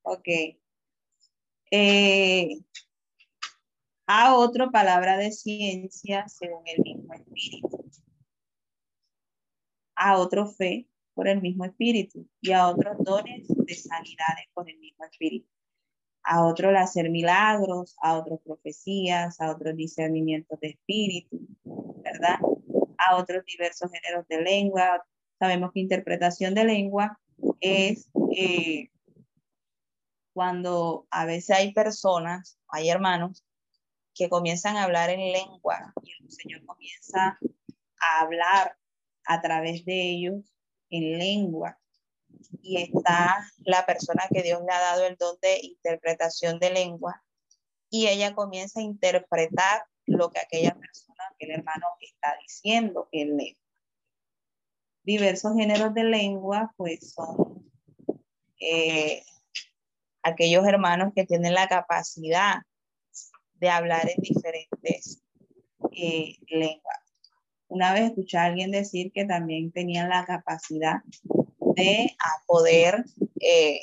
Ok. 0.03 0.27
Eh, 1.71 2.63
a 4.15 4.35
otro 4.35 4.69
palabra 4.69 5.17
de 5.17 5.31
ciencia 5.31 6.27
según 6.27 6.61
el 6.67 6.83
mismo 6.83 7.15
espíritu, 7.15 7.83
a 9.95 10.19
otro 10.19 10.45
fe 10.45 10.87
por 11.15 11.27
el 11.27 11.41
mismo 11.41 11.65
espíritu 11.65 12.29
y 12.39 12.51
a 12.51 12.67
otros 12.67 12.95
dones 12.99 13.47
de 13.47 13.73
sanidades 13.73 14.45
por 14.53 14.69
el 14.69 14.77
mismo 14.77 15.03
espíritu, 15.05 15.49
a 16.21 16.45
otro 16.45 16.77
hacer 16.77 17.09
milagros, 17.09 17.95
a 18.03 18.19
otros 18.19 18.39
profecías, 18.45 19.41
a 19.41 19.49
otros 19.49 19.75
discernimientos 19.75 20.59
de 20.59 20.67
espíritu, 20.67 21.47
¿verdad? 21.63 22.37
A 22.99 23.17
otros 23.17 23.43
diversos 23.45 23.89
géneros 23.91 24.27
de 24.27 24.41
lengua. 24.43 25.03
Sabemos 25.39 25.71
que 25.73 25.79
interpretación 25.79 26.53
de 26.53 26.65
lengua 26.65 27.19
es 27.61 28.11
eh, 28.37 28.91
cuando 30.33 31.07
a 31.09 31.25
veces 31.25 31.57
hay 31.57 31.73
personas, 31.73 32.59
hay 32.67 32.91
hermanos 32.91 33.43
que 34.13 34.29
comienzan 34.29 34.77
a 34.77 34.83
hablar 34.83 35.09
en 35.09 35.31
lengua 35.31 35.93
y 36.03 36.11
el 36.23 36.31
Señor 36.31 36.65
comienza 36.65 37.39
a 37.99 38.21
hablar 38.21 38.77
a 39.25 39.41
través 39.41 39.85
de 39.85 40.01
ellos 40.11 40.53
en 40.89 41.17
lengua. 41.17 41.79
Y 42.61 42.81
está 42.81 43.45
la 43.59 43.85
persona 43.85 44.23
que 44.31 44.43
Dios 44.43 44.61
le 44.65 44.73
ha 44.73 44.79
dado 44.79 45.05
el 45.05 45.15
don 45.17 45.37
de 45.41 45.59
interpretación 45.61 46.59
de 46.59 46.71
lengua 46.71 47.23
y 47.89 48.07
ella 48.07 48.33
comienza 48.33 48.79
a 48.79 48.83
interpretar 48.83 49.85
lo 50.05 50.31
que 50.31 50.39
aquella 50.39 50.75
persona, 50.75 51.23
aquel 51.31 51.51
hermano 51.51 51.85
está 51.99 52.35
diciendo 52.41 53.07
en 53.11 53.37
lengua. 53.37 53.61
Diversos 55.03 55.53
géneros 55.55 55.93
de 55.93 56.03
lengua, 56.03 56.73
pues 56.77 57.13
son 57.13 57.71
eh, 58.59 59.23
aquellos 60.21 60.65
hermanos 60.65 61.11
que 61.15 61.25
tienen 61.25 61.53
la 61.53 61.67
capacidad 61.67 62.61
de 63.63 63.69
hablar 63.69 64.09
en 64.09 64.21
diferentes 64.21 65.23
eh, 65.93 66.35
lenguas. 66.49 66.99
Una 67.69 67.93
vez 67.93 68.09
escuché 68.09 68.37
a 68.37 68.43
alguien 68.43 68.71
decir 68.71 69.13
que 69.13 69.23
también 69.23 69.71
tenían 69.71 70.09
la 70.09 70.25
capacidad 70.25 70.97
de 71.75 72.11
poder, 72.45 73.05
eh, 73.39 73.79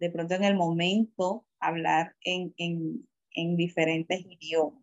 de 0.00 0.10
pronto 0.10 0.34
en 0.34 0.42
el 0.42 0.56
momento, 0.56 1.46
hablar 1.60 2.16
en, 2.22 2.52
en 2.56 3.56
diferentes 3.56 4.26
idiomas. 4.28 4.82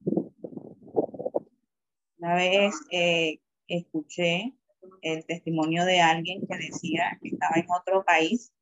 Una 2.17 2.35
vez 2.35 2.73
eh, 2.89 3.41
escuché 3.67 4.53
el 5.01 5.25
testimonio 5.25 5.83
de 5.83 5.99
alguien 5.99 6.47
que 6.47 6.57
decía 6.57 7.19
que 7.21 7.29
estaba 7.29 7.57
en 7.57 7.69
otro 7.69 8.05
país, 8.05 8.53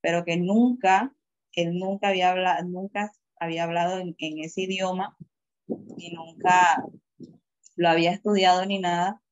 pero 0.00 0.24
que 0.24 0.38
nunca, 0.38 1.14
él 1.52 1.78
nunca 1.78 2.08
había 2.08 2.30
hablado, 2.30 2.66
nunca 2.66 3.12
había 3.40 3.64
hablado 3.64 3.98
en, 3.98 4.14
ese 4.18 4.62
idioma 4.62 5.16
y 5.96 6.10
nunca 6.12 6.84
lo 7.76 7.88
había 7.88 8.12
estudiado 8.12 8.64
ni 8.66 8.78
nada. 8.78 9.22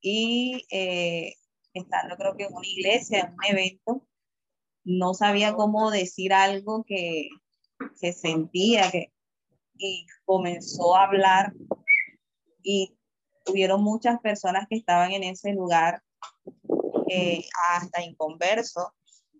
Y 0.00 0.66
eh, 0.70 1.34
estando 1.74 2.16
creo 2.16 2.36
que 2.36 2.44
en 2.44 2.54
una 2.54 2.66
iglesia, 2.66 3.20
en 3.20 3.32
un 3.34 3.44
evento, 3.44 4.06
no 4.84 5.14
sabía 5.14 5.54
cómo 5.54 5.90
decir 5.90 6.32
algo 6.32 6.84
que, 6.84 7.28
se 7.94 8.12
sentía, 8.12 8.90
que, 8.90 9.12
y 9.76 10.06
comenzó 10.24 10.96
a 10.96 11.04
hablar 11.04 11.54
y 12.62 12.94
hubieron 13.46 13.82
muchas 13.82 14.20
personas 14.20 14.66
que 14.68 14.76
estaban 14.76 15.12
en 15.12 15.24
ese 15.24 15.52
lugar, 15.52 16.02
eh, 17.08 17.44
hasta 17.70 18.02
inconverso, 18.02 18.94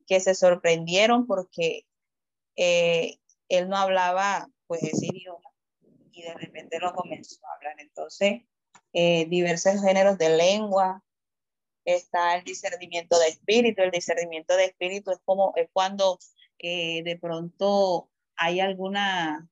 que 0.06 0.20
se 0.20 0.34
sorprendieron 0.34 1.26
porque 1.26 1.82
eh, 2.56 3.18
él 3.50 3.68
no 3.68 3.76
hablaba 3.76 4.48
pues 4.66 4.82
ese 4.82 5.06
idioma 5.06 5.50
y 6.12 6.22
de 6.22 6.34
repente 6.34 6.78
lo 6.78 6.94
comenzó 6.94 7.36
a 7.46 7.54
hablar. 7.56 7.76
Entonces, 7.78 8.42
eh, 8.94 9.26
diversos 9.26 9.82
géneros 9.82 10.16
de 10.16 10.30
lengua, 10.30 11.04
está 11.84 12.36
el 12.36 12.44
discernimiento 12.44 13.18
de 13.18 13.28
espíritu. 13.28 13.82
El 13.82 13.90
discernimiento 13.90 14.56
de 14.56 14.64
espíritu 14.66 15.10
es 15.10 15.18
como 15.24 15.52
es 15.56 15.68
cuando 15.72 16.18
de 16.62 17.18
pronto 17.20 18.10
hay 18.36 18.60
alguna 18.60 19.48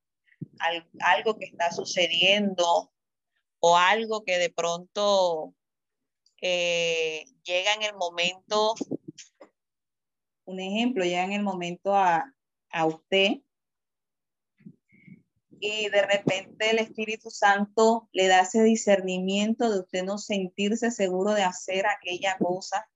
algo 1.01 1.39
que 1.39 1.47
está 1.47 1.71
sucediendo 1.73 2.93
o 3.61 3.77
algo 3.77 4.25
que 4.25 4.39
de 4.39 4.51
pronto 4.51 5.55
eh, 6.41 7.25
llega 7.43 7.75
en 7.75 7.83
el 7.83 7.97
momento, 7.97 8.75
un 10.45 10.61
ejemplo, 10.61 11.05
llega 11.05 11.25
en 11.25 11.33
el 11.33 11.43
momento 11.43 11.95
a, 11.95 12.33
a 12.71 12.87
usted 12.87 13.39
y 15.61 15.89
de 15.89 16.03
repente 16.03 16.71
el 16.71 16.79
Espíritu 16.79 17.31
Santo 17.31 18.09
le 18.13 18.29
da 18.29 18.41
ese 18.41 18.63
discernimiento 18.63 19.71
de 19.71 19.81
usted 19.81 20.05
no 20.05 20.19
sentirse 20.19 20.91
seguro 20.91 21.33
de 21.33 21.43
hacer 21.43 21.87
aquella 21.87 22.37
cosa 22.39 22.89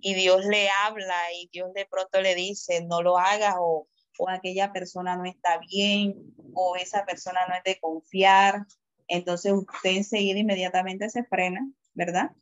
y 0.00 0.14
Dios 0.14 0.44
le 0.44 0.68
habla 0.84 1.16
y 1.34 1.48
Dios 1.52 1.72
de 1.74 1.86
pronto 1.86 2.20
le 2.20 2.34
dice 2.34 2.84
no 2.84 3.02
lo 3.02 3.18
hagas 3.18 3.56
o 3.58 3.88
o 4.18 4.28
aquella 4.28 4.72
persona 4.72 5.16
no 5.16 5.24
está 5.24 5.58
bien 5.58 6.34
o 6.54 6.76
esa 6.76 7.04
persona 7.06 7.40
no 7.48 7.54
es 7.54 7.62
de 7.64 7.80
confiar. 7.80 8.66
Entonces 9.06 9.52
usted 9.52 9.90
enseguida 9.90 10.38
inmediatamente 10.38 11.08
se 11.08 11.24
frena, 11.24 11.66
¿verdad? 11.94 12.32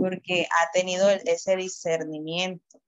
Porque 0.00 0.48
ha 0.50 0.70
tenido 0.72 1.08
ese 1.10 1.56
discernimiento. 1.56 2.80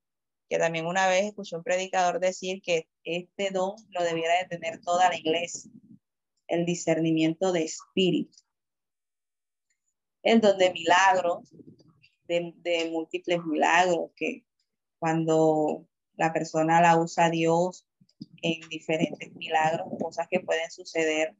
Que 0.48 0.58
también 0.58 0.86
una 0.86 1.08
vez 1.08 1.24
escuché 1.24 1.56
un 1.56 1.62
predicador 1.62 2.20
decir 2.20 2.60
que 2.62 2.88
este 3.02 3.50
don 3.50 3.74
lo 3.90 4.02
debiera 4.02 4.38
de 4.38 4.46
tener 4.46 4.80
toda 4.80 5.08
la 5.08 5.16
iglesia, 5.16 5.70
el 6.48 6.66
discernimiento 6.66 7.52
de 7.52 7.64
espíritu. 7.64 8.38
El 10.22 10.40
don 10.40 10.58
de 10.58 10.72
milagros, 10.72 11.50
de, 12.26 12.88
múltiples 12.90 13.44
milagros, 13.44 14.10
que 14.16 14.44
cuando 14.98 15.86
la 16.16 16.32
persona 16.32 16.80
la 16.80 16.98
usa 16.98 17.30
Dios 17.30 17.86
en 18.42 18.60
diferentes 18.68 19.34
milagros, 19.34 19.88
cosas 20.00 20.28
que 20.28 20.40
pueden 20.40 20.70
suceder 20.70 21.34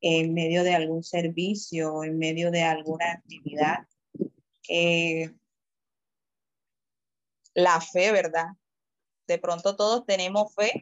en 0.00 0.34
medio 0.34 0.64
de 0.64 0.74
algún 0.74 1.02
servicio, 1.02 2.04
en 2.04 2.18
medio 2.18 2.50
de 2.50 2.62
alguna 2.62 3.12
actividad. 3.12 3.86
Eh, 4.68 5.30
la 7.54 7.80
fe, 7.80 8.12
¿verdad? 8.12 8.48
De 9.26 9.38
pronto 9.38 9.76
todos 9.76 10.04
tenemos 10.04 10.54
fe, 10.54 10.80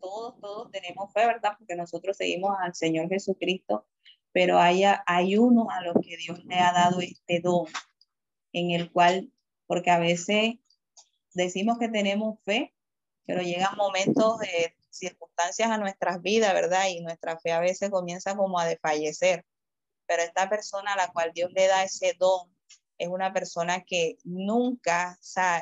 todos, 0.00 0.38
todos 0.40 0.70
tenemos 0.70 1.12
fe, 1.12 1.26
¿verdad? 1.26 1.54
Porque 1.58 1.74
nosotros 1.74 2.16
seguimos 2.16 2.56
al 2.60 2.74
Señor 2.74 3.08
Jesucristo, 3.08 3.86
pero 4.32 4.58
hay, 4.58 4.84
hay 5.06 5.36
uno 5.36 5.68
a 5.70 5.82
los 5.82 5.94
que 6.02 6.16
Dios 6.16 6.44
le 6.44 6.56
ha 6.56 6.72
dado 6.72 7.00
este 7.00 7.40
don, 7.40 7.66
en 8.52 8.70
el 8.70 8.90
cual, 8.92 9.32
porque 9.66 9.90
a 9.90 9.98
veces 9.98 10.54
decimos 11.34 11.78
que 11.78 11.88
tenemos 11.88 12.38
fe, 12.44 12.74
pero 13.26 13.42
llegan 13.42 13.76
momentos, 13.76 14.38
de 14.38 14.74
circunstancias 14.90 15.70
a 15.70 15.78
nuestras 15.78 16.22
vidas, 16.22 16.52
¿verdad? 16.52 16.88
Y 16.88 17.00
nuestra 17.00 17.38
fe 17.38 17.52
a 17.52 17.60
veces 17.60 17.90
comienza 17.90 18.36
como 18.36 18.58
a 18.58 18.66
desfallecer. 18.66 19.46
Pero 20.06 20.22
esta 20.22 20.48
persona 20.48 20.92
a 20.92 20.96
la 20.96 21.12
cual 21.12 21.32
Dios 21.32 21.50
le 21.52 21.66
da 21.66 21.82
ese 21.84 22.14
don 22.18 22.54
es 23.02 23.08
una 23.08 23.32
persona 23.32 23.82
que 23.82 24.16
nunca, 24.22 25.16
o 25.20 25.24
sea, 25.24 25.60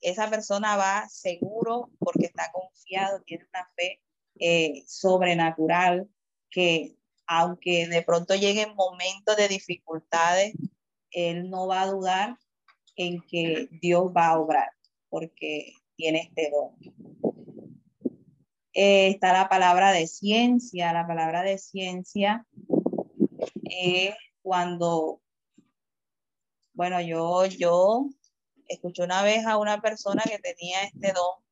esa 0.00 0.30
persona 0.30 0.76
va 0.76 1.08
seguro 1.08 1.90
porque 1.98 2.26
está 2.26 2.52
confiado, 2.52 3.22
tiene 3.22 3.44
una 3.52 3.68
fe 3.74 4.00
eh, 4.38 4.84
sobrenatural 4.86 6.08
que 6.48 6.96
aunque 7.26 7.88
de 7.88 8.02
pronto 8.02 8.36
lleguen 8.36 8.76
momentos 8.76 9.36
de 9.36 9.48
dificultades, 9.48 10.54
él 11.10 11.50
no 11.50 11.66
va 11.66 11.82
a 11.82 11.90
dudar 11.90 12.36
en 12.94 13.20
que 13.22 13.68
Dios 13.82 14.12
va 14.16 14.28
a 14.28 14.38
obrar, 14.38 14.70
porque 15.08 15.72
tiene 15.96 16.20
este 16.20 16.50
don. 16.50 16.76
Eh, 18.74 19.08
está 19.08 19.32
la 19.32 19.48
palabra 19.48 19.90
de 19.90 20.06
ciencia. 20.06 20.92
La 20.92 21.04
palabra 21.04 21.42
de 21.42 21.58
ciencia 21.58 22.46
es 23.64 24.14
cuando, 24.40 25.20
bueno, 26.76 27.00
yo, 27.00 27.46
yo 27.46 28.06
escuché 28.68 29.02
una 29.02 29.22
vez 29.22 29.46
a 29.46 29.56
una 29.56 29.80
persona 29.80 30.22
que 30.22 30.38
tenía 30.38 30.82
este 30.82 31.12
don, 31.12 31.42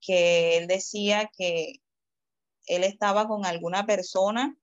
que 0.00 0.56
él 0.56 0.66
decía 0.66 1.30
que 1.36 1.80
él 2.66 2.82
estaba 2.82 3.28
con 3.28 3.46
alguna 3.46 3.86
persona 3.86 4.56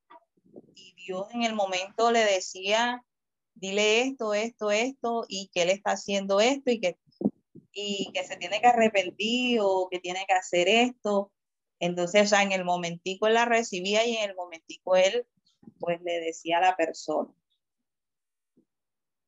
y 0.76 0.94
Dios 0.96 1.28
en 1.32 1.44
el 1.44 1.56
momento 1.56 2.12
le 2.12 2.26
decía, 2.26 3.02
dile 3.54 4.02
esto, 4.02 4.34
esto, 4.34 4.72
esto, 4.72 5.26
y 5.30 5.50
que 5.54 5.62
él 5.62 5.70
está 5.70 5.92
haciendo 5.92 6.42
esto 6.42 6.70
y 6.70 6.82
que 6.82 6.98
y 7.76 8.12
que 8.14 8.24
se 8.24 8.36
tiene 8.36 8.62
que 8.62 8.68
arrepentir 8.68 9.60
o 9.62 9.88
que 9.90 10.00
tiene 10.00 10.26
que 10.28 10.34
hacer 10.34 10.68
esto. 10.68 11.32
Entonces, 11.80 12.24
o 12.24 12.28
sea, 12.28 12.44
en 12.44 12.52
el 12.52 12.66
momentico 12.66 13.26
él 13.26 13.34
la 13.34 13.46
recibía 13.46 14.06
y 14.06 14.16
en 14.18 14.30
el 14.30 14.36
momentico 14.36 14.96
él, 14.96 15.26
pues 15.80 16.00
le 16.04 16.20
decía 16.20 16.60
a 16.60 16.62
la 16.62 16.76
persona. 16.76 17.34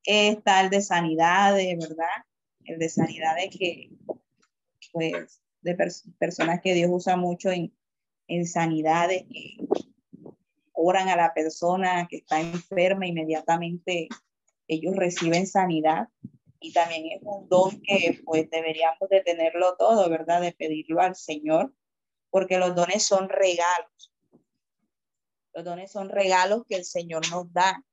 Está 0.05 0.61
el 0.61 0.69
de 0.69 0.81
sanidades, 0.81 1.77
¿verdad? 1.77 2.25
El 2.63 2.79
de 2.79 2.89
sanidades 2.89 3.49
que, 3.57 3.89
pues, 4.91 5.41
de 5.61 5.75
personas 6.19 6.61
que 6.61 6.73
Dios 6.73 6.89
usa 6.91 7.17
mucho 7.17 7.49
en, 7.49 7.75
en 8.27 8.45
sanidades, 8.45 9.23
que 9.23 9.57
oran 10.73 11.09
a 11.09 11.15
la 11.15 11.33
persona 11.33 12.07
que 12.07 12.17
está 12.17 12.39
enferma, 12.39 13.07
inmediatamente 13.07 14.07
ellos 14.67 14.95
reciben 14.95 15.47
sanidad 15.47 16.07
y 16.59 16.73
también 16.73 17.05
es 17.11 17.21
un 17.23 17.47
don 17.47 17.81
que 17.81 18.19
pues 18.25 18.49
deberíamos 18.49 19.07
de 19.09 19.21
tenerlo 19.21 19.75
todo, 19.77 20.09
¿verdad? 20.09 20.41
De 20.41 20.51
pedirlo 20.51 20.99
al 20.99 21.15
Señor, 21.15 21.73
porque 22.29 22.57
los 22.57 22.75
dones 22.75 23.03
son 23.03 23.29
regalos. 23.29 24.13
Los 25.53 25.63
dones 25.63 25.91
son 25.91 26.09
regalos 26.09 26.63
que 26.67 26.75
el 26.75 26.85
Señor 26.85 27.29
nos 27.29 27.51
da, 27.53 27.83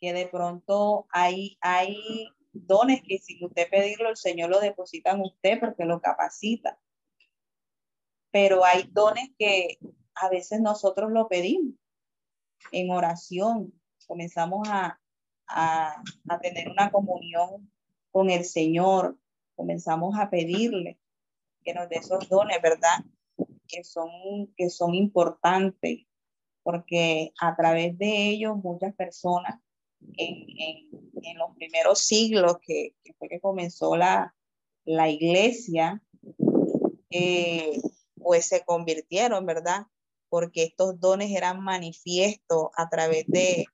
que 0.00 0.12
de 0.12 0.26
pronto 0.26 1.06
hay, 1.10 1.58
hay 1.60 2.28
dones 2.52 3.02
que 3.02 3.18
si 3.18 3.42
usted 3.44 3.68
pedirlo, 3.70 4.10
el 4.10 4.16
Señor 4.16 4.50
lo 4.50 4.60
deposita 4.60 5.12
en 5.12 5.22
usted 5.22 5.60
porque 5.60 5.84
lo 5.84 6.00
capacita. 6.00 6.78
Pero 8.30 8.64
hay 8.64 8.84
dones 8.90 9.30
que 9.38 9.78
a 10.14 10.28
veces 10.28 10.60
nosotros 10.60 11.10
lo 11.10 11.28
pedimos 11.28 11.74
en 12.72 12.90
oración. 12.90 13.72
Comenzamos 14.06 14.68
a, 14.68 15.00
a, 15.48 16.02
a 16.28 16.40
tener 16.40 16.68
una 16.68 16.90
comunión 16.90 17.70
con 18.10 18.30
el 18.30 18.44
Señor, 18.44 19.18
comenzamos 19.54 20.18
a 20.18 20.30
pedirle 20.30 20.98
que 21.62 21.74
nos 21.74 21.88
dé 21.88 21.96
esos 21.96 22.28
dones, 22.28 22.62
¿verdad? 22.62 23.04
Que 23.66 23.84
son, 23.84 24.08
que 24.56 24.70
son 24.70 24.94
importantes, 24.94 26.06
porque 26.62 27.32
a 27.40 27.56
través 27.56 27.98
de 27.98 28.28
ellos 28.28 28.56
muchas 28.56 28.94
personas 28.94 29.60
en, 30.16 30.46
en, 30.58 30.88
en 31.22 31.38
los 31.38 31.54
primeros 31.56 32.00
siglos 32.00 32.56
que, 32.62 32.94
que, 33.04 33.14
fue 33.14 33.28
que 33.28 33.40
comenzó 33.40 33.96
la, 33.96 34.34
la 34.84 35.10
iglesia, 35.10 36.02
eh, 37.10 37.80
pues 38.16 38.46
se 38.46 38.64
convirtieron, 38.64 39.46
¿verdad? 39.46 39.86
Porque 40.28 40.64
estos 40.64 40.98
dones 41.00 41.30
eran 41.30 41.62
manifiestos 41.62 42.68
a 42.76 42.88
través 42.88 43.26
de, 43.28 43.66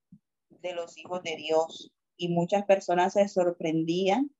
de 0.62 0.74
los 0.74 0.96
hijos 0.98 1.22
de 1.22 1.36
Dios 1.36 1.92
y 2.16 2.28
muchas 2.28 2.64
personas 2.64 3.14
se 3.14 3.28
sorprendían 3.28 4.30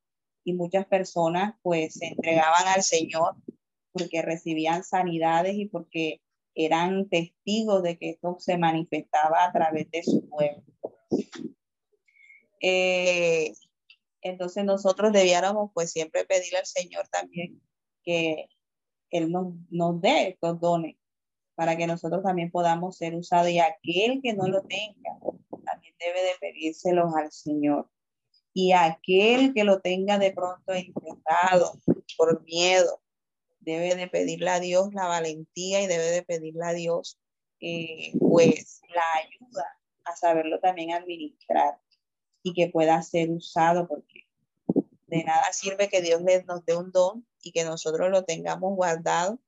y 0.45 0.55
muchas 0.55 0.87
personas 0.87 1.55
pues 1.63 1.95
se 1.95 2.07
entregaban 2.07 2.67
al 2.69 2.83
Señor 2.83 3.37
porque 3.93 4.23
recibían 4.23 4.85
sanidades 4.85 5.55
y 5.55 5.67
porque 5.67 6.21
eran 6.55 7.09
testigos 7.09 7.83
de 7.83 7.99
que 7.99 8.11
esto 8.11 8.37
se 8.39 8.59
manifestaba 8.59 9.45
a 9.45 9.53
través 9.53 9.91
de 9.91 10.03
su 10.03 10.29
pueblo. 10.29 10.63
Eh, 12.63 13.53
entonces 14.23 14.65
nosotros 14.65 15.13
debiéramos 15.13 15.71
pues 15.75 15.91
siempre 15.91 16.25
pedirle 16.25 16.61
al 16.61 16.67
Señor 16.67 17.09
también 17.09 17.61
que 18.05 18.49
Él 19.11 19.31
nos, 19.31 19.55
nos 19.71 20.01
dé 20.01 20.29
estos 20.29 20.61
dones 20.61 20.97
para 21.55 21.77
que 21.77 21.87
nosotros 21.87 22.23
también 22.23 22.51
podamos 22.51 22.97
ser 22.97 23.15
usados 23.15 23.51
y 23.51 23.59
aquel 23.59 24.21
que 24.23 24.33
no 24.33 24.49
lo 24.49 24.63
tenga 24.63 25.19
también 25.65 25.95
debe 25.99 26.23
de 26.23 26.35
pedírselos 26.41 27.15
al 27.15 27.31
Señor. 27.31 27.89
Y 28.55 28.73
aquel 28.73 29.55
que 29.55 29.65
lo 29.65 29.81
tenga 29.81 30.19
de 30.19 30.33
pronto 30.33 30.73
encerrado 30.73 31.81
por 32.17 32.43
miedo, 32.45 33.01
debe 33.61 33.95
de 33.95 34.09
pedirle 34.09 34.51
a 34.51 34.61
Dios 34.61 34.93
la 34.93 35.07
valentía 35.07 35.83
y 35.83 35.87
debe 35.87 36.11
de 36.11 36.23
pedirle 36.23 36.65
a 36.65 36.73
Dios 36.75 37.19
eh, 37.61 38.13
pues 38.19 38.81
la 38.93 39.05
ayuda 39.23 39.79
a 40.05 40.17
saberlo 40.17 40.59
también 40.59 40.93
administrar 40.93 41.79
y 42.43 42.53
que 42.55 42.69
pueda 42.69 43.01
ser 43.03 43.31
usado 43.31 43.87
porque 43.89 44.27
de 45.07 45.25
nada 45.25 45.53
sirve 45.53 45.89
que 45.89 46.01
Dios 46.01 46.23
nos 46.47 46.65
dé 46.65 46.77
un 46.77 46.91
don 46.91 47.27
y 47.43 47.53
que 47.53 47.65
nosotros 47.65 48.11
lo 48.11 48.25
tengamos 48.25 48.75
guardado 48.75 49.39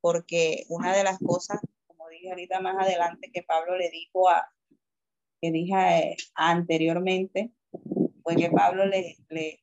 porque 0.00 0.64
una 0.68 0.96
de 0.96 1.04
las 1.04 1.18
cosas, 1.18 1.60
como 1.86 2.08
dije 2.08 2.30
ahorita 2.30 2.60
más 2.60 2.76
adelante, 2.78 3.30
que 3.32 3.42
Pablo 3.42 3.76
le 3.76 3.90
dijo 3.90 4.28
a, 4.28 4.52
que 5.40 5.50
dije 5.50 5.74
eh, 5.74 6.16
anteriormente, 6.34 7.52
fue 8.22 8.36
que 8.36 8.50
Pablo 8.50 8.86
les, 8.86 9.18
les, 9.30 9.58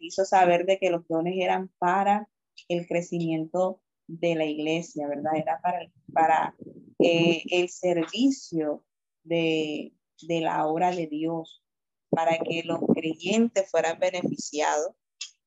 hizo 0.00 0.24
saber 0.24 0.64
de 0.66 0.78
que 0.78 0.90
los 0.90 1.06
dones 1.06 1.34
eran 1.36 1.70
para 1.78 2.28
el 2.68 2.86
crecimiento 2.86 3.82
de 4.06 4.34
la 4.34 4.44
iglesia, 4.44 5.06
¿verdad? 5.08 5.36
Era 5.36 5.60
para, 5.60 5.92
para 6.12 6.56
eh, 6.98 7.42
el 7.50 7.68
servicio 7.68 8.84
de, 9.24 9.92
de 10.22 10.40
la 10.40 10.66
obra 10.66 10.90
de 10.90 11.06
Dios, 11.06 11.62
para 12.10 12.38
que 12.38 12.62
los 12.64 12.80
creyentes 12.94 13.70
fueran 13.70 13.98
beneficiados 13.98 14.92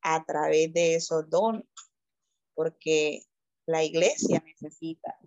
a 0.02 0.24
través 0.26 0.74
de 0.74 0.96
esos 0.96 1.30
dones, 1.30 1.66
porque 2.54 3.24
la 3.66 3.84
iglesia 3.84 4.44
necesita, 4.46 5.18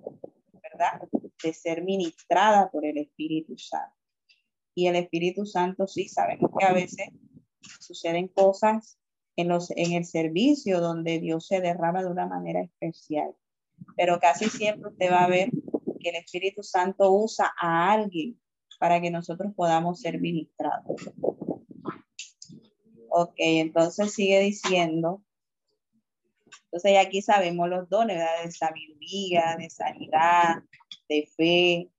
¿verdad? 0.52 1.08
De 1.42 1.52
ser 1.52 1.82
ministrada 1.82 2.70
por 2.70 2.84
el 2.84 2.98
Espíritu 2.98 3.56
Santo. 3.56 3.96
Y 4.74 4.86
el 4.86 4.96
Espíritu 4.96 5.44
Santo, 5.44 5.86
sí, 5.86 6.08
sabemos 6.08 6.50
que 6.58 6.64
a 6.64 6.72
veces 6.72 7.08
suceden 7.80 8.28
cosas 8.28 8.98
en, 9.36 9.48
los, 9.48 9.70
en 9.72 9.92
el 9.92 10.04
servicio 10.04 10.80
donde 10.80 11.20
Dios 11.20 11.46
se 11.46 11.60
derrama 11.60 12.02
de 12.02 12.10
una 12.10 12.26
manera 12.26 12.62
especial. 12.62 13.34
Pero 13.96 14.18
casi 14.18 14.48
siempre 14.48 14.90
usted 14.90 15.10
va 15.10 15.24
a 15.24 15.28
ver 15.28 15.50
que 16.00 16.10
el 16.10 16.16
Espíritu 16.16 16.62
Santo 16.62 17.12
usa 17.12 17.52
a 17.60 17.92
alguien 17.92 18.40
para 18.82 19.00
que 19.00 19.12
nosotros 19.12 19.54
podamos 19.54 20.00
ser 20.00 20.20
ministrados. 20.20 21.08
Ok, 23.10 23.34
entonces 23.36 24.12
sigue 24.12 24.40
diciendo. 24.40 25.22
Entonces 26.64 26.98
aquí 26.98 27.22
sabemos 27.22 27.68
los 27.68 27.88
dones, 27.88 28.16
¿verdad? 28.16 28.42
De 28.44 28.50
sabiduría, 28.50 29.54
de 29.56 29.70
sanidad, 29.70 30.64
de 31.08 31.30
fe, 31.36 31.92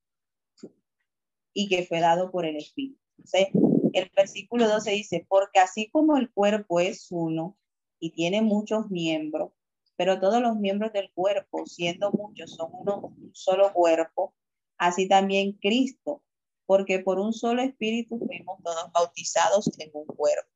y 1.54 1.70
que 1.70 1.86
fue 1.86 2.02
dado 2.02 2.30
por 2.32 2.46
el 2.46 2.58
Espíritu. 2.58 3.00
Entonces, 3.18 3.48
el 3.94 4.12
versículo 4.14 4.68
12 4.68 4.92
dice, 4.92 5.26
porque 5.30 5.60
así 5.60 5.90
como 5.90 6.18
el 6.18 6.30
cuerpo 6.34 6.82
es 6.82 7.08
uno 7.12 7.58
y 7.98 8.12
tiene 8.12 8.42
muchos 8.42 8.92
miembros, 8.92 9.54
pero 9.96 10.20
todos 10.20 10.42
los 10.42 10.58
miembros 10.58 10.92
del 10.92 11.10
cuerpo, 11.14 11.66
siendo 11.66 12.12
muchos, 12.12 12.54
son 12.54 12.72
uno, 12.74 13.16
un 13.18 13.32
solo 13.34 13.72
cuerpo, 13.72 14.36
así 14.78 15.08
también 15.08 15.54
Cristo, 15.54 16.22
porque 16.66 17.00
por 17.00 17.20
un 17.20 17.34
solo 17.34 17.62
espíritu 17.62 18.20
fuimos 18.20 18.62
todos 18.64 18.92
bautizados 18.92 19.70
en 19.80 19.90
un 19.94 20.06
cuerpo, 20.06 20.50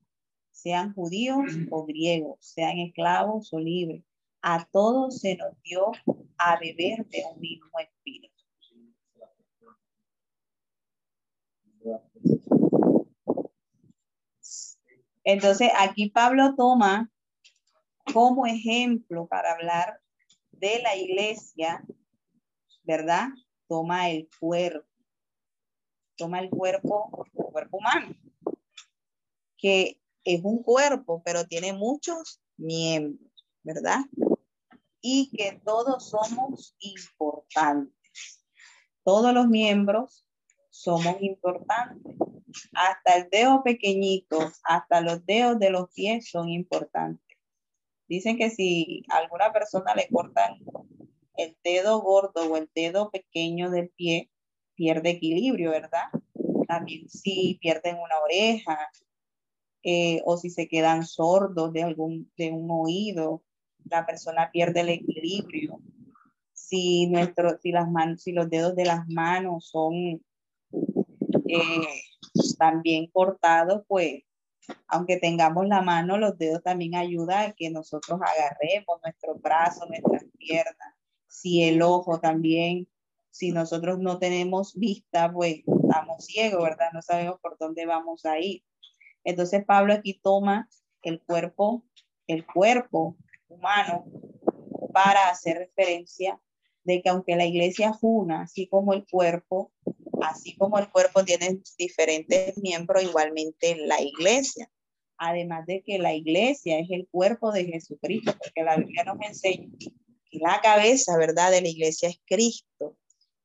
sean 0.52 0.94
judíos 0.94 1.52
o 1.70 1.86
griegos, 1.86 2.38
sean 2.42 2.80
esclavos 2.80 3.54
o 3.54 3.60
libres, 3.60 4.04
a 4.42 4.66
todos 4.72 5.20
se 5.20 5.36
nos 5.36 5.62
dio 5.64 5.92
a 6.38 6.60
beber 6.60 7.06
de 7.08 7.24
un 7.32 7.40
mismo 7.40 7.80
espíritu. 7.80 8.34
Entonces, 15.24 15.70
aquí 15.78 16.10
Pablo 16.10 16.56
toma 16.56 17.12
como 18.14 18.46
ejemplo 18.46 19.28
para 19.28 19.52
hablar 19.52 20.00
de 20.52 20.82
la 20.82 20.96
iglesia, 20.96 21.86
¿verdad? 22.84 23.28
Toma 23.68 24.10
el 24.10 24.30
cuerpo, 24.40 24.88
toma 26.18 26.40
el 26.40 26.50
cuerpo, 26.50 27.26
el 27.26 27.44
cuerpo 27.46 27.78
humano, 27.78 28.16
que 29.58 30.02
es 30.24 30.42
un 30.44 30.62
cuerpo, 30.62 31.22
pero 31.24 31.46
tiene 31.46 31.74
muchos 31.74 32.42
miembros, 32.58 33.32
¿verdad? 33.64 34.00
Y 35.02 35.30
que 35.36 35.62
todos 35.64 36.10
somos 36.10 36.76
importantes. 36.80 38.46
Todos 39.04 39.34
los 39.34 39.48
miembros 39.48 40.26
somos 40.70 41.22
importantes. 41.22 42.18
Hasta 42.74 43.16
el 43.16 43.30
dedo 43.30 43.64
pequeñito, 43.64 44.52
hasta 44.64 45.02
los 45.02 45.26
dedos 45.26 45.60
de 45.60 45.70
los 45.70 45.90
pies 45.94 46.30
son 46.30 46.50
importantes. 46.50 47.38
Dicen 48.08 48.38
que 48.38 48.50
si 48.50 49.04
alguna 49.10 49.52
persona 49.54 49.94
le 49.96 50.08
cortan 50.10 50.58
el 51.36 51.58
dedo 51.64 52.02
gordo 52.02 52.52
o 52.52 52.58
el 52.58 52.70
dedo 52.74 53.12
pequeño 53.12 53.70
del 53.70 53.90
pie, 53.90 54.32
pierde 54.78 55.10
equilibrio, 55.10 55.72
¿verdad? 55.72 56.06
También 56.68 57.10
si 57.10 57.58
pierden 57.60 57.96
una 57.96 58.20
oreja 58.24 58.78
eh, 59.84 60.22
o 60.26 60.38
si 60.38 60.50
se 60.50 60.68
quedan 60.68 61.06
sordos 61.06 61.74
de 61.74 61.84
algún 61.84 62.32
de 62.38 62.52
un 62.52 62.70
oído, 62.72 63.44
la 63.90 64.06
persona 64.06 64.52
pierde 64.52 64.82
el 64.82 64.90
equilibrio. 64.90 65.80
Si 66.54 67.08
nuestro, 67.08 67.58
si 67.60 67.72
las 67.72 67.90
manos, 67.90 68.22
si 68.22 68.32
los 68.32 68.50
dedos 68.50 68.76
de 68.76 68.86
las 68.86 69.08
manos 69.08 69.70
son 69.70 70.22
eh, 71.48 71.88
también 72.58 73.08
cortado, 73.08 73.86
pues 73.88 74.24
aunque 74.88 75.18
tengamos 75.18 75.68
la 75.68 75.82
mano, 75.82 76.18
los 76.18 76.38
dedos 76.38 76.62
también 76.62 76.96
ayudan 76.96 77.50
a 77.50 77.54
que 77.54 77.70
nosotros 77.70 78.20
agarremos 78.22 79.00
nuestros 79.04 79.42
brazos, 79.42 79.88
nuestras 79.90 80.26
piernas. 80.38 80.94
Si 81.28 81.64
el 81.64 81.82
ojo 81.82 82.20
también, 82.20 82.88
si 83.38 83.52
nosotros 83.52 84.00
no 84.00 84.18
tenemos 84.18 84.74
vista, 84.74 85.32
pues 85.32 85.58
estamos 85.58 86.26
ciegos, 86.26 86.64
¿verdad? 86.64 86.88
No 86.92 87.04
sabemos 87.04 87.40
por 87.40 87.56
dónde 87.60 87.86
vamos 87.86 88.26
a 88.26 88.40
ir. 88.40 88.64
Entonces 89.24 89.64
Pablo 89.64 89.94
aquí 89.94 90.20
toma 90.24 90.68
el 91.04 91.22
cuerpo, 91.22 91.86
el 92.26 92.48
cuerpo 92.48 93.16
humano 93.48 94.06
para 94.92 95.30
hacer 95.30 95.58
referencia 95.60 96.40
de 96.84 97.04
que 97.04 97.10
aunque 97.10 97.36
la 97.36 97.46
iglesia 97.46 97.92
es 97.92 97.98
una, 98.02 98.42
así 98.42 98.68
como 98.68 98.94
el 98.94 99.06
cuerpo, 99.06 99.72
así 100.24 100.56
como 100.56 100.80
el 100.80 100.90
cuerpo 100.90 101.24
tiene 101.24 101.62
diferentes 101.78 102.58
miembros, 102.58 103.04
igualmente 103.04 103.76
la 103.86 104.02
iglesia. 104.02 104.68
Además 105.20 105.68
de 105.68 105.84
que 105.84 106.00
la 106.00 106.16
iglesia 106.16 106.80
es 106.80 106.90
el 106.90 107.08
cuerpo 107.12 107.52
de 107.52 107.66
Jesucristo, 107.66 108.34
porque 108.38 108.64
la 108.64 108.78
Biblia 108.78 109.04
nos 109.04 109.18
enseña 109.22 109.70
que 109.80 110.40
la 110.40 110.60
cabeza, 110.62 111.18
¿verdad?, 111.18 111.52
de 111.52 111.62
la 111.62 111.68
iglesia 111.68 112.10
es 112.10 112.20
Cristo 112.26 112.98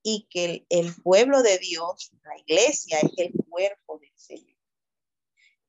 y 0.03 0.27
que 0.31 0.67
el, 0.69 0.95
pueblo 1.03 1.43
de 1.43 1.59
Dios, 1.59 2.13
la 2.25 2.39
iglesia, 2.39 2.99
es 3.01 3.13
el 3.19 3.33
cuerpo 3.49 3.99
del 3.99 4.13
Señor. 4.15 4.57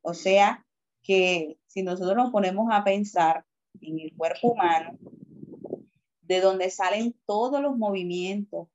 O 0.01 0.13
sea, 0.13 0.65
que 1.03 1.57
si 1.67 1.83
nosotros 1.83 2.15
nos 2.15 2.31
ponemos 2.31 2.67
a 2.71 2.83
pensar 2.83 3.45
en 3.81 3.99
el 3.99 4.15
cuerpo 4.15 4.49
humano, 4.49 4.97
de 6.21 6.41
donde 6.41 6.69
salen 6.69 7.15
todos 7.25 7.61
los 7.61 7.77
movimientos, 7.77 8.67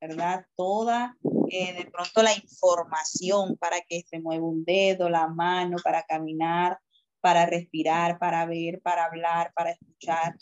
¿verdad? 0.00 0.46
Toda 0.56 1.16
eh, 1.50 1.72
de 1.72 1.90
pronto 1.90 2.22
la 2.22 2.34
información 2.34 3.56
para 3.56 3.80
que 3.80 4.02
se 4.02 4.20
mueva 4.20 4.46
un 4.46 4.64
dedo, 4.64 5.08
la 5.08 5.28
mano, 5.28 5.76
para 5.82 6.02
caminar, 6.02 6.78
para 7.20 7.46
respirar, 7.46 8.18
para 8.18 8.44
ver, 8.46 8.80
para 8.82 9.06
hablar, 9.06 9.52
para 9.54 9.70
escuchar. 9.70 10.36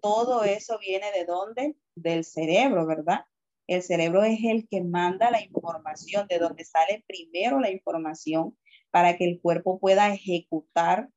Todo 0.00 0.44
eso 0.44 0.78
viene 0.78 1.10
de 1.12 1.24
dónde? 1.24 1.76
Del 1.94 2.24
cerebro, 2.24 2.86
¿verdad? 2.86 3.24
El 3.66 3.82
cerebro 3.82 4.24
es 4.24 4.38
el 4.44 4.68
que 4.68 4.82
manda 4.82 5.30
la 5.30 5.42
información, 5.42 6.26
de 6.28 6.38
donde 6.38 6.64
sale 6.64 7.04
primero 7.06 7.60
la 7.60 7.70
información 7.70 8.56
para 8.90 9.16
que 9.16 9.24
el 9.24 9.40
cuerpo 9.40 9.78
pueda 9.78 10.12
ejecutar 10.12 11.08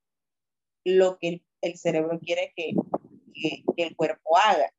lo 0.83 1.17
que 1.19 1.43
el, 1.61 1.77
cerebro 1.77 2.19
quiere 2.19 2.53
que, 2.55 2.73
el 3.75 3.95
cuerpo 3.95 4.37
haga. 4.37 4.73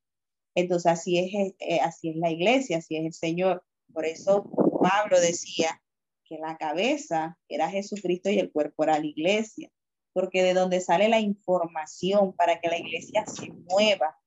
Entonces 0.55 0.91
así 0.91 1.19
es, 1.19 1.55
eh, 1.61 1.81
así 1.81 2.11
es 2.11 2.17
la 2.17 2.31
iglesia, 2.31 2.79
así 2.79 2.97
es 2.97 3.05
el 3.05 3.13
Señor. 3.13 3.65
Por 3.93 4.07
eso 4.07 4.51
Pablo 4.83 5.21
decía 5.21 5.81
que 6.25 6.39
la 6.39 6.57
cabeza 6.57 7.39
era 7.49 7.71
Jesucristo 7.71 8.31
y 8.31 8.39
el 8.39 8.51
cuerpo 8.51 8.85
era 8.85 8.99
la 8.99 9.07
iglesia, 9.07 9.71
porque 10.13 10.43
de 10.43 10.55
donde 10.55 10.81
sale 10.81 11.09
la 11.09 11.21
información 11.21 12.35
para 12.35 12.61
que 12.61 12.69
la 12.69 12.79
iglesia 12.79 13.27
se 13.27 13.51
mueva 13.71 14.19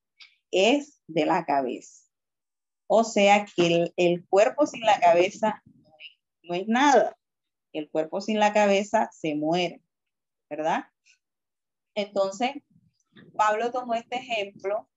es 0.51 1.01
de 1.07 1.25
la 1.25 1.45
cabeza. 1.45 2.10
O 2.93 3.05
sea 3.05 3.45
que 3.45 3.93
el, 3.95 4.27
cuerpo 4.27 4.67
sin 4.67 4.81
la 4.81 4.99
cabeza 4.99 5.63
no 6.43 6.53
es, 6.53 6.67
nada. 6.67 7.17
El 7.71 7.89
cuerpo 7.89 8.19
sin 8.19 8.37
la 8.37 8.51
cabeza 8.51 9.09
se 9.13 9.33
muere, 9.33 9.81
¿verdad? 10.49 10.87
Entonces, 11.95 12.51
Pablo 13.33 13.71
tomó 13.71 13.93
este 13.93 14.17
ejemplo 14.17 14.89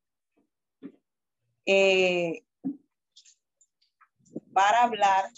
eh, 1.67 2.45
para 4.53 4.83
hablar 4.83 5.31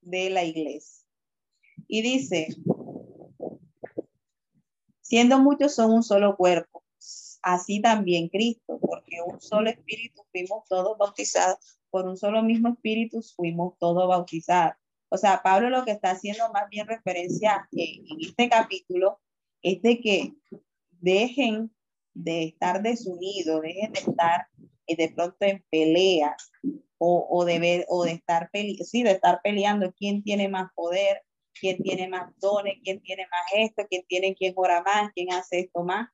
de 0.00 0.30
la 0.30 0.42
iglesia. 0.42 1.06
Y 1.86 2.02
dice, 2.02 2.48
siendo 5.00 5.38
muchos 5.38 5.76
son 5.76 5.92
un 5.92 6.02
solo 6.02 6.36
cuerpo, 6.36 6.71
así 7.42 7.80
también 7.80 8.28
Cristo, 8.28 8.78
porque 8.80 9.18
un 9.26 9.40
solo 9.40 9.70
espíritu 9.70 10.22
fuimos 10.30 10.64
todos 10.68 10.96
bautizados, 10.98 11.78
por 11.90 12.06
un 12.06 12.16
solo 12.16 12.42
mismo 12.42 12.70
espíritu 12.70 13.20
fuimos 13.36 13.76
todos 13.78 14.08
bautizados. 14.08 14.76
O 15.08 15.18
sea, 15.18 15.42
Pablo 15.42 15.68
lo 15.68 15.84
que 15.84 15.90
está 15.90 16.12
haciendo 16.12 16.50
más 16.52 16.68
bien 16.70 16.86
referencia 16.86 17.68
en 17.72 18.04
este 18.20 18.48
capítulo 18.48 19.20
es 19.60 19.82
de 19.82 20.00
que 20.00 20.34
dejen 20.90 21.70
de 22.14 22.44
estar 22.44 22.82
desunidos, 22.82 23.60
dejen 23.60 23.92
de 23.92 24.00
estar 24.00 24.46
eh, 24.86 24.96
de 24.96 25.10
pronto 25.10 25.36
en 25.40 25.64
pelea 25.70 26.36
o, 26.98 27.26
o, 27.30 27.44
de 27.44 27.58
ver, 27.58 27.84
o 27.88 28.04
de 28.04 28.12
estar 28.12 28.50
pele 28.50 28.76
sí, 28.84 29.02
de 29.02 29.12
estar 29.12 29.40
peleando 29.42 29.92
quién 29.92 30.22
tiene 30.22 30.48
más 30.48 30.70
poder, 30.74 31.22
quién 31.58 31.82
tiene 31.82 32.08
más 32.08 32.32
dones, 32.38 32.78
quién 32.82 33.00
tiene 33.02 33.26
más 33.30 33.42
esto, 33.54 33.86
quién 33.88 34.04
tiene 34.06 34.34
quién 34.34 34.54
ora 34.56 34.82
más, 34.82 35.12
quién 35.12 35.32
hace 35.32 35.60
esto 35.60 35.82
más. 35.82 36.08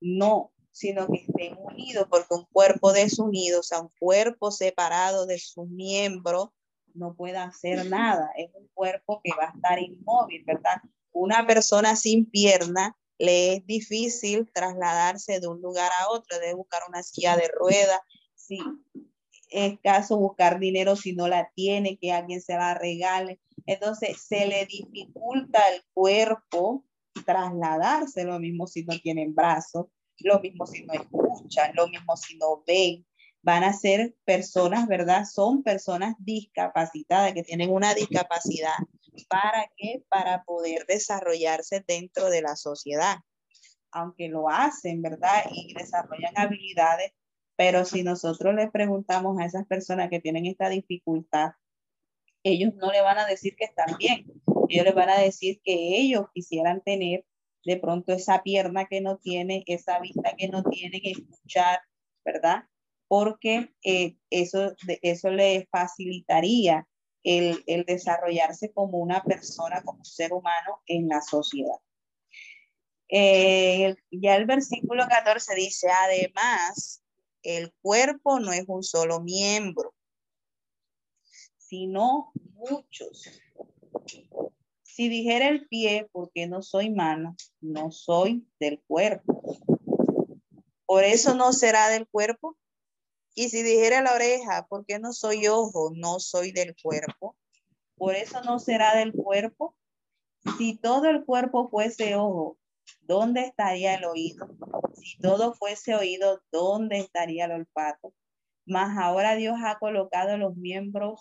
No, 0.00 0.52
sino 0.70 1.06
que 1.06 1.24
estén 1.26 1.56
unidos, 1.58 2.06
porque 2.10 2.34
un 2.34 2.44
cuerpo 2.52 2.92
desunido, 2.92 3.60
o 3.60 3.62
sea, 3.62 3.80
un 3.80 3.90
cuerpo 3.98 4.50
separado 4.50 5.26
de 5.26 5.38
sus 5.38 5.68
miembros, 5.68 6.50
no 6.94 7.14
puede 7.14 7.38
hacer 7.38 7.86
nada. 7.86 8.30
Es 8.36 8.50
un 8.54 8.68
cuerpo 8.74 9.20
que 9.22 9.30
va 9.38 9.48
a 9.48 9.56
estar 9.56 9.78
inmóvil, 9.78 10.44
¿verdad? 10.44 10.82
Una 11.12 11.46
persona 11.46 11.96
sin 11.96 12.26
pierna 12.26 12.96
le 13.18 13.54
es 13.54 13.66
difícil 13.66 14.50
trasladarse 14.52 15.40
de 15.40 15.48
un 15.48 15.60
lugar 15.62 15.90
a 16.00 16.10
otro, 16.10 16.38
debe 16.38 16.54
buscar 16.54 16.82
una 16.88 17.02
silla 17.02 17.36
de 17.36 17.48
ruedas, 17.48 18.00
si 18.34 18.58
es 19.48 19.78
caso 19.80 20.18
buscar 20.18 20.58
dinero 20.58 20.96
si 20.96 21.14
no 21.14 21.28
la 21.28 21.50
tiene, 21.54 21.98
que 21.98 22.12
alguien 22.12 22.40
se 22.40 22.54
la 22.54 22.74
regale. 22.74 23.40
Entonces 23.64 24.20
se 24.20 24.46
le 24.46 24.66
dificulta 24.66 25.60
al 25.64 25.82
cuerpo 25.94 26.84
trasladarse, 27.24 28.24
lo 28.24 28.38
mismo 28.38 28.66
si 28.66 28.84
no 28.84 28.98
tienen 28.98 29.34
brazos, 29.34 29.86
lo 30.18 30.40
mismo 30.40 30.66
si 30.66 30.84
no 30.84 30.94
escuchan, 30.94 31.72
lo 31.74 31.88
mismo 31.88 32.16
si 32.16 32.36
no 32.38 32.62
ven. 32.66 33.06
Van 33.42 33.62
a 33.62 33.72
ser 33.72 34.16
personas, 34.24 34.88
¿verdad? 34.88 35.24
Son 35.24 35.62
personas 35.62 36.16
discapacitadas 36.18 37.32
que 37.32 37.44
tienen 37.44 37.70
una 37.70 37.94
discapacidad 37.94 38.74
¿Para 39.28 39.70
qué? 39.76 40.04
Para 40.08 40.44
poder 40.44 40.86
desarrollarse 40.86 41.84
dentro 41.86 42.28
de 42.30 42.42
la 42.42 42.56
sociedad. 42.56 43.16
Aunque 43.90 44.28
lo 44.28 44.48
hacen, 44.48 45.02
¿verdad? 45.02 45.44
Y 45.50 45.74
desarrollan 45.74 46.34
habilidades, 46.36 47.12
pero 47.56 47.84
si 47.84 48.02
nosotros 48.02 48.54
les 48.54 48.70
preguntamos 48.70 49.38
a 49.38 49.46
esas 49.46 49.66
personas 49.66 50.10
que 50.10 50.20
tienen 50.20 50.46
esta 50.46 50.68
dificultad, 50.68 51.52
ellos 52.42 52.74
no 52.74 52.92
le 52.92 53.00
van 53.00 53.18
a 53.18 53.26
decir 53.26 53.56
que 53.56 53.64
están 53.64 53.96
bien. 53.98 54.26
Ellos 54.68 54.84
les 54.84 54.94
van 54.94 55.10
a 55.10 55.18
decir 55.18 55.60
que 55.62 55.98
ellos 55.98 56.26
quisieran 56.34 56.82
tener 56.82 57.24
de 57.64 57.76
pronto 57.78 58.12
esa 58.12 58.42
pierna 58.42 58.86
que 58.86 59.00
no 59.00 59.18
tienen, 59.18 59.62
esa 59.66 59.98
vista 59.98 60.34
que 60.36 60.48
no 60.48 60.62
tienen, 60.62 61.00
escuchar, 61.04 61.80
¿verdad? 62.24 62.64
Porque 63.08 63.74
eh, 63.82 64.16
eso, 64.30 64.74
eso 65.02 65.30
les 65.30 65.68
facilitaría 65.68 66.86
el, 67.26 67.84
desarrollarse 67.86 68.72
como 68.72 68.98
una 68.98 69.22
persona, 69.22 69.82
como 69.82 70.04
ser 70.04 70.32
humano 70.32 70.80
en 70.86 71.08
la 71.08 71.20
sociedad. 71.20 71.76
Eh, 73.08 73.96
ya 74.10 74.36
el 74.36 74.46
versículo 74.46 75.06
14 75.08 75.54
dice, 75.56 75.88
además, 75.90 77.02
el 77.42 77.72
cuerpo 77.82 78.38
no 78.38 78.52
es 78.52 78.64
un 78.68 78.82
solo 78.84 79.20
miembro, 79.20 79.92
sino 81.58 82.32
muchos. 82.54 83.28
Si 84.96 85.10
dijera 85.10 85.48
el 85.48 85.68
pie, 85.68 86.08
porque 86.10 86.46
no 86.46 86.62
soy 86.62 86.88
mano, 86.88 87.36
no 87.60 87.92
soy 87.92 88.48
del 88.58 88.80
cuerpo. 88.86 89.42
Por 90.86 91.04
eso 91.04 91.34
no 91.34 91.52
será 91.52 91.90
del 91.90 92.08
cuerpo. 92.08 92.56
Y 93.34 93.50
si 93.50 93.62
dijera 93.62 94.00
la 94.00 94.14
oreja, 94.14 94.66
¿por 94.66 94.86
qué 94.86 94.98
no 94.98 95.12
soy 95.12 95.48
ojo? 95.48 95.92
No 95.94 96.18
soy 96.18 96.50
del 96.50 96.74
cuerpo. 96.82 97.36
Por 97.98 98.14
eso 98.14 98.40
no 98.40 98.58
será 98.58 98.96
del 98.96 99.12
cuerpo. 99.12 99.76
Si 100.56 100.78
todo 100.78 101.10
el 101.10 101.26
cuerpo 101.26 101.68
fuese 101.68 102.14
ojo, 102.14 102.56
¿dónde 103.02 103.42
estaría 103.42 103.96
el 103.96 104.06
oído? 104.06 104.48
Si 104.94 105.18
todo 105.18 105.52
fuese 105.52 105.94
oído, 105.94 106.40
¿dónde 106.50 107.00
estaría 107.00 107.44
el 107.44 107.52
olfato? 107.52 108.14
Mas 108.64 108.96
ahora 108.96 109.34
Dios 109.34 109.56
ha 109.62 109.78
colocado 109.78 110.38
los 110.38 110.56
miembros, 110.56 111.20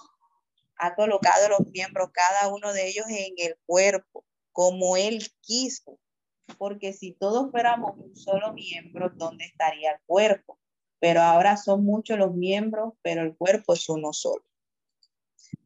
ha 0.78 0.96
colocado 0.96 1.50
los 1.50 1.68
miembros, 1.72 2.10
cada 2.12 2.54
uno 2.54 2.74
de 2.74 2.88
ellos 2.88 3.06
en 3.10 3.34
el 3.38 3.58
cuerpo, 3.66 4.26
como 4.52 4.98
Él 4.98 5.28
quiso. 5.42 6.00
Porque 6.58 6.94
si 6.94 7.14
todos 7.14 7.50
fuéramos 7.52 7.98
un 7.98 8.16
solo 8.16 8.54
miembro, 8.54 9.10
¿dónde 9.10 9.46
estaría 9.46 9.92
el 9.92 10.00
cuerpo? 10.06 10.60
pero 11.06 11.22
ahora 11.22 11.56
son 11.56 11.86
muchos 11.86 12.18
los 12.18 12.34
miembros, 12.34 12.94
pero 13.04 13.22
el 13.22 13.36
cuerpo 13.36 13.74
es 13.74 13.88
uno 13.90 14.12
solo. 14.12 14.44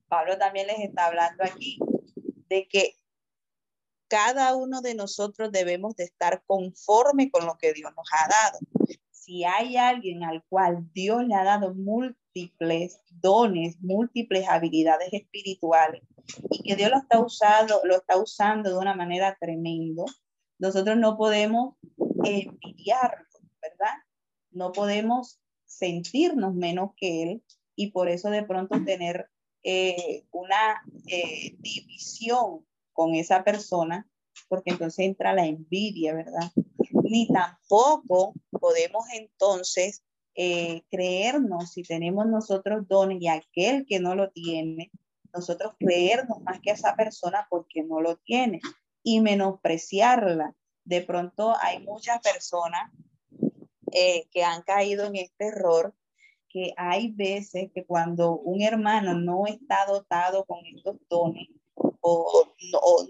Pablo 0.09 0.37
también 0.37 0.67
les 0.67 0.79
está 0.79 1.05
hablando 1.05 1.45
aquí 1.45 1.79
de 2.49 2.67
que 2.67 2.97
cada 4.09 4.55
uno 4.55 4.81
de 4.81 4.95
nosotros 4.95 5.51
debemos 5.51 5.95
de 5.95 6.03
estar 6.03 6.43
conforme 6.45 7.31
con 7.31 7.45
lo 7.45 7.57
que 7.57 7.71
Dios 7.71 7.89
nos 7.95 8.07
ha 8.11 8.27
dado. 8.27 8.59
Si 9.29 9.43
hay 9.43 9.77
alguien 9.77 10.23
al 10.23 10.43
cual 10.49 10.91
Dios 10.91 11.23
le 11.23 11.35
ha 11.35 11.43
dado 11.43 11.75
múltiples 11.75 12.99
dones, 13.11 13.79
múltiples 13.79 14.49
habilidades 14.49 15.13
espirituales 15.13 16.01
y 16.49 16.63
que 16.63 16.75
Dios 16.75 16.89
lo 16.89 16.97
está 16.97 17.19
usando, 17.19 17.79
lo 17.83 17.97
está 17.97 18.17
usando 18.17 18.71
de 18.71 18.79
una 18.79 18.95
manera 18.95 19.37
tremenda, 19.39 20.03
nosotros 20.57 20.97
no 20.97 21.15
podemos 21.15 21.75
envidiarlo, 22.23 23.27
¿verdad? 23.61 23.93
no 24.49 24.71
podemos 24.71 25.39
sentirnos 25.63 26.55
menos 26.55 26.93
que 26.97 27.21
Él 27.21 27.43
y 27.75 27.91
por 27.91 28.09
eso 28.09 28.31
de 28.31 28.41
pronto 28.41 28.83
tener 28.83 29.29
eh, 29.61 30.25
una 30.31 30.81
eh, 31.05 31.55
división 31.59 32.65
con 32.93 33.13
esa 33.13 33.43
persona, 33.43 34.09
porque 34.47 34.71
entonces 34.71 35.05
entra 35.05 35.33
la 35.33 35.45
envidia, 35.45 36.15
¿verdad? 36.15 36.51
Ni 37.09 37.27
tampoco 37.27 38.33
podemos 38.51 39.05
entonces 39.13 40.03
eh, 40.35 40.83
creernos 40.91 41.71
si 41.71 41.81
tenemos 41.81 42.27
nosotros 42.27 42.87
dones 42.87 43.17
y 43.19 43.27
aquel 43.27 43.85
que 43.87 43.99
no 43.99 44.13
lo 44.13 44.29
tiene, 44.29 44.91
nosotros 45.33 45.73
creernos 45.79 46.41
más 46.41 46.59
que 46.61 46.71
esa 46.71 46.95
persona 46.95 47.47
porque 47.49 47.83
no 47.83 47.99
lo 47.99 48.17
tiene 48.17 48.61
y 49.03 49.21
menospreciarla. 49.21 50.55
De 50.83 51.01
pronto 51.01 51.55
hay 51.59 51.79
muchas 51.79 52.19
personas 52.19 52.91
eh, 53.91 54.27
que 54.31 54.43
han 54.43 54.61
caído 54.61 55.05
en 55.05 55.15
este 55.15 55.47
error, 55.47 55.95
que 56.47 56.73
hay 56.77 57.11
veces 57.11 57.71
que 57.73 57.85
cuando 57.85 58.37
un 58.37 58.61
hermano 58.61 59.15
no 59.15 59.47
está 59.47 59.85
dotado 59.87 60.45
con 60.45 60.59
estos 60.65 60.97
dones 61.09 61.47
o, 62.01 62.45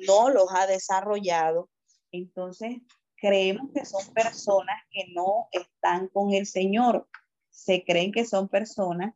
no 0.08 0.30
los 0.30 0.48
ha 0.54 0.68
desarrollado, 0.68 1.70
entonces 2.12 2.78
creemos 3.20 3.70
que 3.74 3.86
son 3.86 4.02
personas 4.14 4.82
que 4.92 5.06
no 5.14 5.48
están 5.52 6.08
con 6.10 6.34
el 6.34 6.46
Señor. 6.46 7.08
se 7.50 7.84
creen 7.84 8.12
que 8.12 8.26
son 8.26 8.48
personas 8.48 9.14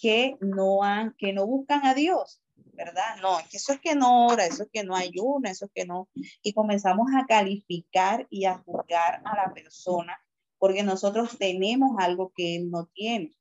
que 0.00 0.36
no 0.40 0.82
han, 0.82 1.14
que 1.18 1.32
no 1.32 1.46
buscan 1.46 1.86
a 1.86 1.94
Dios, 1.94 2.42
¿verdad? 2.74 3.16
No, 3.22 3.38
eso 3.50 3.72
es 3.72 3.80
que 3.80 3.94
no 3.94 4.26
ora, 4.26 4.44
eso 4.44 4.64
es 4.64 4.68
que 4.70 4.84
no 4.84 4.94
ayuna, 4.94 5.50
eso 5.50 5.64
es 5.64 5.70
que 5.74 5.86
no. 5.86 6.08
Y 6.42 6.52
comenzamos 6.52 7.06
a 7.16 7.26
calificar 7.26 8.26
y 8.28 8.44
a 8.44 8.58
juzgar 8.58 9.22
a 9.24 9.36
la 9.36 9.54
persona 9.54 10.18
porque 10.58 10.82
nosotros 10.82 11.36
tenemos 11.38 11.96
algo 11.98 12.32
que 12.34 12.56
él 12.56 12.70
no 12.70 12.86
tiene, 12.86 13.36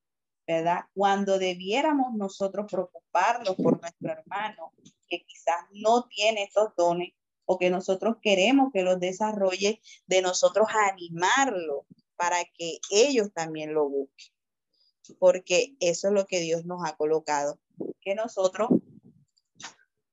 ¿verdad? 0.47 0.81
Cuando 0.93 1.39
debiéramos 1.39 2.13
nosotros 2.13 2.67
preocuparnos 2.71 3.55
por 3.55 3.79
nuestro 3.81 4.11
hermano 4.11 4.73
que 5.07 5.23
quizás 5.25 5.65
no 5.71 6.07
tiene 6.07 6.43
estos 6.43 6.75
dones 6.75 7.13
o 7.45 7.57
que 7.57 7.69
nosotros 7.69 8.17
queremos 8.21 8.71
que 8.73 8.81
los 8.81 8.99
desarrolle, 8.99 9.81
de 10.07 10.21
nosotros 10.21 10.67
animarlo 10.73 11.85
para 12.15 12.43
que 12.45 12.79
ellos 12.91 13.31
también 13.33 13.73
lo 13.73 13.87
busquen. 13.87 14.33
Porque 15.19 15.75
eso 15.79 16.07
es 16.07 16.13
lo 16.13 16.25
que 16.25 16.39
Dios 16.39 16.65
nos 16.65 16.83
ha 16.83 16.95
colocado, 16.95 17.59
que 18.01 18.15
nosotros, 18.15 18.69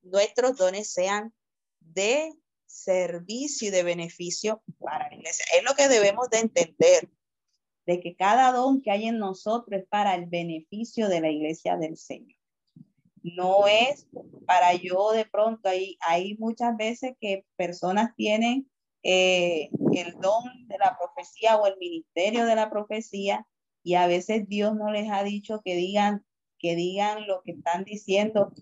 nuestros 0.02 0.56
dones 0.56 0.92
sean 0.92 1.32
de 1.80 2.32
servicio 2.66 3.68
y 3.68 3.70
de 3.70 3.82
beneficio 3.82 4.62
para 4.78 5.08
la 5.08 5.16
iglesia. 5.16 5.44
Es 5.56 5.64
lo 5.64 5.74
que 5.74 5.88
debemos 5.88 6.28
de 6.28 6.38
entender, 6.40 7.10
de 7.86 8.00
que 8.00 8.14
cada 8.14 8.52
don 8.52 8.82
que 8.82 8.90
hay 8.90 9.06
en 9.06 9.18
nosotros 9.18 9.80
es 9.80 9.88
para 9.88 10.14
el 10.14 10.26
beneficio 10.26 11.08
de 11.08 11.20
la 11.20 11.30
iglesia 11.30 11.76
del 11.76 11.96
Señor 11.96 12.41
no 13.22 13.66
es 13.66 14.08
para 14.46 14.74
yo 14.74 15.12
de 15.12 15.24
pronto, 15.24 15.68
hay, 15.68 15.96
hay 16.06 16.36
muchas 16.38 16.76
veces 16.76 17.14
que 17.20 17.44
personas 17.56 18.14
tienen 18.16 18.70
eh, 19.02 19.70
el 19.94 20.12
don 20.20 20.44
de 20.68 20.78
la 20.78 20.96
profecía 20.98 21.56
o 21.56 21.66
el 21.66 21.76
ministerio 21.78 22.46
de 22.46 22.54
la 22.54 22.70
profecía 22.70 23.46
y 23.82 23.94
a 23.94 24.06
veces 24.06 24.48
Dios 24.48 24.76
no 24.76 24.90
les 24.90 25.10
ha 25.10 25.24
dicho 25.24 25.60
que 25.64 25.74
digan, 25.74 26.24
que 26.58 26.76
digan 26.76 27.26
lo 27.26 27.42
que 27.42 27.52
están 27.52 27.84
diciendo 27.84 28.52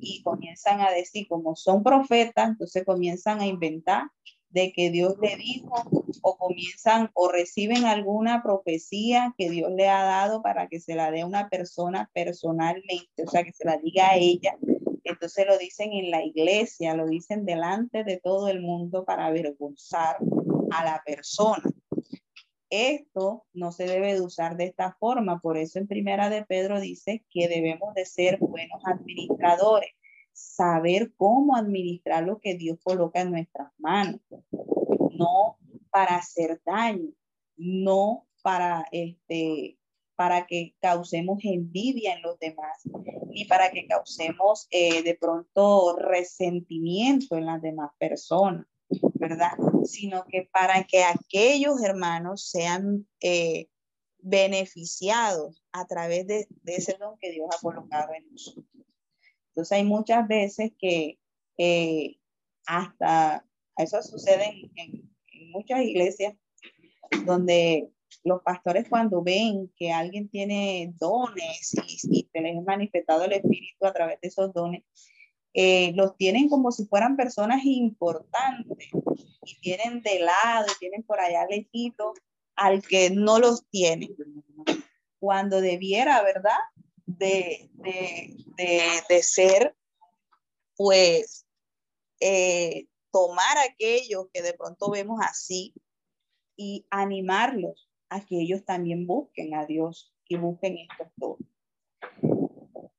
y 0.00 0.22
comienzan 0.22 0.80
a 0.80 0.90
decir, 0.90 1.26
como 1.28 1.56
son 1.56 1.82
profetas, 1.82 2.50
entonces 2.50 2.84
comienzan 2.84 3.40
a 3.40 3.46
inventar 3.46 4.04
de 4.50 4.72
que 4.72 4.90
Dios 4.90 5.16
le 5.20 5.36
dijo 5.36 5.74
o 6.22 6.36
comienzan 6.36 7.10
o 7.14 7.28
reciben 7.28 7.84
alguna 7.84 8.42
profecía 8.42 9.34
que 9.38 9.48
Dios 9.48 9.70
le 9.72 9.88
ha 9.88 10.02
dado 10.02 10.42
para 10.42 10.68
que 10.68 10.80
se 10.80 10.94
la 10.94 11.10
dé 11.10 11.24
una 11.24 11.48
persona 11.48 12.10
personalmente, 12.12 13.24
o 13.24 13.30
sea, 13.30 13.44
que 13.44 13.52
se 13.52 13.64
la 13.64 13.78
diga 13.78 14.10
a 14.10 14.16
ella. 14.16 14.56
Entonces 15.04 15.46
lo 15.46 15.56
dicen 15.56 15.92
en 15.92 16.10
la 16.10 16.24
iglesia, 16.24 16.94
lo 16.94 17.06
dicen 17.06 17.44
delante 17.44 18.04
de 18.04 18.18
todo 18.18 18.48
el 18.48 18.60
mundo 18.60 19.04
para 19.04 19.26
avergonzar 19.26 20.16
a 20.72 20.84
la 20.84 21.02
persona. 21.04 21.62
Esto 22.68 23.46
no 23.52 23.72
se 23.72 23.84
debe 23.84 24.14
de 24.14 24.20
usar 24.20 24.56
de 24.56 24.64
esta 24.64 24.96
forma, 25.00 25.40
por 25.40 25.56
eso 25.56 25.80
en 25.80 25.88
primera 25.88 26.30
de 26.30 26.44
Pedro 26.44 26.78
dice 26.78 27.24
que 27.28 27.48
debemos 27.48 27.94
de 27.94 28.04
ser 28.04 28.38
buenos 28.38 28.80
administradores 28.84 29.90
saber 30.32 31.12
cómo 31.16 31.56
administrar 31.56 32.24
lo 32.24 32.40
que 32.40 32.54
Dios 32.54 32.78
coloca 32.82 33.20
en 33.20 33.30
nuestras 33.30 33.72
manos, 33.78 34.20
no 35.12 35.58
para 35.90 36.16
hacer 36.16 36.60
daño, 36.64 37.12
no 37.56 38.26
para 38.42 38.86
este 38.92 39.76
para 40.16 40.46
que 40.46 40.74
causemos 40.82 41.38
envidia 41.44 42.12
en 42.12 42.20
los 42.20 42.38
demás, 42.38 42.82
ni 43.28 43.46
para 43.46 43.70
que 43.70 43.86
causemos 43.86 44.66
eh, 44.70 45.02
de 45.02 45.14
pronto 45.14 45.96
resentimiento 45.96 47.38
en 47.38 47.46
las 47.46 47.62
demás 47.62 47.90
personas, 47.98 48.66
¿verdad? 49.14 49.52
Sino 49.84 50.26
que 50.26 50.46
para 50.52 50.84
que 50.84 51.04
aquellos 51.04 51.82
hermanos 51.82 52.50
sean 52.50 53.06
eh, 53.22 53.68
beneficiados 54.18 55.64
a 55.72 55.86
través 55.86 56.26
de, 56.26 56.46
de, 56.64 56.74
ese 56.74 56.98
don 57.00 57.16
que 57.18 57.32
Dios 57.32 57.48
ha 57.56 57.58
colocado 57.58 58.12
en 58.12 58.30
nosotros. 58.30 58.69
Entonces 59.60 59.76
hay 59.76 59.84
muchas 59.84 60.26
veces 60.26 60.72
que 60.78 61.18
eh, 61.58 62.16
hasta 62.64 63.44
eso 63.76 64.02
sucede 64.02 64.70
en, 64.74 65.10
muchas 65.52 65.82
iglesias 65.82 66.34
donde 67.26 67.90
los 68.24 68.40
pastores 68.42 68.88
cuando 68.88 69.20
ven 69.20 69.70
que 69.76 69.92
alguien 69.92 70.30
tiene 70.30 70.94
dones 70.98 71.74
y, 71.86 72.28
se 72.32 72.40
les 72.40 72.56
ha 72.56 72.60
manifestado 72.62 73.24
el 73.24 73.32
Espíritu 73.32 73.84
a 73.84 73.92
través 73.92 74.18
de 74.22 74.28
esos 74.28 74.54
dones, 74.54 74.84
eh, 75.52 75.92
los 75.94 76.16
tienen 76.16 76.48
como 76.48 76.72
si 76.72 76.86
fueran 76.86 77.16
personas 77.16 77.62
importantes 77.64 78.88
y 79.44 79.60
tienen 79.60 80.00
de 80.02 80.20
lado 80.20 80.66
y 80.74 80.78
tienen 80.78 81.02
por 81.02 81.20
allá 81.20 81.44
lejito 81.50 82.14
al 82.56 82.80
que 82.80 83.10
no 83.10 83.38
los 83.38 83.68
tiene. 83.68 84.08
Cuando 85.18 85.60
debiera, 85.60 86.22
¿verdad? 86.22 86.56
De, 87.20 87.70
de, 89.08 89.22
ser, 89.22 89.76
pues, 90.76 91.46
eh, 92.20 92.86
tomar 93.12 93.58
aquellos 93.70 94.26
que 94.32 94.42
de 94.42 94.54
pronto 94.54 94.90
vemos 94.90 95.20
así 95.22 95.74
y 96.56 96.86
animarlos 96.90 97.88
a 98.08 98.24
que 98.24 98.40
ellos 98.40 98.64
también 98.64 99.06
busquen 99.06 99.54
a 99.54 99.66
Dios 99.66 100.14
y 100.28 100.36
busquen 100.36 100.78
estos 100.78 101.08
dos. 101.16 101.38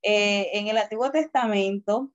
Eh, 0.03 0.57
en 0.57 0.67
el 0.67 0.77
Antiguo 0.77 1.11
Testamento 1.11 2.11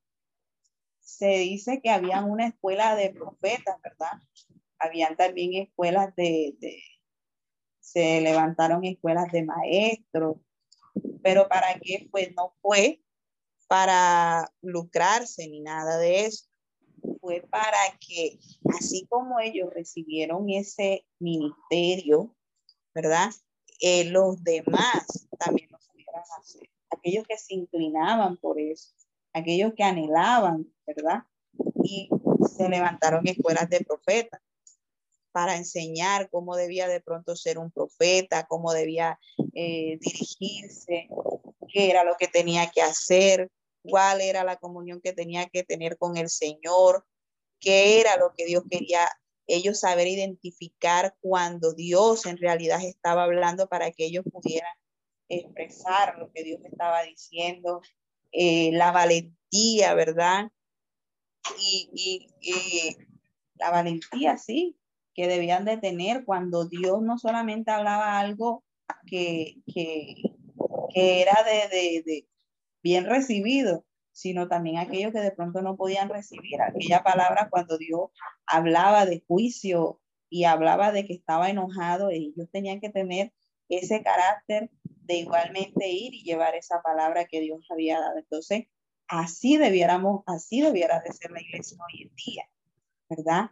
se 1.01 1.39
dice 1.39 1.81
que 1.81 1.91
había 1.91 2.25
una 2.25 2.49
escuela 2.49 2.97
de 2.97 3.11
profetas, 3.11 3.81
¿verdad? 3.83 4.21
Habían 4.79 5.17
también 5.17 5.55
escuelas 5.55 6.15
de, 6.17 6.57
de 6.59 6.83
se 7.81 8.21
levantaron 8.21 8.85
escuelas 8.85 9.31
de 9.31 9.45
maestros, 9.45 10.39
pero 11.27 11.49
¿para 11.49 11.77
qué? 11.81 12.07
Pues 12.13 12.33
no 12.37 12.55
fue 12.63 13.03
para 13.67 14.49
lucrarse 14.63 15.49
ni 15.49 15.61
nada 15.61 15.99
de 15.99 16.27
eso. 16.27 16.47
Fue 17.21 17.41
para 17.51 17.77
que, 17.99 18.39
así 18.79 19.09
como 19.09 19.41
ellos 19.41 19.75
recibieron 19.75 20.49
ese 20.51 21.05
ministerio, 21.19 22.33
¿verdad? 22.95 23.31
Eh, 23.81 24.05
los 24.05 24.45
demás 24.45 25.27
también 25.37 25.69
lo 25.73 25.79
pudieran 25.91 26.23
hacer. 26.39 26.71
Aquellos 26.97 27.27
que 27.27 27.37
se 27.37 27.55
inclinaban 27.55 28.37
por 28.37 28.61
eso, 28.61 28.95
aquellos 29.33 29.75
que 29.75 29.83
anhelaban, 29.83 30.73
¿verdad? 30.87 31.25
Y 31.83 32.09
se 32.57 32.69
levantaron 32.69 33.27
escuelas 33.27 33.69
de 33.69 33.81
profetas 33.81 34.41
para 35.33 35.57
enseñar 35.57 36.31
cómo 36.31 36.55
debía 36.55 36.87
de 36.87 37.01
pronto 37.01 37.35
ser 37.35 37.59
un 37.59 37.73
profeta, 37.73 38.47
cómo 38.47 38.73
debía 38.73 39.19
eh, 39.59 39.99
dirigirse, 40.03 41.09
qué 41.73 41.91
era 41.91 42.05
lo 42.05 42.17
que 42.19 42.29
tenía 42.29 42.71
que 42.71 42.83
hacer, 42.83 43.51
cuál 43.83 44.21
era 44.21 44.45
la 44.45 44.57
comunión 44.57 45.01
que 45.01 45.15
tenía 45.15 45.47
que 45.47 45.63
tener 45.63 45.97
con 45.97 46.19
el 46.19 46.29
Señor, 46.29 47.07
qué 47.59 47.99
era 48.01 48.19
lo 48.19 48.35
que 48.37 48.45
Dios 48.45 48.65
quería 48.71 49.09
ellos 49.47 49.81
saber 49.81 50.09
identificar 50.09 51.17
cuando 51.23 51.73
Dios 51.73 52.27
en 52.27 52.37
realidad 52.37 52.85
estaba 52.85 53.25
hablando 53.25 53.67
para 53.67 53.91
que 53.93 54.05
ellos 54.05 54.25
pudieran 54.31 54.75
expresar 55.31 56.19
lo 56.19 56.31
que 56.33 56.45
Dios 56.45 56.61
estaba 56.63 57.05
diciendo, 57.05 57.81
eh, 58.33 58.73
la 58.73 58.93
valentía, 58.93 59.95
¿verdad? 59.95 60.51
Y, 61.59 61.89
y, 61.95 62.29
y, 62.43 62.97
la 63.55 63.71
valentía, 63.71 64.37
sí, 64.37 64.77
que 65.15 65.29
debían 65.29 65.65
de 65.65 65.79
tener 65.79 66.27
cuando 66.27 66.67
Dios 66.69 67.01
no 67.01 67.17
solamente 67.17 67.71
hablaba 67.71 68.19
algo 68.19 68.66
que, 69.07 69.57
que, 69.73 70.15
que 70.93 71.23
era 71.23 71.43
de, 71.45 71.77
de, 71.77 72.03
de, 72.05 72.29
bien 72.83 73.07
recibido, 73.07 73.85
sino 74.13 74.49
también 74.49 74.79
aquellos 74.79 75.13
que 75.13 75.21
de 75.21 75.31
pronto 75.31 75.63
no 75.63 75.77
podían 75.77 76.09
recibir 76.09 76.61
aquella 76.63 77.03
palabra 77.03 77.49
cuando 77.51 77.79
Dios 77.79 78.11
hablaba 78.47 79.07
de 79.07 79.23
juicio 79.27 80.01
y 80.31 80.45
hablaba 80.45 80.93
de 80.93 81.05
que 81.05 81.15
estaba 81.15 81.51
enojado, 81.51 82.11
ellos 82.11 82.49
tenían 82.51 82.81
que 82.81 82.89
tener 82.89 83.33
ese 83.69 84.03
carácter 84.03 84.71
de 84.83 85.17
igualmente 85.17 85.89
ir 85.89 86.15
y 86.15 86.25
llevar 86.25 86.55
esa 86.55 86.81
palabra 86.83 87.27
que 87.27 87.41
Dios 87.41 87.67
había 87.71 88.01
dado. 88.01 88.19
Entonces, 88.19 88.65
así 89.09 89.57
debiéramos, 89.57 90.23
así 90.27 90.61
debiera 90.61 91.01
de 91.01 91.13
ser 91.13 91.31
la 91.31 91.43
iglesia 91.43 91.77
hoy 91.87 92.03
en 92.03 92.15
día, 92.15 92.45
¿verdad? 93.09 93.51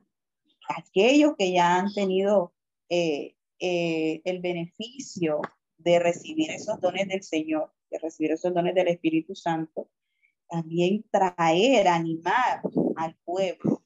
aquellos 0.69 1.35
que 1.37 1.53
ya 1.53 1.77
han 1.77 1.93
tenido 1.93 2.53
eh, 2.89 3.37
eh, 3.59 4.21
el 4.25 4.41
beneficio 4.41 5.41
de 5.79 5.99
recibir 5.99 6.51
esos 6.51 6.81
dones 6.81 7.09
del 7.09 7.23
Señor, 7.23 7.73
de 7.91 7.99
recibir 7.99 8.33
esos 8.33 8.53
dones 8.55 8.75
del 8.75 8.89
Espíritu 8.89 9.35
Santo, 9.35 9.89
también 10.49 11.05
traer, 11.11 11.89
animar 11.89 12.63
al 12.97 13.17
pueblo, 13.25 13.83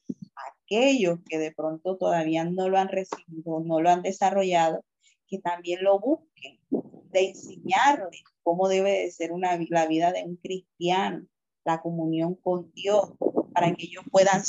aquellos 0.63 1.19
que 1.27 1.37
de 1.37 1.51
pronto 1.51 1.97
todavía 1.97 2.43
no 2.45 2.69
lo 2.69 2.77
han 2.77 2.89
recibido, 2.89 3.59
no 3.59 3.81
lo 3.81 3.89
han 3.89 4.01
desarrollado, 4.01 4.83
que 5.27 5.39
también 5.39 5.83
lo 5.83 5.99
busquen, 5.99 6.59
de 6.69 7.29
enseñarles 7.29 8.23
cómo 8.43 8.67
debe 8.67 8.91
de 8.91 9.11
ser 9.11 9.31
una, 9.31 9.57
la 9.69 9.87
vida 9.87 10.11
de 10.11 10.23
un 10.23 10.35
cristiano, 10.37 11.25
la 11.65 11.81
comunión 11.81 12.35
con 12.35 12.71
Dios, 12.73 13.11
para 13.53 13.73
que 13.73 13.85
ellos 13.85 14.03
puedan 14.11 14.43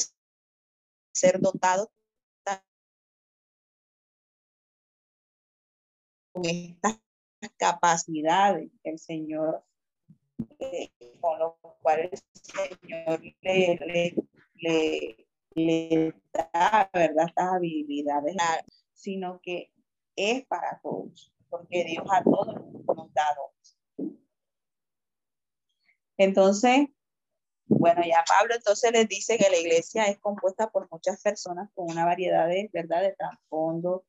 ser 1.13 1.41
dotados 1.41 1.89
con 6.33 6.45
estas 6.47 7.01
capacidades 7.57 8.71
el 8.85 8.99
Señor, 8.99 9.65
eh, 10.59 10.91
con 11.21 11.39
los 11.39 11.55
cuales 11.83 12.11
el 12.13 12.79
Señor 12.79 13.21
le, 13.43 14.15
le, 14.57 15.27
le, 15.55 16.15
da, 16.33 16.91
¿verdad? 16.93 17.27
Estas 17.29 17.53
habilidades, 17.55 18.37
sino 18.93 19.41
que 19.43 19.73
es 20.17 20.47
para 20.47 20.81
todos, 20.83 21.33
porque 21.49 21.85
Dios 21.85 22.05
a 22.11 22.23
todos 22.23 22.55
nos 22.87 23.13
da 23.15 23.25
Entonces, 26.19 26.89
bueno, 27.67 28.03
ya 28.05 28.25
Pablo 28.29 28.55
entonces 28.55 28.93
les 28.93 29.09
dice 29.09 29.39
que 29.39 29.49
la 29.49 29.57
iglesia 29.57 30.05
es 30.05 30.19
compuesta 30.19 30.71
por 30.71 30.89
muchas 30.91 31.23
personas 31.23 31.71
con 31.75 31.91
una 31.91 32.05
variedad 32.05 32.49
de, 32.49 32.69
¿verdad? 32.73 33.03
De 33.03 33.13
trasfondo, 33.13 34.05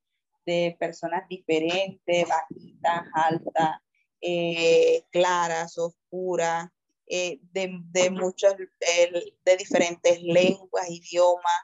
de 0.46 0.76
personas 0.80 1.28
diferentes, 1.30 2.28
bajitas, 2.28 3.04
altas, 3.14 3.78
eh, 4.22 5.04
claras, 5.12 5.78
oscuras, 5.78 6.70
eh, 7.08 7.40
de, 7.52 7.80
de, 7.92 8.10
muchos, 8.10 8.56
de 8.58 9.58
diferentes 9.58 10.22
lenguas, 10.22 10.90
idiomas, 10.90 11.62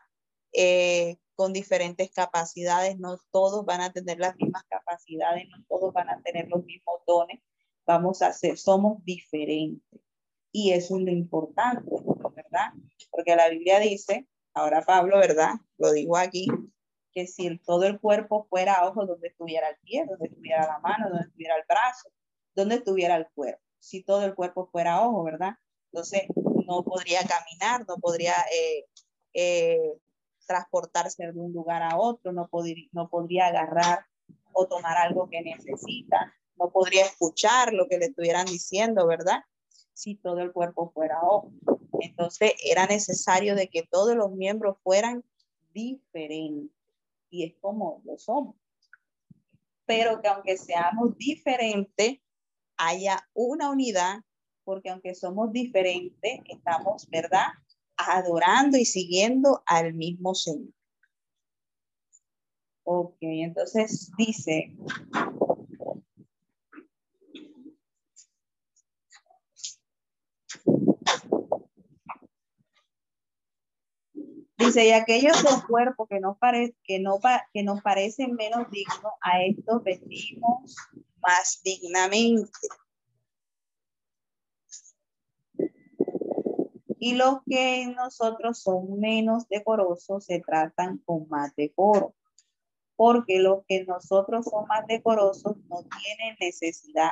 eh, 0.53 1.17
con 1.35 1.53
diferentes 1.53 2.11
capacidades. 2.11 2.97
No 2.99 3.17
todos 3.31 3.65
van 3.65 3.81
a 3.81 3.93
tener 3.93 4.19
las 4.19 4.35
mismas 4.35 4.63
capacidades, 4.69 5.45
no 5.49 5.63
todos 5.69 5.93
van 5.93 6.09
a 6.09 6.21
tener 6.23 6.47
los 6.49 6.65
mismos 6.65 7.01
dones. 7.05 7.41
Vamos 7.85 8.21
a 8.21 8.33
ser, 8.33 8.57
somos 8.57 9.03
diferentes. 9.05 10.01
Y 10.51 10.71
eso 10.71 10.97
es 10.97 11.03
lo 11.03 11.11
importante, 11.11 11.89
¿verdad? 12.35 12.73
Porque 13.11 13.35
la 13.35 13.49
Biblia 13.49 13.79
dice, 13.79 14.27
ahora 14.53 14.81
Pablo, 14.81 15.19
¿verdad? 15.19 15.53
Lo 15.77 15.91
digo 15.91 16.17
aquí, 16.17 16.47
que 17.17 17.25
si 17.25 17.57
todo 17.57 17.85
el 17.85 17.99
cuerpo 17.99 18.45
fuera 18.47 18.87
ojo, 18.87 19.07
donde 19.07 19.29
estuviera 19.29 19.69
el 19.69 19.77
pie, 19.77 20.05
donde 20.07 20.27
estuviera 20.27 20.67
la 20.67 20.77
mano, 20.77 21.09
donde 21.09 21.23
estuviera 21.25 21.55
el 21.55 21.63
brazo, 21.67 22.11
donde 22.53 22.75
estuviera 22.75 23.15
el 23.15 23.25
cuerpo. 23.33 23.59
Si 23.79 24.03
todo 24.03 24.23
el 24.23 24.35
cuerpo 24.35 24.69
fuera 24.71 25.01
ojo, 25.01 25.23
¿verdad? 25.23 25.55
Entonces 25.91 26.27
no 26.67 26.83
podría 26.83 27.21
caminar, 27.21 27.87
no 27.87 27.97
podría 27.97 28.35
eh, 28.53 28.85
eh, 29.33 29.93
transportarse 30.45 31.25
de 31.25 31.39
un 31.39 31.51
lugar 31.53 31.81
a 31.81 31.97
otro, 31.97 32.31
no, 32.33 32.47
podría, 32.49 32.87
no 32.91 33.09
podría 33.09 33.47
agarrar 33.47 34.05
o 34.53 34.67
tomar 34.67 34.97
algo 34.97 35.27
que 35.27 35.41
necesita, 35.41 36.31
no 36.55 36.69
podría 36.69 37.03
escuchar 37.03 37.73
lo 37.73 37.87
que 37.87 37.97
le 37.97 38.05
estuvieran 38.05 38.45
diciendo, 38.45 39.07
¿verdad? 39.07 39.39
Si 39.93 40.13
todo 40.13 40.41
el 40.41 40.51
cuerpo 40.51 40.91
fuera 40.93 41.19
ojo. 41.23 41.51
Entonces 41.99 42.53
era 42.63 42.85
necesario 42.85 43.55
de 43.55 43.69
que 43.69 43.81
todos 43.81 44.15
los 44.15 44.33
miembros 44.33 44.77
fueran 44.83 45.23
diferentes. 45.73 46.76
Y 47.29 47.43
es 47.43 47.55
como 47.59 48.01
lo 48.05 48.17
somos. 48.17 48.55
Pero 49.85 50.21
que 50.21 50.27
aunque 50.27 50.57
seamos 50.57 51.17
diferentes, 51.17 52.19
haya 52.77 53.27
una 53.33 53.69
unidad, 53.69 54.19
porque 54.63 54.89
aunque 54.89 55.15
somos 55.15 55.51
diferentes, 55.51 56.41
estamos, 56.49 57.09
¿verdad? 57.09 57.47
adorando 57.97 58.77
y 58.77 58.85
siguiendo 58.85 59.63
al 59.65 59.93
mismo 59.93 60.35
Señor. 60.35 60.73
Ok, 62.83 63.17
entonces 63.19 64.11
dice, 64.17 64.73
Dice, 74.67 74.85
y 74.85 74.91
aquellos 74.91 75.41
del 75.43 75.65
cuerpo 75.65 76.07
que 76.07 76.19
no, 76.19 76.37
pare, 76.37 76.75
que, 76.83 76.99
no, 76.99 77.19
que 77.53 77.63
nos 77.63 77.81
parecen 77.81 78.35
menos 78.35 78.69
dignos, 78.69 79.13
a 79.21 79.41
estos 79.41 79.81
vestimos 79.83 80.75
más 81.21 81.61
dignamente. 81.63 82.51
y 86.99 87.15
los 87.15 87.39
que 87.45 87.87
nosotros 87.95 88.59
son 88.59 88.99
menos 88.99 89.47
decorosos 89.47 90.25
se 90.25 90.39
tratan 90.39 90.97
con 91.05 91.27
más 91.29 91.55
decoro, 91.55 92.15
porque 92.95 93.39
los 93.39 93.63
que 93.67 93.85
nosotros 93.85 94.45
son 94.45 94.67
más 94.67 94.85
decorosos 94.87 95.57
no 95.69 95.83
tienen 96.01 96.35
necesidad, 96.39 97.11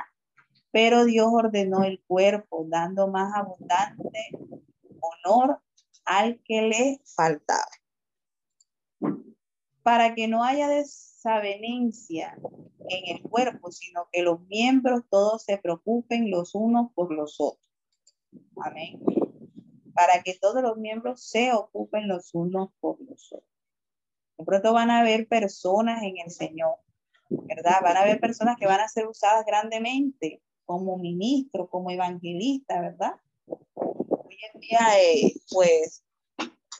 pero 0.71 1.05
Dios 1.05 1.29
ordenó 1.31 1.83
el 1.83 2.01
cuerpo 2.07 2.65
dando 2.67 3.07
más 3.07 3.33
abundante 3.35 4.29
honor 4.99 5.61
al 6.05 6.39
que 6.43 6.61
le 6.63 7.01
faltaba. 7.03 7.67
Para 9.83 10.15
que 10.15 10.27
no 10.27 10.43
haya 10.43 10.67
desavenencia 10.67 12.37
en 12.89 13.15
el 13.15 13.21
cuerpo, 13.21 13.71
sino 13.71 14.07
que 14.11 14.23
los 14.23 14.41
miembros 14.47 15.03
todos 15.09 15.43
se 15.43 15.57
preocupen 15.57 16.31
los 16.31 16.55
unos 16.55 16.91
por 16.93 17.13
los 17.13 17.39
otros. 17.39 17.69
Amén 18.57 18.99
para 19.95 20.21
que 20.23 20.37
todos 20.37 20.61
los 20.61 20.77
miembros 20.77 21.23
se 21.23 21.53
ocupen 21.53 22.09
los 22.09 22.35
unos 22.35 22.69
por 22.81 22.99
los 23.01 23.31
otros. 23.31 23.49
De 24.37 24.43
pronto 24.43 24.73
van 24.73 24.91
a 24.91 24.99
haber 24.99 25.27
personas 25.29 26.03
en 26.03 26.17
el 26.17 26.29
Señor, 26.29 26.75
¿verdad? 27.29 27.79
Van 27.81 27.95
a 27.95 28.01
haber 28.01 28.19
personas 28.19 28.57
que 28.57 28.67
van 28.67 28.81
a 28.81 28.89
ser 28.89 29.07
usadas 29.07 29.45
grandemente 29.45 30.43
como 30.65 30.97
ministro, 30.97 31.69
como 31.69 31.91
evangelista, 31.91 32.81
¿verdad? 32.81 33.13
En 34.53 34.59
día, 34.59 34.79
eh, 34.99 35.33
pues, 35.49 36.03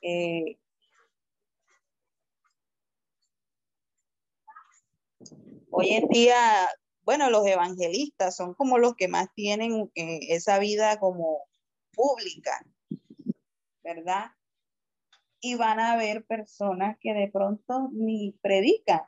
eh, 0.01 0.57
hoy 5.72 5.89
en 5.89 6.07
día, 6.09 6.70
bueno, 7.01 7.30
los 7.30 7.45
evangelistas 7.47 8.36
son 8.36 8.53
como 8.53 8.78
los 8.78 8.95
que 8.95 9.07
más 9.07 9.34
tienen 9.34 9.91
eh, 9.95 10.20
esa 10.30 10.59
vida 10.59 10.99
como 10.99 11.47
pública, 11.93 12.66
¿verdad? 13.84 14.32
Y 15.39 15.55
van 15.55 15.80
a 15.80 15.93
haber 15.93 16.26
personas 16.26 16.97
que 16.99 17.13
de 17.13 17.30
pronto 17.30 17.89
ni 17.93 18.34
predican, 18.41 19.03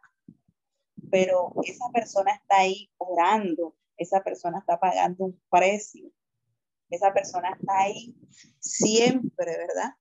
pero 1.11 1.53
esa 1.63 1.89
persona 1.93 2.33
está 2.33 2.59
ahí 2.59 2.89
orando, 2.97 3.75
esa 3.97 4.23
persona 4.23 4.59
está 4.59 4.79
pagando 4.79 5.25
un 5.25 5.41
precio, 5.49 6.11
esa 6.89 7.13
persona 7.13 7.49
está 7.59 7.79
ahí 7.79 8.15
siempre, 8.59 9.57
¿verdad? 9.57 9.93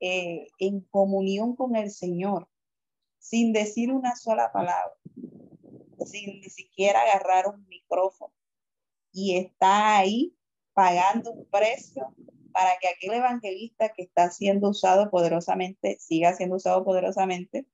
Eh, 0.00 0.48
en 0.58 0.80
comunión 0.82 1.56
con 1.56 1.76
el 1.76 1.90
Señor, 1.90 2.48
sin 3.18 3.52
decir 3.52 3.92
una 3.92 4.16
sola 4.16 4.52
palabra, 4.52 4.94
sin 6.04 6.40
ni 6.40 6.50
siquiera 6.50 7.02
agarrar 7.02 7.48
un 7.48 7.66
micrófono. 7.66 8.32
Y 9.12 9.36
está 9.36 9.98
ahí 9.98 10.36
pagando 10.72 11.32
un 11.32 11.46
precio 11.46 12.14
para 12.52 12.78
que 12.80 12.88
aquel 12.88 13.14
evangelista 13.14 13.90
que 13.90 14.02
está 14.02 14.30
siendo 14.30 14.70
usado 14.70 15.10
poderosamente 15.10 15.98
siga 16.00 16.34
siendo 16.34 16.56
usado 16.56 16.84
poderosamente 16.84 17.66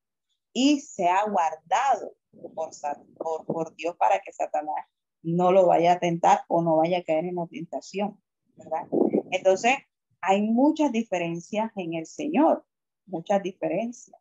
y 0.53 0.81
sea 0.81 1.25
guardado 1.25 2.15
por, 2.55 2.71
por, 3.17 3.47
por 3.47 3.77
Dios 3.77 3.97
para 3.97 4.21
que 4.21 4.33
Satanás 4.33 4.87
no 5.23 5.53
lo 5.53 5.67
vaya 5.67 5.93
a 5.93 5.99
tentar 5.99 6.45
o 6.49 6.63
no 6.63 6.77
vaya 6.77 6.99
a 6.99 7.03
caer 7.03 7.25
en 7.25 7.37
la 7.37 7.47
tentación, 7.47 8.23
¿verdad? 8.57 8.87
Entonces, 9.31 9.75
hay 10.21 10.43
muchas 10.43 10.93
diferencias 10.93 11.71
en 11.77 11.95
el 11.95 12.07
Señor, 12.07 12.65
muchas 13.07 13.43
diferencias. 13.43 14.17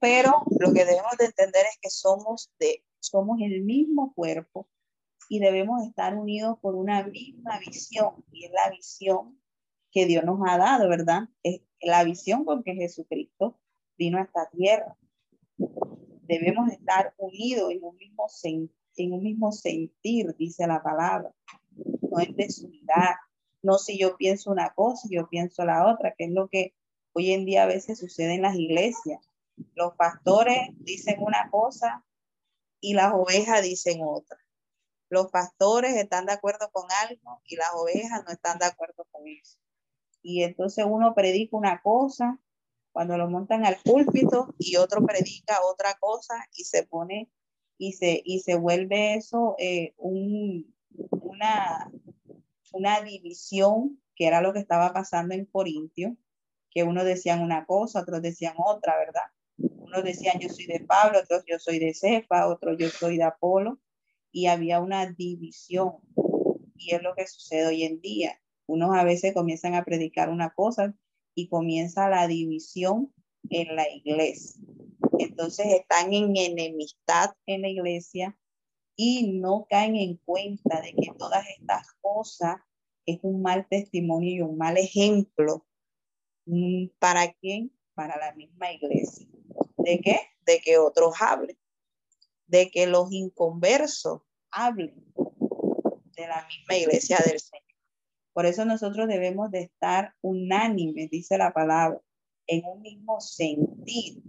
Pero 0.00 0.44
lo 0.58 0.72
que 0.72 0.84
debemos 0.84 1.16
de 1.18 1.26
entender 1.26 1.64
es 1.66 1.78
que 1.80 1.90
somos 1.90 2.50
de 2.58 2.82
somos 3.00 3.40
el 3.40 3.62
mismo 3.62 4.12
cuerpo 4.14 4.68
y 5.28 5.38
debemos 5.38 5.86
estar 5.86 6.16
unidos 6.16 6.58
por 6.60 6.74
una 6.74 7.04
misma 7.04 7.58
visión 7.58 8.24
y 8.32 8.44
es 8.44 8.52
la 8.52 8.70
visión 8.70 9.40
que 9.90 10.06
Dios 10.06 10.24
nos 10.24 10.40
ha 10.46 10.58
dado, 10.58 10.88
¿verdad? 10.88 11.28
Es 11.42 11.62
la 11.80 12.04
visión 12.04 12.44
con 12.44 12.62
que 12.62 12.74
Jesucristo 12.74 13.58
vino 13.96 14.18
a 14.18 14.22
esta 14.22 14.48
tierra. 14.50 14.96
Debemos 16.22 16.70
estar 16.70 17.14
unidos 17.16 17.70
en 17.70 17.82
un 17.82 17.96
mismo, 17.96 18.26
en 18.96 19.12
un 19.12 19.22
mismo 19.22 19.52
sentir, 19.52 20.34
dice 20.36 20.66
la 20.66 20.82
palabra. 20.82 21.32
No 22.16 22.22
es 22.22 22.36
desunidad. 22.36 23.14
No 23.62 23.78
si 23.78 23.98
yo 23.98 24.16
pienso 24.16 24.50
una 24.50 24.72
cosa 24.74 25.06
y 25.08 25.16
yo 25.16 25.28
pienso 25.28 25.64
la 25.64 25.86
otra, 25.92 26.14
que 26.16 26.24
es 26.24 26.30
lo 26.30 26.48
que 26.48 26.74
hoy 27.12 27.32
en 27.32 27.44
día 27.44 27.64
a 27.64 27.66
veces 27.66 27.98
sucede 27.98 28.34
en 28.34 28.42
las 28.42 28.56
iglesias. 28.56 29.20
Los 29.74 29.94
pastores 29.94 30.68
dicen 30.78 31.16
una 31.20 31.50
cosa 31.50 32.04
y 32.80 32.94
las 32.94 33.12
ovejas 33.14 33.62
dicen 33.62 34.00
otra 34.02 34.38
los 35.08 35.30
pastores 35.30 35.96
están 35.96 36.26
de 36.26 36.32
acuerdo 36.32 36.70
con 36.72 36.84
algo 37.08 37.40
y 37.44 37.56
las 37.56 37.70
ovejas 37.74 38.24
no 38.24 38.32
están 38.32 38.58
de 38.58 38.66
acuerdo 38.66 39.06
con 39.10 39.26
eso. 39.26 39.58
Y 40.22 40.42
entonces 40.42 40.84
uno 40.88 41.14
predica 41.14 41.56
una 41.56 41.80
cosa 41.80 42.38
cuando 42.92 43.16
lo 43.16 43.28
montan 43.28 43.64
al 43.64 43.76
púlpito 43.84 44.54
y 44.58 44.76
otro 44.76 45.04
predica 45.04 45.58
otra 45.70 45.94
cosa 46.00 46.34
y 46.52 46.64
se 46.64 46.84
pone 46.84 47.30
y 47.78 47.92
se, 47.92 48.22
y 48.24 48.40
se 48.40 48.56
vuelve 48.56 49.14
eso 49.14 49.54
eh, 49.58 49.94
un, 49.98 50.74
una, 51.10 51.90
una 52.72 53.00
división 53.02 54.00
que 54.14 54.26
era 54.26 54.40
lo 54.40 54.52
que 54.52 54.58
estaba 54.58 54.92
pasando 54.92 55.34
en 55.34 55.44
Corintio, 55.44 56.16
que 56.70 56.82
unos 56.82 57.04
decían 57.04 57.42
una 57.42 57.66
cosa, 57.66 58.00
otros 58.00 58.22
decían 58.22 58.54
otra, 58.58 58.96
¿verdad? 58.98 59.22
Unos 59.58 60.04
decían 60.04 60.38
yo 60.40 60.48
soy 60.48 60.66
de 60.66 60.80
Pablo, 60.80 61.18
otros 61.20 61.44
yo 61.46 61.58
soy 61.58 61.78
de 61.78 61.94
Cefa, 61.94 62.48
otros 62.48 62.76
yo 62.78 62.88
soy 62.88 63.18
de 63.18 63.24
Apolo, 63.24 63.78
y 64.32 64.46
había 64.46 64.80
una 64.80 65.06
división. 65.06 65.96
Y 66.76 66.94
es 66.94 67.02
lo 67.02 67.14
que 67.14 67.26
sucede 67.26 67.66
hoy 67.66 67.84
en 67.84 68.00
día. 68.00 68.38
Unos 68.66 68.94
a 68.94 69.04
veces 69.04 69.32
comienzan 69.32 69.74
a 69.74 69.84
predicar 69.84 70.28
una 70.28 70.50
cosa 70.50 70.94
y 71.34 71.48
comienza 71.48 72.08
la 72.08 72.26
división 72.26 73.12
en 73.48 73.76
la 73.76 73.88
iglesia. 73.88 74.60
Entonces 75.18 75.66
están 75.68 76.12
en 76.12 76.36
enemistad 76.36 77.30
en 77.46 77.62
la 77.62 77.68
iglesia 77.68 78.36
y 78.96 79.38
no 79.38 79.66
caen 79.68 79.96
en 79.96 80.16
cuenta 80.16 80.80
de 80.80 80.94
que 80.94 81.12
todas 81.18 81.44
estas 81.58 81.92
cosas 82.00 82.56
es 83.04 83.20
un 83.22 83.42
mal 83.42 83.66
testimonio 83.68 84.30
y 84.30 84.40
un 84.40 84.56
mal 84.56 84.78
ejemplo. 84.78 85.66
Mm, 86.46 86.88
¿Para 86.98 87.32
quién? 87.34 87.72
Para 87.94 88.18
la 88.18 88.34
misma 88.34 88.72
iglesia. 88.72 89.28
¿De 89.76 90.00
qué? 90.00 90.18
De 90.46 90.60
que 90.60 90.78
otros 90.78 91.14
hablen. 91.20 91.58
De 92.46 92.70
que 92.70 92.86
los 92.86 93.12
inconversos 93.12 94.22
hablen 94.50 95.04
de 95.14 96.26
la 96.26 96.46
misma 96.46 96.76
iglesia 96.76 97.18
del 97.18 97.38
Señor. 97.38 97.62
Por 98.32 98.46
eso 98.46 98.64
nosotros 98.64 99.08
debemos 99.08 99.50
de 99.50 99.62
estar 99.62 100.14
unánimes, 100.22 101.10
dice 101.10 101.38
la 101.38 101.52
palabra, 101.52 102.00
en 102.46 102.64
un 102.64 102.80
mismo 102.82 103.20
sentido, 103.20 104.22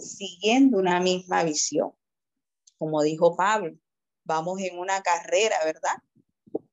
siguiendo 0.00 0.78
una 0.78 1.00
misma 1.00 1.44
visión. 1.44 1.92
Como 2.78 3.02
dijo 3.02 3.36
Pablo, 3.36 3.76
vamos 4.28 4.60
en 4.60 4.78
una 4.78 5.02
carrera, 5.02 5.56
¿verdad? 5.64 5.96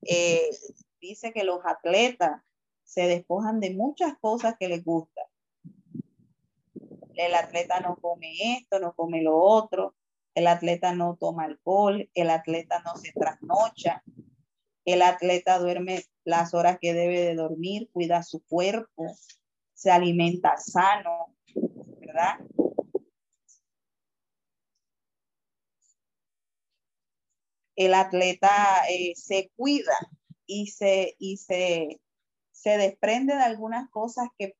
Eh, 0.04 0.50
dice 1.00 1.32
que 1.34 1.44
los 1.44 1.66
atletas 1.66 2.42
se 2.84 3.08
despojan 3.08 3.60
de 3.60 3.74
muchas 3.74 4.18
cosas 4.20 4.56
que 4.60 4.68
les 4.68 4.84
gustan. 4.84 5.26
El 7.16 7.34
atleta 7.34 7.80
no 7.80 7.96
come 7.96 8.58
esto, 8.58 8.80
no 8.80 8.94
come 8.94 9.24
lo 9.24 9.38
otro, 9.38 9.96
el 10.36 10.48
atleta 10.48 10.94
no 10.94 11.16
toma 11.18 11.46
alcohol, 11.46 12.10
el 12.14 12.30
atleta 12.30 12.84
no 12.86 12.98
se 12.98 13.14
trasnocha, 13.14 14.04
el 14.84 15.02
atleta 15.02 15.58
duerme 15.58 16.04
las 16.26 16.54
horas 16.54 16.78
que 16.80 16.94
debe 16.94 17.22
de 17.22 17.36
dormir, 17.36 17.90
cuida 17.94 18.22
su 18.22 18.44
cuerpo, 18.46 19.16
se 19.74 19.92
alimenta 19.92 20.58
sano, 20.58 21.34
¿verdad? 22.00 22.40
El 27.76 27.94
atleta 27.94 28.50
eh, 28.90 29.14
se 29.16 29.52
cuida 29.56 29.96
y 30.46 30.68
se, 30.68 31.16
y 31.20 31.38
se, 31.38 32.00
se 32.52 32.78
desprende 32.78 33.36
de 33.36 33.44
algunas 33.44 33.90
cosas 33.90 34.28
que, 34.38 34.56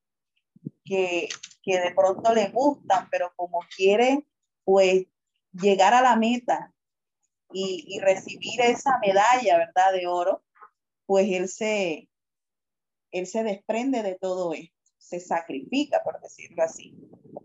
que, 0.84 1.30
que 1.64 1.80
de 1.80 1.94
pronto 1.94 2.34
le 2.34 2.50
gustan, 2.50 3.10
pero 3.10 3.32
como 3.36 3.60
quiere, 3.76 4.26
pues 4.64 5.06
llegar 5.54 5.94
a 5.94 6.02
la 6.02 6.16
meta 6.16 6.74
y, 7.52 7.86
y, 7.88 8.00
recibir 8.00 8.60
esa 8.62 8.98
medalla, 9.00 9.58
¿verdad? 9.58 9.94
De 9.94 10.08
oro, 10.08 10.44
pues 11.06 11.28
él 11.32 11.48
se, 11.48 12.10
él 13.12 13.28
se 13.28 13.44
desprende 13.44 14.04
de 14.04 14.16
todo 14.16 14.54
esto, 14.54 14.76
se 14.98 15.20
sacrifica, 15.20 16.04
por 16.04 16.20
decirlo 16.20 16.64
así, 16.64 16.94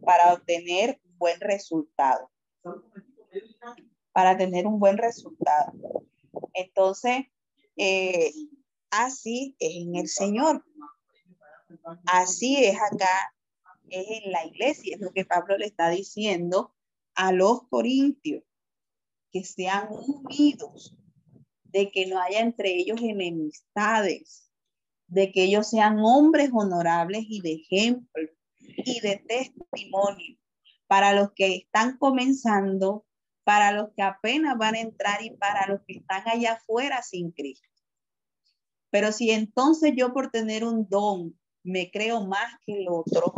para 0.04 0.32
obtener 0.32 1.00
un 1.04 1.18
buen 1.18 1.40
resultado. 1.40 2.30
Para 4.20 4.36
tener 4.36 4.66
un 4.66 4.78
buen 4.78 4.98
resultado. 4.98 5.72
Entonces, 6.52 7.24
eh, 7.74 8.30
así 8.90 9.56
es 9.58 9.76
en 9.76 9.96
el 9.96 10.08
Señor. 10.08 10.62
Así 12.04 12.62
es 12.62 12.76
acá, 12.76 13.34
es 13.88 14.06
en 14.22 14.30
la 14.30 14.44
iglesia, 14.44 14.96
es 14.96 15.00
lo 15.00 15.10
que 15.14 15.24
Pablo 15.24 15.56
le 15.56 15.64
está 15.64 15.88
diciendo 15.88 16.74
a 17.14 17.32
los 17.32 17.62
corintios, 17.70 18.44
que 19.32 19.42
sean 19.42 19.88
unidos, 19.90 20.94
de 21.64 21.90
que 21.90 22.06
no 22.06 22.20
haya 22.20 22.40
entre 22.40 22.74
ellos 22.74 23.00
enemistades, 23.00 24.50
de 25.06 25.32
que 25.32 25.44
ellos 25.44 25.70
sean 25.70 25.98
hombres 25.98 26.50
honorables 26.52 27.24
y 27.26 27.40
de 27.40 27.52
ejemplo 27.52 28.28
y 28.58 29.00
de 29.00 29.16
testimonio 29.16 30.36
para 30.88 31.14
los 31.14 31.32
que 31.32 31.54
están 31.54 31.96
comenzando, 31.96 33.06
para 33.51 33.72
los 33.72 33.88
que 33.96 34.03
apenas 34.03 34.57
van 34.57 34.76
a 34.76 34.80
entrar 34.80 35.24
y 35.24 35.30
para 35.30 35.66
los 35.66 35.80
que 35.84 35.94
están 35.94 36.22
allá 36.28 36.53
afuera 36.53 37.03
sin 37.03 37.32
Cristo. 37.32 37.68
Pero 38.90 39.11
si 39.11 39.32
entonces 39.32 39.92
yo 39.96 40.12
por 40.12 40.30
tener 40.30 40.64
un 40.64 40.88
don 40.88 41.36
me 41.64 41.90
creo 41.90 42.24
más 42.24 42.55
que 42.64 42.80
el 42.80 42.86
otro, 42.88 43.34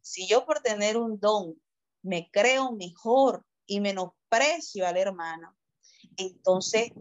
si 0.00 0.28
yo 0.28 0.46
por 0.46 0.60
tener 0.60 0.96
un 0.96 1.18
don 1.18 1.60
me 2.02 2.30
creo 2.30 2.70
mejor 2.70 3.44
y 3.66 3.80
menosprecio 3.80 4.86
al 4.86 4.96
hermano, 4.96 5.56
entonces 6.16 6.92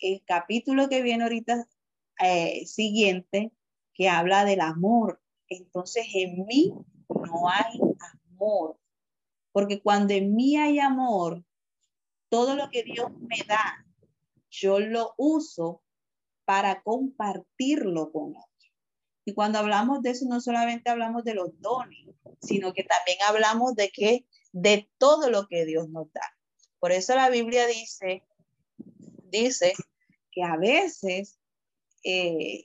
el 0.00 0.24
capítulo 0.24 0.88
que 0.88 1.02
viene 1.02 1.22
ahorita 1.22 1.68
eh, 2.20 2.66
siguiente, 2.66 3.52
que 3.94 4.08
habla 4.08 4.44
del 4.44 4.60
amor, 4.60 5.22
entonces 5.48 6.04
en 6.14 6.46
mí 6.46 6.74
no 7.08 7.48
hay 7.48 7.78
amor, 8.32 8.76
porque 9.52 9.80
cuando 9.80 10.14
en 10.14 10.34
mí 10.34 10.56
hay 10.56 10.80
amor, 10.80 11.44
todo 12.30 12.54
lo 12.56 12.70
que 12.70 12.84
Dios 12.84 13.10
me 13.20 13.44
da, 13.46 13.86
yo 14.50 14.80
lo 14.80 15.14
uso 15.18 15.82
para 16.46 16.82
compartirlo 16.82 18.10
con 18.10 18.30
otros. 18.30 18.50
Y 19.24 19.34
cuando 19.34 19.58
hablamos 19.58 20.02
de 20.02 20.10
eso, 20.10 20.26
no 20.26 20.40
solamente 20.40 20.90
hablamos 20.90 21.24
de 21.24 21.34
los 21.34 21.60
dones, 21.60 22.06
sino 22.40 22.72
que 22.72 22.84
también 22.84 23.18
hablamos 23.28 23.74
de 23.74 23.90
que 23.90 24.26
de 24.52 24.90
todo 24.98 25.30
lo 25.30 25.46
que 25.46 25.66
Dios 25.66 25.88
nos 25.90 26.12
da. 26.12 26.22
Por 26.78 26.92
eso 26.92 27.14
la 27.14 27.28
Biblia 27.28 27.66
dice, 27.66 28.24
dice 29.30 29.74
que 30.32 30.42
a 30.42 30.56
veces 30.56 31.38
eh, 32.02 32.64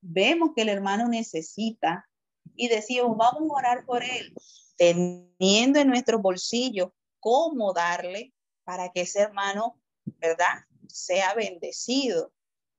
vemos 0.00 0.50
que 0.54 0.62
el 0.62 0.68
hermano 0.68 1.08
necesita 1.08 2.08
y 2.56 2.68
decimos, 2.68 3.16
vamos 3.16 3.50
a 3.50 3.54
orar 3.54 3.86
por 3.86 4.02
él, 4.02 4.34
teniendo 4.76 5.78
en 5.78 5.88
nuestro 5.88 6.18
bolsillo 6.18 6.92
cómo 7.20 7.72
darle 7.72 8.33
para 8.64 8.90
que 8.90 9.02
ese 9.02 9.20
hermano, 9.20 9.80
¿verdad? 10.18 10.64
Sea 10.88 11.34
bendecido. 11.34 12.32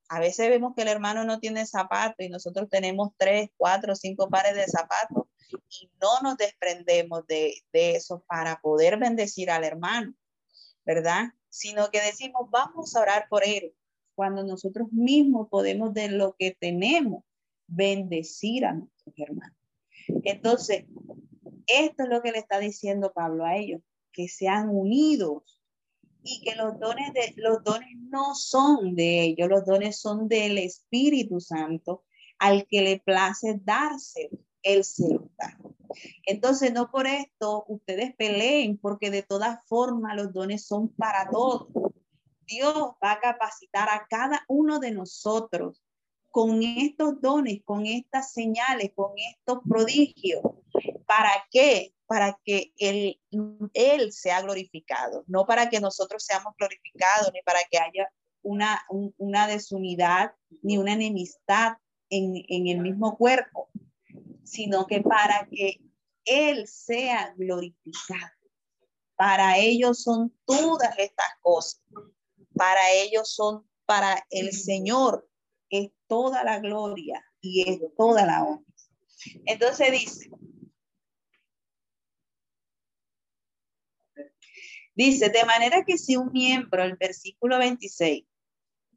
A 0.08 0.20
veces 0.20 0.48
vemos 0.48 0.74
que 0.74 0.82
el 0.82 0.88
hermano 0.88 1.24
no 1.24 1.40
tiene 1.40 1.66
zapatos 1.66 2.24
y 2.24 2.28
nosotros 2.28 2.68
tenemos 2.68 3.10
tres, 3.16 3.50
cuatro, 3.56 3.94
cinco 3.94 4.28
pares 4.28 4.54
de 4.54 4.66
zapatos 4.66 5.24
y 5.68 5.90
no 6.00 6.20
nos 6.22 6.36
desprendemos 6.36 7.26
de, 7.26 7.54
de 7.72 7.96
eso 7.96 8.24
para 8.28 8.60
poder 8.60 8.98
bendecir 8.98 9.50
al 9.50 9.64
hermano, 9.64 10.14
¿verdad? 10.84 11.32
Sino 11.48 11.90
que 11.90 12.00
decimos, 12.00 12.48
vamos 12.50 12.94
a 12.94 13.00
orar 13.00 13.26
por 13.28 13.44
él, 13.44 13.74
cuando 14.14 14.44
nosotros 14.44 14.90
mismos 14.92 15.48
podemos 15.48 15.92
de 15.92 16.08
lo 16.08 16.34
que 16.38 16.56
tenemos 16.58 17.24
bendecir 17.66 18.64
a 18.64 18.74
nuestros 18.74 19.14
hermanos. 19.18 19.56
Entonces, 20.24 20.84
esto 21.66 22.04
es 22.04 22.08
lo 22.08 22.22
que 22.22 22.32
le 22.32 22.38
está 22.38 22.58
diciendo 22.58 23.12
Pablo 23.12 23.44
a 23.44 23.56
ellos, 23.56 23.80
que 24.12 24.28
sean 24.28 24.68
unidos 24.70 25.55
y 26.26 26.40
que 26.42 26.56
los 26.56 26.78
dones, 26.78 27.12
de, 27.14 27.32
los 27.36 27.62
dones 27.62 27.96
no 28.10 28.34
son 28.34 28.94
de 28.94 29.22
ellos, 29.22 29.48
los 29.48 29.64
dones 29.64 30.00
son 30.00 30.28
del 30.28 30.58
Espíritu 30.58 31.40
Santo 31.40 32.04
al 32.38 32.66
que 32.66 32.82
le 32.82 32.98
place 32.98 33.60
darse 33.64 34.30
el 34.62 34.84
celular. 34.84 35.56
Entonces, 36.26 36.72
no 36.72 36.90
por 36.90 37.06
esto 37.06 37.64
ustedes 37.68 38.14
peleen, 38.16 38.76
porque 38.76 39.10
de 39.10 39.22
todas 39.22 39.60
formas 39.66 40.16
los 40.16 40.32
dones 40.32 40.66
son 40.66 40.88
para 40.88 41.30
todos. 41.30 41.68
Dios 42.46 42.92
va 43.02 43.12
a 43.12 43.20
capacitar 43.20 43.88
a 43.88 44.06
cada 44.08 44.44
uno 44.48 44.78
de 44.78 44.90
nosotros 44.90 45.82
con 46.36 46.62
estos 46.62 47.18
dones, 47.22 47.62
con 47.64 47.86
estas 47.86 48.34
señales, 48.34 48.90
con 48.94 49.12
estos 49.16 49.60
prodigios. 49.66 50.42
¿Para 51.06 51.32
qué? 51.50 51.94
para 52.06 52.38
que 52.44 52.74
él, 52.76 53.18
él 53.72 54.12
sea 54.12 54.42
glorificado, 54.42 55.24
no 55.28 55.46
para 55.46 55.70
que 55.70 55.80
nosotros 55.80 56.22
seamos 56.22 56.52
glorificados, 56.58 57.32
ni 57.32 57.40
para 57.40 57.60
que 57.70 57.78
haya 57.78 58.12
una, 58.42 59.46
desunidad, 59.48 60.34
ni 60.60 60.76
una 60.76 60.92
enemistad 60.92 61.78
en, 62.10 62.34
en 62.48 62.66
el 62.66 62.80
mismo 62.80 63.16
cuerpo, 63.16 63.70
sino 64.44 64.86
que 64.86 65.00
para 65.00 65.48
que 65.50 65.80
Él 66.26 66.68
sea 66.68 67.32
glorificado. 67.38 68.36
Para 69.16 69.56
ellos 69.56 70.02
son 70.02 70.36
todas 70.44 70.98
estas 70.98 71.28
cosas. 71.40 71.82
Para 72.54 72.92
ellos 72.92 73.34
son, 73.34 73.66
para 73.86 74.26
el 74.28 74.52
Señor 74.52 75.26
es 75.70 75.90
toda 76.06 76.44
la 76.44 76.60
gloria 76.60 77.24
y 77.40 77.68
es 77.68 77.80
toda 77.96 78.26
la 78.26 78.44
honra. 78.44 78.64
Entonces 79.46 79.92
dice, 79.92 80.30
Dice, 84.96 85.28
de 85.28 85.44
manera 85.44 85.84
que 85.84 85.98
si 85.98 86.16
un 86.16 86.32
miembro, 86.32 86.82
el 86.82 86.96
versículo 86.96 87.58
26, 87.58 88.24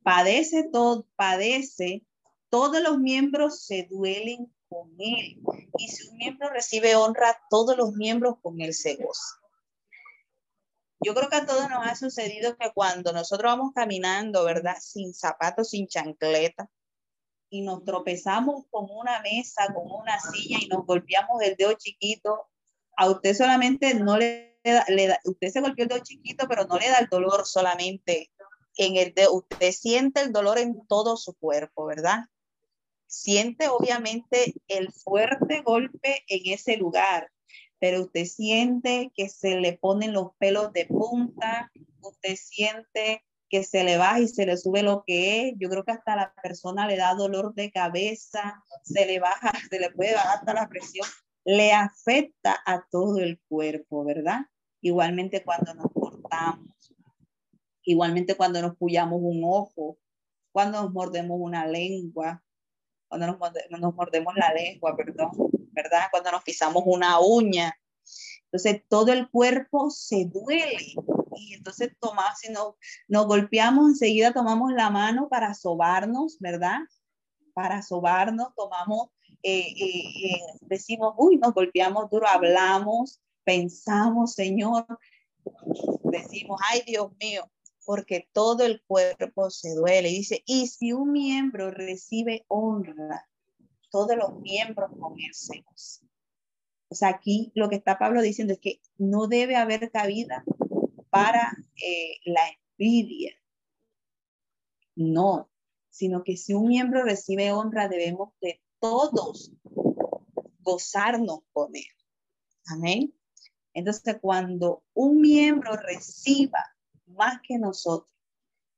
padece 0.01 0.69
todo, 0.71 1.05
padece, 1.17 2.05
todos 2.49 2.81
los 2.81 2.99
miembros 2.99 3.65
se 3.65 3.85
duelen 3.89 4.49
con 4.69 4.95
él. 4.97 5.41
Y 5.77 5.87
si 5.89 6.07
un 6.07 6.15
miembro 6.15 6.49
recibe 6.51 6.95
honra, 6.95 7.37
todos 7.49 7.75
los 7.75 7.91
miembros 7.91 8.35
con 8.41 8.61
él 8.61 8.73
se 8.73 8.95
gozan. 8.95 9.38
Yo 11.01 11.13
creo 11.13 11.29
que 11.29 11.37
a 11.37 11.45
todos 11.45 11.69
nos 11.69 11.87
ha 11.87 11.95
sucedido 11.95 12.57
que 12.57 12.71
cuando 12.73 13.13
nosotros 13.13 13.51
vamos 13.51 13.71
caminando, 13.73 14.43
¿verdad? 14.43 14.75
Sin 14.79 15.13
zapatos, 15.13 15.69
sin 15.69 15.87
chancleta, 15.87 16.69
y 17.49 17.61
nos 17.61 17.83
tropezamos 17.83 18.65
con 18.69 18.87
una 18.91 19.21
mesa, 19.21 19.73
con 19.73 19.89
una 19.89 20.19
silla 20.19 20.57
y 20.61 20.67
nos 20.67 20.85
golpeamos 20.85 21.41
el 21.41 21.55
dedo 21.55 21.73
chiquito, 21.73 22.47
a 22.95 23.09
usted 23.09 23.33
solamente 23.33 23.93
no 23.95 24.17
le 24.17 24.59
da, 24.63 24.85
le 24.89 25.07
da, 25.07 25.19
usted 25.23 25.49
se 25.49 25.61
golpeó 25.61 25.83
el 25.83 25.89
dedo 25.89 26.03
chiquito, 26.03 26.47
pero 26.47 26.65
no 26.65 26.77
le 26.77 26.89
da 26.89 26.99
el 26.99 27.07
dolor 27.07 27.45
solamente 27.45 28.29
en 28.75 28.97
el 28.97 29.13
dedo, 29.13 29.33
usted 29.33 29.71
siente 29.71 30.21
el 30.21 30.31
dolor 30.31 30.59
en 30.59 30.85
todo 30.87 31.17
su 31.17 31.33
cuerpo, 31.33 31.85
¿verdad? 31.85 32.25
Siente 33.07 33.67
obviamente 33.67 34.53
el 34.67 34.91
fuerte 34.91 35.61
golpe 35.61 36.23
en 36.27 36.53
ese 36.53 36.77
lugar, 36.77 37.31
pero 37.79 38.01
usted 38.01 38.25
siente 38.25 39.11
que 39.15 39.29
se 39.29 39.59
le 39.59 39.77
ponen 39.77 40.13
los 40.13 40.35
pelos 40.37 40.73
de 40.73 40.85
punta, 40.85 41.71
usted 42.01 42.35
siente 42.35 43.23
que 43.49 43.63
se 43.63 43.83
le 43.83 43.97
baja 43.97 44.19
y 44.19 44.27
se 44.27 44.45
le 44.45 44.57
sube 44.57 44.83
lo 44.83 45.03
que 45.05 45.49
es. 45.49 45.55
Yo 45.57 45.69
creo 45.69 45.83
que 45.83 45.91
hasta 45.91 46.15
la 46.15 46.33
persona 46.41 46.87
le 46.87 46.97
da 46.97 47.15
dolor 47.15 47.53
de 47.55 47.71
cabeza, 47.71 48.63
se 48.83 49.05
le 49.05 49.19
baja, 49.19 49.51
se 49.69 49.79
le 49.79 49.91
puede 49.91 50.13
bajar 50.13 50.39
hasta 50.39 50.53
la 50.53 50.69
presión, 50.69 51.07
le 51.45 51.73
afecta 51.73 52.57
a 52.65 52.85
todo 52.91 53.17
el 53.19 53.39
cuerpo, 53.47 54.03
¿verdad? 54.03 54.41
Igualmente 54.81 55.43
cuando 55.43 55.73
nos 55.73 55.91
cortamos, 55.91 56.93
igualmente 57.83 58.35
cuando 58.35 58.61
nos 58.61 58.77
puyamos 58.77 59.19
un 59.21 59.41
ojo, 59.43 59.97
cuando 60.51 60.83
nos 60.83 60.91
mordemos 60.91 61.37
una 61.39 61.65
lengua, 61.65 62.43
cuando 63.07 63.27
nos, 63.27 63.39
nos 63.79 63.95
mordemos 63.95 64.35
la 64.35 64.53
lengua, 64.53 64.95
perdón, 64.95 65.31
¿verdad? 65.83 66.07
Cuando 66.11 66.31
nos 66.31 66.43
pisamos 66.43 66.83
una 66.85 67.19
uña. 67.19 67.73
Entonces 68.45 68.83
todo 68.87 69.11
el 69.13 69.29
cuerpo 69.29 69.89
se 69.91 70.25
duele 70.25 70.95
y 71.35 71.53
entonces 71.53 71.91
tomamos, 71.99 72.39
si 72.39 72.51
no, 72.51 72.77
nos 73.07 73.27
golpeamos, 73.27 73.89
enseguida 73.89 74.33
tomamos 74.33 74.73
la 74.73 74.89
mano 74.89 75.29
para 75.29 75.53
sobarnos, 75.53 76.37
¿verdad? 76.39 76.79
Para 77.53 77.81
sobarnos, 77.81 78.49
tomamos, 78.55 79.09
eh, 79.43 79.59
eh, 79.59 80.31
eh, 80.31 80.41
decimos, 80.61 81.13
uy, 81.17 81.37
nos 81.37 81.53
golpeamos 81.53 82.09
duro, 82.09 82.27
hablamos, 82.27 83.21
pensamos, 83.43 84.33
Señor, 84.33 84.85
decimos, 86.03 86.59
ay 86.69 86.83
Dios 86.85 87.11
mío, 87.19 87.49
porque 87.85 88.27
todo 88.33 88.65
el 88.65 88.81
cuerpo 88.85 89.49
se 89.49 89.73
duele. 89.75 90.09
Y 90.09 90.17
dice, 90.17 90.43
y 90.45 90.67
si 90.67 90.93
un 90.93 91.11
miembro 91.11 91.71
recibe 91.71 92.45
honra, 92.47 93.27
todos 93.89 94.15
los 94.15 94.39
miembros 94.39 94.91
con 94.99 95.13
él 95.19 95.33
se 95.33 95.63
O 96.89 96.95
sea, 96.95 97.09
aquí 97.09 97.51
lo 97.55 97.69
que 97.69 97.75
está 97.75 97.97
Pablo 97.97 98.21
diciendo 98.21 98.53
es 98.53 98.59
que 98.59 98.81
no 98.97 99.27
debe 99.27 99.55
haber 99.55 99.91
cabida 99.91 100.43
para 101.09 101.57
eh, 101.83 102.17
la 102.25 102.41
envidia. 102.77 103.33
No, 104.95 105.49
sino 105.89 106.23
que 106.23 106.37
si 106.37 106.53
un 106.53 106.67
miembro 106.67 107.03
recibe 107.03 107.51
honra, 107.51 107.87
debemos 107.87 108.33
de 108.41 108.61
todos 108.79 109.51
gozarnos 110.59 111.39
con 111.51 111.75
él. 111.75 111.85
Amén. 112.67 113.13
Entonces, 113.73 114.17
cuando 114.21 114.83
un 114.93 115.21
miembro 115.21 115.75
reciba 115.75 116.63
más 117.07 117.39
que 117.41 117.57
nosotros, 117.57 118.09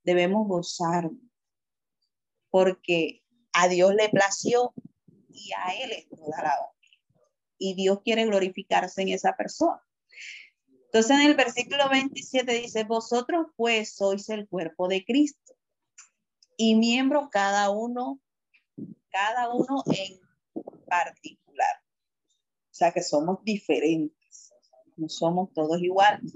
debemos 0.04 0.48
gozarnos, 0.48 1.22
porque 2.50 3.24
a 3.54 3.68
Dios 3.68 3.94
le 3.96 4.10
plació 4.10 4.74
y 5.34 5.52
a 5.54 5.84
Él 5.84 5.92
es 5.92 6.10
toda 6.10 6.42
la 6.42 6.60
honra. 6.60 7.24
Y 7.58 7.76
Dios 7.76 8.02
quiere 8.04 8.26
glorificarse 8.26 9.02
en 9.02 9.10
esa 9.10 9.36
persona. 9.36 9.82
Entonces 10.86 11.12
en 11.12 11.22
el 11.22 11.36
versículo 11.36 11.90
27 11.90 12.52
dice, 12.54 12.84
vosotros 12.84 13.48
pues 13.56 13.96
sois 13.96 14.28
el 14.30 14.48
cuerpo 14.48 14.88
de 14.88 15.06
Cristo 15.06 15.54
y 16.58 16.76
miembro 16.76 17.30
cada 17.32 17.70
uno, 17.70 18.20
cada 19.10 19.54
uno 19.54 19.84
en 19.88 20.20
particular. 20.86 21.76
O 22.72 22.74
sea 22.74 22.92
que 22.92 23.02
somos 23.02 23.44
diferentes, 23.44 24.54
no 24.98 25.08
somos 25.10 25.54
todos 25.54 25.82
iguales. 25.82 26.34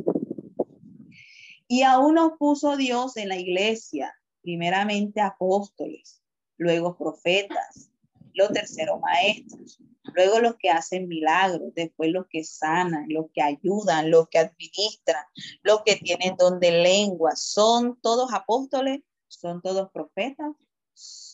Y 1.68 1.82
aún 1.82 2.16
nos 2.16 2.38
puso 2.38 2.78
Dios 2.78 3.18
en 3.18 3.30
la 3.30 3.38
iglesia, 3.38 4.16
primeramente 4.42 5.22
apóstoles, 5.22 6.24
luego 6.58 6.98
profetas, 6.98 7.92
los 8.36 8.52
terceros 8.52 9.00
maestros, 9.02 9.80
luego 10.14 10.40
los 10.40 10.56
que 10.58 10.70
hacen 10.70 11.08
milagros, 11.08 11.74
después 11.74 12.12
los 12.12 12.28
que 12.28 12.44
sanan, 12.44 13.06
los 13.10 13.28
que 13.34 13.42
ayudan, 13.42 14.12
los 14.12 14.30
que 14.30 14.40
administran, 14.40 15.24
los 15.64 15.82
que 15.84 15.96
tienen 15.96 16.36
don 16.38 16.60
de 16.60 16.72
lengua, 16.72 17.36
son 17.36 18.00
todos 18.02 18.34
apóstoles, 18.34 19.02
son 19.28 19.62
todos 19.62 19.90
profetas, 19.92 20.54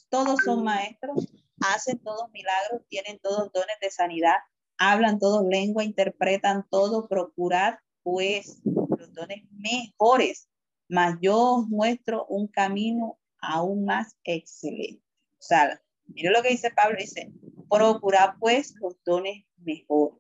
todos 0.09 0.39
son 0.45 0.63
maestros, 0.63 1.27
hacen 1.73 1.99
todos 1.99 2.31
milagros, 2.31 2.81
tienen 2.89 3.19
todos 3.19 3.51
dones 3.51 3.77
de 3.81 3.91
sanidad, 3.91 4.37
hablan 4.77 5.19
todos 5.19 5.45
lengua, 5.47 5.83
interpretan 5.83 6.67
todo, 6.69 7.07
procurar 7.07 7.79
pues 8.03 8.61
los 8.63 9.13
dones 9.13 9.43
mejores, 9.51 10.49
mas 10.87 11.17
yo 11.21 11.57
os 11.57 11.67
muestro 11.67 12.25
un 12.25 12.47
camino 12.47 13.19
aún 13.39 13.85
más 13.85 14.15
excelente. 14.23 15.03
O 15.39 15.43
sea, 15.43 15.81
Mire 16.14 16.30
lo 16.30 16.41
que 16.41 16.49
dice 16.49 16.72
Pablo, 16.72 16.97
dice, 16.97 17.32
procura 17.70 18.36
pues 18.39 18.74
los 18.82 18.95
dones 19.03 19.45
mejor. 19.57 20.20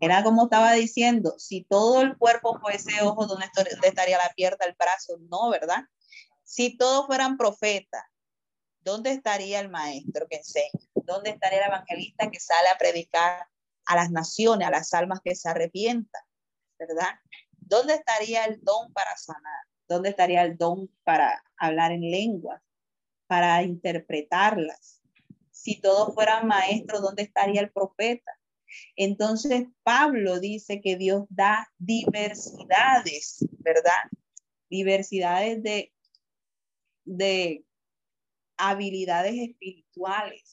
Era 0.00 0.22
como 0.22 0.44
estaba 0.44 0.72
diciendo, 0.72 1.34
si 1.38 1.64
todo 1.64 2.02
el 2.02 2.16
cuerpo 2.16 2.58
fuese 2.60 3.02
ojo, 3.02 3.26
¿dónde 3.26 3.46
estaría 3.82 4.18
la 4.18 4.32
pierna, 4.34 4.66
el 4.66 4.74
brazo? 4.78 5.18
No, 5.30 5.50
¿verdad? 5.50 5.84
Si 6.42 6.76
todos 6.76 7.06
fueran 7.06 7.36
profetas, 7.36 8.04
¿dónde 8.80 9.12
estaría 9.12 9.60
el 9.60 9.70
maestro 9.70 10.26
que 10.28 10.36
enseña? 10.36 10.70
¿Dónde 10.94 11.30
estaría 11.30 11.60
el 11.60 11.66
evangelista 11.68 12.30
que 12.30 12.40
sale 12.40 12.68
a 12.68 12.78
predicar 12.78 13.46
a 13.86 13.96
las 13.96 14.10
naciones, 14.10 14.68
a 14.68 14.70
las 14.70 14.92
almas 14.94 15.20
que 15.24 15.34
se 15.34 15.48
arrepientan? 15.48 16.22
¿Verdad? 16.78 17.18
¿Dónde 17.52 17.94
estaría 17.94 18.44
el 18.44 18.62
don 18.62 18.92
para 18.92 19.16
sanar? 19.16 19.64
¿Dónde 19.88 20.10
estaría 20.10 20.42
el 20.42 20.56
don 20.56 20.90
para 21.02 21.42
hablar 21.56 21.92
en 21.92 22.02
lenguas, 22.10 22.60
para 23.26 23.62
interpretarlas? 23.62 25.03
Si 25.64 25.80
todos 25.80 26.14
fueran 26.14 26.46
maestros, 26.46 27.00
¿dónde 27.00 27.22
estaría 27.22 27.62
el 27.62 27.70
profeta? 27.70 28.30
Entonces 28.96 29.64
Pablo 29.82 30.38
dice 30.38 30.82
que 30.82 30.96
Dios 30.96 31.24
da 31.30 31.66
diversidades, 31.78 33.46
¿verdad? 33.60 34.10
Diversidades 34.68 35.62
de, 35.62 35.90
de 37.06 37.64
habilidades 38.58 39.36
espirituales 39.36 40.52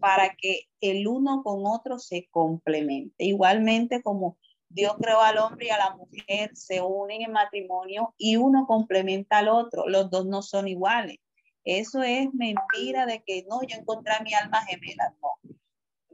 para 0.00 0.34
que 0.34 0.62
el 0.80 1.06
uno 1.06 1.42
con 1.42 1.66
otro 1.66 1.98
se 1.98 2.26
complemente. 2.30 3.24
Igualmente 3.24 4.02
como 4.02 4.38
Dios 4.70 4.94
creó 4.98 5.20
al 5.20 5.36
hombre 5.36 5.66
y 5.66 5.70
a 5.70 5.76
la 5.76 5.94
mujer, 5.94 6.56
se 6.56 6.80
unen 6.80 7.20
en 7.20 7.32
matrimonio 7.32 8.14
y 8.16 8.36
uno 8.36 8.66
complementa 8.66 9.38
al 9.38 9.48
otro. 9.48 9.86
Los 9.88 10.10
dos 10.10 10.24
no 10.24 10.40
son 10.40 10.68
iguales. 10.68 11.18
Eso 11.64 12.02
es 12.02 12.32
mentira 12.34 13.06
de 13.06 13.22
que 13.22 13.44
no, 13.48 13.62
yo 13.62 13.78
encontré 13.78 14.12
a 14.12 14.22
mi 14.22 14.34
alma 14.34 14.62
gemela. 14.66 15.14
No. 15.20 15.56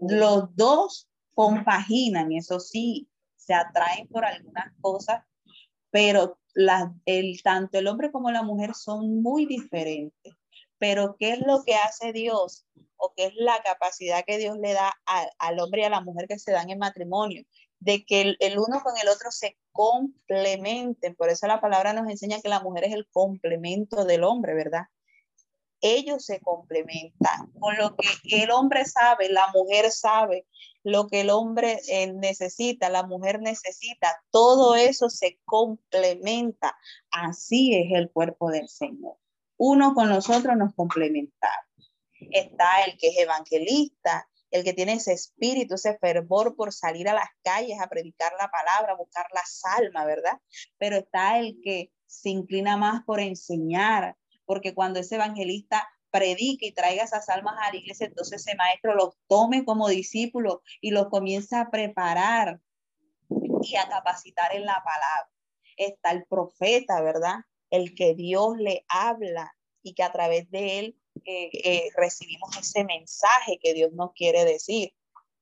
Los 0.09 0.55
dos 0.57 1.09
compaginan, 1.35 2.33
eso 2.33 2.61
sí, 2.61 3.09
se 3.37 3.55
atraen 3.55 4.07
por 4.09 4.25
algunas 4.25 4.73
cosas, 4.81 5.25
pero 5.91 6.39
el, 7.05 7.43
tanto 7.43 7.79
el 7.79 7.89
hombre 7.89 8.13
como 8.13 8.31
la 8.31 8.43
mujer 8.43 8.75
son 8.75 9.23
muy 9.23 9.47
diferentes. 9.47 10.35
Pero 10.79 11.17
¿qué 11.19 11.33
es 11.33 11.41
lo 11.41 11.63
que 11.65 11.75
hace 11.75 12.13
Dios? 12.13 12.65
¿O 12.97 13.13
qué 13.17 13.27
es 13.27 13.35
la 13.35 13.61
capacidad 13.63 14.25
que 14.27 14.39
Dios 14.39 14.57
le 14.59 14.73
da 14.73 14.93
al 15.39 15.59
hombre 15.59 15.83
y 15.83 15.85
a 15.85 15.91
la 15.91 16.01
mujer 16.01 16.27
que 16.29 16.39
se 16.39 16.53
dan 16.53 16.71
en 16.71 16.79
matrimonio? 16.79 17.45
De 17.81 18.05
que 18.05 18.23
el, 18.23 18.37
el 18.41 18.59
uno 18.59 18.81
con 18.83 18.95
el 19.03 19.09
otro 19.09 19.31
se 19.31 19.59
complementen. 19.73 21.15
Por 21.17 21.29
eso 21.29 21.47
la 21.47 21.61
palabra 21.61 21.93
nos 21.93 22.09
enseña 22.09 22.41
que 22.41 22.49
la 22.49 22.61
mujer 22.61 22.85
es 22.85 22.95
el 22.95 23.07
complemento 23.11 24.05
del 24.05 24.25
hombre, 24.25 24.55
¿verdad? 24.55 24.85
Ellos 25.81 26.25
se 26.25 26.41
complementan. 26.41 27.53
Con 27.59 27.77
lo 27.77 27.97
que 27.97 28.43
el 28.43 28.51
hombre 28.51 28.85
sabe, 28.85 29.29
la 29.29 29.49
mujer 29.53 29.91
sabe, 29.91 30.47
lo 30.83 31.09
que 31.09 31.21
el 31.21 31.31
hombre 31.31 31.81
eh, 31.89 32.13
necesita, 32.13 32.89
la 32.89 33.03
mujer 33.03 33.41
necesita, 33.41 34.23
todo 34.31 34.75
eso 34.75 35.11
se 35.11 35.39
complementa. 35.45 36.77
Así 37.11 37.75
es 37.75 37.93
el 37.93 38.11
cuerpo 38.11 38.51
del 38.51 38.69
Señor. 38.69 39.17
Uno 39.57 39.95
con 39.95 40.09
nosotros 40.09 40.57
nos 40.57 40.75
complementamos. 40.75 41.67
Está 42.31 42.85
el 42.87 42.97
que 42.99 43.09
es 43.09 43.19
evangelista, 43.19 44.29
el 44.51 44.65
que 44.65 44.73
tiene 44.73 44.95
ese 44.95 45.13
espíritu, 45.13 45.75
ese 45.75 45.97
fervor 45.99 46.57
por 46.57 46.73
salir 46.73 47.09
a 47.09 47.15
las 47.15 47.29
calles 47.43 47.79
a 47.81 47.89
predicar 47.89 48.33
la 48.39 48.51
palabra, 48.51 48.93
a 48.93 48.97
buscar 48.97 49.27
la 49.33 49.43
salma, 49.45 50.05
¿verdad? 50.05 50.41
Pero 50.79 50.97
está 50.97 51.39
el 51.39 51.61
que 51.63 51.93
se 52.07 52.31
inclina 52.31 52.77
más 52.77 53.05
por 53.05 53.21
enseñar, 53.21 54.17
porque 54.51 54.75
cuando 54.75 54.99
ese 54.99 55.15
evangelista 55.15 55.89
predique 56.11 56.67
y 56.67 56.73
traiga 56.73 57.05
esas 57.05 57.29
almas 57.29 57.55
a 57.61 57.71
la 57.71 57.77
iglesia, 57.77 58.09
entonces 58.09 58.45
ese 58.45 58.57
maestro 58.57 58.97
los 58.97 59.17
tome 59.29 59.65
como 59.65 59.89
discípulos 59.89 60.59
y 60.81 60.91
los 60.91 61.09
comienza 61.09 61.61
a 61.61 61.71
preparar 61.71 62.61
y 63.63 63.77
a 63.77 63.89
capacitar 63.89 64.53
en 64.57 64.65
la 64.67 64.83
palabra. 64.85 65.31
está 65.77 66.11
el 66.11 66.25
profeta, 66.25 67.01
¿verdad? 67.01 67.37
El 67.71 67.95
que 67.95 68.17
Dios 68.17 68.57
le 68.59 68.85
habla 68.89 69.55
y 69.85 69.95
que 69.95 70.03
a 70.03 70.11
través 70.11 70.51
de 70.51 70.81
él 70.81 70.99
eh, 71.25 71.51
eh, 71.53 71.89
recibimos 71.95 72.57
ese 72.57 72.83
mensaje 72.83 73.61
que 73.63 73.73
Dios 73.73 73.93
nos 73.93 74.11
quiere 74.15 74.45
decir, 74.45 74.93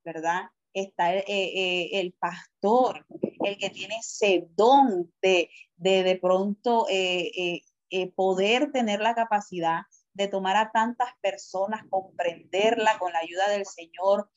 ¿verdad? 0.03 0.51
Está 0.71 1.15
eh, 1.15 1.99
el 1.99 2.13
pastor, 2.13 3.07
el 3.43 3.57
que 3.57 3.71
tiene 3.71 3.95
ese 4.01 4.47
don 4.51 5.11
de 5.19 5.49
de, 5.77 6.03
de 6.03 6.17
pronto 6.17 6.85
poder 8.15 8.71
tener 8.71 8.99
la 9.01 9.15
capacidad 9.15 9.81
de 10.13 10.27
tomar 10.27 10.57
a 10.57 10.71
tantas 10.71 11.09
personas, 11.21 11.83
comprenderla 11.89 12.97
con 12.99 13.13
la 13.13 13.19
ayuda 13.19 13.49
del 13.49 13.65
Señor, 13.65 14.29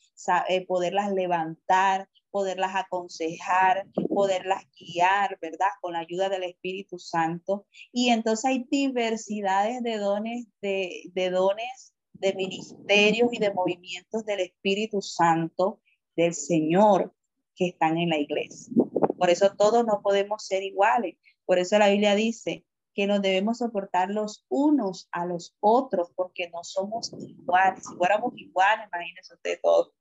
poderlas 0.67 1.13
levantar, 1.13 2.09
poderlas 2.31 2.75
aconsejar, 2.75 3.87
poderlas 4.09 4.65
guiar, 4.79 5.39
¿verdad? 5.41 5.69
Con 5.81 5.95
la 5.95 6.01
ayuda 6.01 6.29
del 6.29 6.45
Espíritu 6.45 6.99
Santo. 6.99 7.67
Y 7.93 8.11
entonces 8.11 8.45
hay 8.45 8.67
diversidades 8.71 9.83
de 9.83 9.99
dones, 9.99 10.47
de, 10.61 11.03
de 11.13 11.31
dones, 11.31 11.95
de 12.13 12.35
ministerios 12.35 13.31
y 13.33 13.39
de 13.39 13.53
movimientos 13.53 14.25
del 14.25 14.41
Espíritu 14.41 15.03
Santo, 15.03 15.81
del 16.17 16.35
Señor, 16.35 17.13
que 17.55 17.69
están 17.69 17.99
en 17.99 18.09
la 18.09 18.19
iglesia. 18.19 18.73
Por 19.19 19.31
eso 19.31 19.55
todos 19.57 19.85
no 19.85 20.01
podemos 20.03 20.47
ser 20.47 20.63
iguales. 20.63 21.17
Por 21.45 21.59
eso 21.59 21.79
la 21.79 21.89
Biblia 21.89 22.15
dice 22.15 22.65
que 22.95 23.07
nos 23.07 23.23
debemos 23.23 23.59
soportar 23.59 24.11
los 24.11 24.45
unos 24.49 25.09
a 25.13 25.27
los 25.27 25.57
otros, 25.61 26.11
porque 26.15 26.51
no 26.51 26.63
somos 26.65 27.13
iguales. 27.13 27.85
Si 27.85 27.97
fuéramos 27.97 28.33
iguales, 28.37 28.87
imagínense 28.87 29.35
ustedes 29.35 29.61
todos 29.63 29.93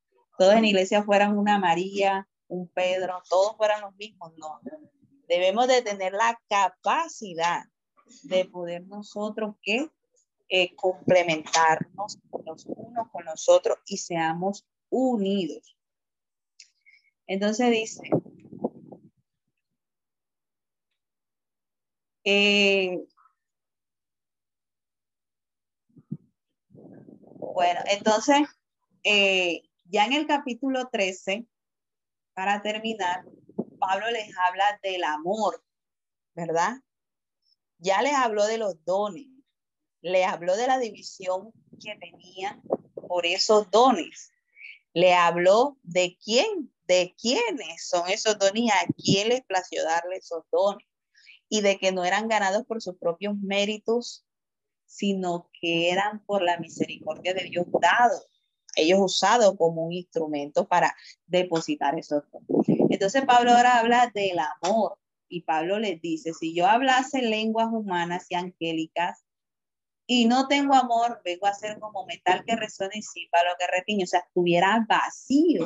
todos 0.42 0.56
en 0.56 0.66
iglesia 0.66 1.04
fueran 1.04 1.38
una 1.38 1.60
María, 1.60 2.28
un 2.48 2.68
Pedro, 2.68 3.22
todos 3.30 3.56
fueran 3.58 3.82
los 3.82 3.96
mismos, 3.96 4.34
no. 4.38 4.60
Debemos 5.28 5.68
de 5.68 5.84
tener 5.84 6.14
la 6.14 6.42
capacidad 6.50 7.66
de 8.24 8.46
poder 8.46 8.88
nosotros 8.88 9.56
que 9.62 9.90
eh, 10.50 10.76
complementarnos 10.76 12.18
los 12.44 12.66
unos 12.66 13.08
con 13.12 13.24
los 13.24 13.48
otros 13.50 13.78
y 13.86 13.98
seamos 13.98 14.66
unidos. 14.90 15.78
Entonces 17.28 17.70
dice, 17.70 18.10
eh, 22.24 22.98
bueno, 27.54 27.82
entonces, 27.86 28.48
eh, 29.04 29.62
ya 29.86 30.06
en 30.06 30.14
el 30.14 30.28
capítulo 30.28 30.90
13, 30.92 31.46
para 32.34 32.62
terminar, 32.62 33.26
Pablo 33.80 34.10
les 34.12 34.30
habla 34.48 34.80
del 34.84 35.04
amor, 35.04 35.64
¿verdad? 36.34 36.78
Ya 37.78 38.02
les 38.02 38.14
habló 38.14 38.46
de 38.46 38.58
los 38.58 38.84
dones, 38.86 39.28
le 40.02 40.24
habló 40.26 40.56
de 40.56 40.68
la 40.68 40.80
división 40.80 41.52
que 41.84 41.96
tenía 41.96 42.62
por 43.08 43.26
esos 43.26 43.70
dones. 43.72 44.32
Le 44.94 45.14
habló 45.14 45.78
de 45.84 46.18
quién, 46.24 46.74
de 46.86 47.16
quiénes 47.20 47.88
son 47.88 48.10
esos 48.10 48.38
dones 48.38 48.64
y 48.64 48.70
a 48.70 48.86
quién 48.98 49.30
les 49.30 49.44
plació 49.44 49.84
darle 49.84 50.18
esos 50.18 50.44
dones. 50.52 50.86
Y 51.52 51.62
de 51.62 51.78
que 51.78 51.92
no 51.92 52.04
eran 52.06 52.28
ganados 52.28 52.66
por 52.66 52.82
sus 52.82 52.96
propios 52.98 53.36
méritos, 53.38 54.26
sino 54.86 55.52
que 55.60 55.92
eran 55.92 56.26
por 56.26 56.42
la 56.42 56.58
misericordia 56.58 57.34
de 57.34 57.44
Dios 57.44 57.68
dado 57.80 58.20
ellos 58.76 59.00
usados 59.02 59.56
como 59.58 59.86
un 59.86 59.94
instrumento 59.94 60.68
para 60.68 60.96
depositar 61.26 61.98
esos 61.98 62.24
Entonces 62.90 63.26
Pablo 63.26 63.52
ahora 63.52 63.80
habla 63.80 64.12
del 64.14 64.38
amor 64.40 64.98
y 65.28 65.42
Pablo 65.42 65.80
les 65.80 66.02
dice, 66.02 66.34
si 66.34 66.54
yo 66.54 66.68
hablase 66.68 67.22
lenguas 67.22 67.68
humanas 67.72 68.26
y 68.30 68.36
angélicas 68.36 69.24
y 70.06 70.26
no 70.26 70.48
tengo 70.48 70.76
amor, 70.76 71.22
vengo 71.24 71.48
a 71.48 71.54
ser 71.54 71.80
como 71.80 72.06
metal 72.06 72.44
que 72.46 72.56
resuena 72.56 72.94
y 72.96 73.28
para 73.30 73.52
lo 73.52 73.58
que 73.58 73.68
retiño, 73.68 74.04
o 74.04 74.08
sea, 74.08 74.20
estuviera 74.22 74.86
vacío. 74.88 75.66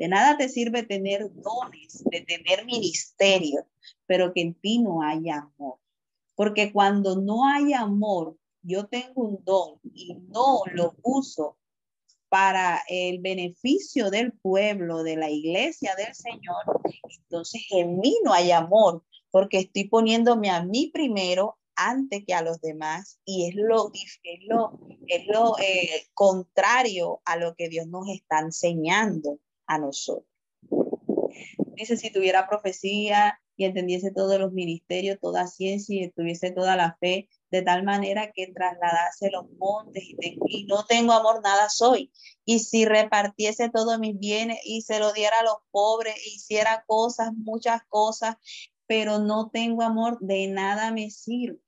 De 0.00 0.08
nada 0.08 0.38
te 0.38 0.48
sirve 0.48 0.82
tener 0.82 1.30
dones, 1.30 2.02
de 2.10 2.22
tener 2.22 2.64
ministerio, 2.64 3.66
pero 4.06 4.32
que 4.32 4.40
en 4.40 4.54
ti 4.54 4.78
no 4.78 5.02
haya 5.02 5.40
amor. 5.40 5.76
Porque 6.34 6.72
cuando 6.72 7.20
no 7.20 7.46
hay 7.46 7.74
amor, 7.74 8.38
yo 8.62 8.86
tengo 8.86 9.24
un 9.24 9.44
don 9.44 9.78
y 9.92 10.14
no 10.30 10.62
lo 10.72 10.94
uso 11.02 11.58
para 12.30 12.80
el 12.88 13.18
beneficio 13.18 14.08
del 14.08 14.32
pueblo, 14.32 15.02
de 15.02 15.16
la 15.16 15.28
iglesia 15.28 15.94
del 15.96 16.14
Señor, 16.14 16.80
entonces 17.04 17.60
en 17.70 17.98
mí 17.98 18.16
no 18.24 18.32
hay 18.32 18.52
amor, 18.52 19.04
porque 19.30 19.58
estoy 19.58 19.86
poniéndome 19.90 20.48
a 20.48 20.64
mí 20.64 20.90
primero 20.90 21.58
antes 21.74 22.24
que 22.26 22.32
a 22.32 22.40
los 22.40 22.62
demás 22.62 23.20
y 23.26 23.50
es 23.50 23.54
lo, 23.54 23.92
es 23.92 24.40
lo, 24.48 24.80
es 25.06 25.26
lo 25.26 25.58
eh, 25.58 26.06
contrario 26.14 27.20
a 27.26 27.36
lo 27.36 27.54
que 27.54 27.68
Dios 27.68 27.86
nos 27.86 28.08
está 28.08 28.38
enseñando 28.38 29.38
a 29.70 29.78
nosotros. 29.78 30.26
Dice, 31.76 31.96
si 31.96 32.12
tuviera 32.12 32.48
profecía 32.48 33.40
y 33.56 33.64
entendiese 33.64 34.10
todos 34.10 34.38
los 34.38 34.52
ministerios, 34.52 35.18
toda 35.20 35.46
ciencia 35.46 36.04
y 36.04 36.10
tuviese 36.10 36.50
toda 36.50 36.76
la 36.76 36.96
fe, 37.00 37.28
de 37.50 37.62
tal 37.62 37.84
manera 37.84 38.32
que 38.32 38.48
trasladase 38.48 39.30
los 39.30 39.48
montes 39.58 40.02
y, 40.04 40.64
no 40.64 40.84
tengo 40.86 41.12
amor, 41.12 41.40
nada 41.42 41.68
soy. 41.68 42.12
Y 42.44 42.58
si 42.58 42.84
repartiese 42.84 43.70
todos 43.70 43.98
mis 44.00 44.18
bienes 44.18 44.58
y 44.64 44.82
se 44.82 44.98
lo 44.98 45.12
diera 45.12 45.36
a 45.40 45.44
los 45.44 45.56
pobres, 45.70 46.14
hiciera 46.26 46.84
cosas, 46.86 47.30
muchas 47.36 47.82
cosas, 47.88 48.36
pero 48.86 49.20
no 49.20 49.50
tengo 49.50 49.82
amor, 49.82 50.18
de 50.20 50.48
nada 50.48 50.90
me 50.90 51.10
sirve. 51.10 51.62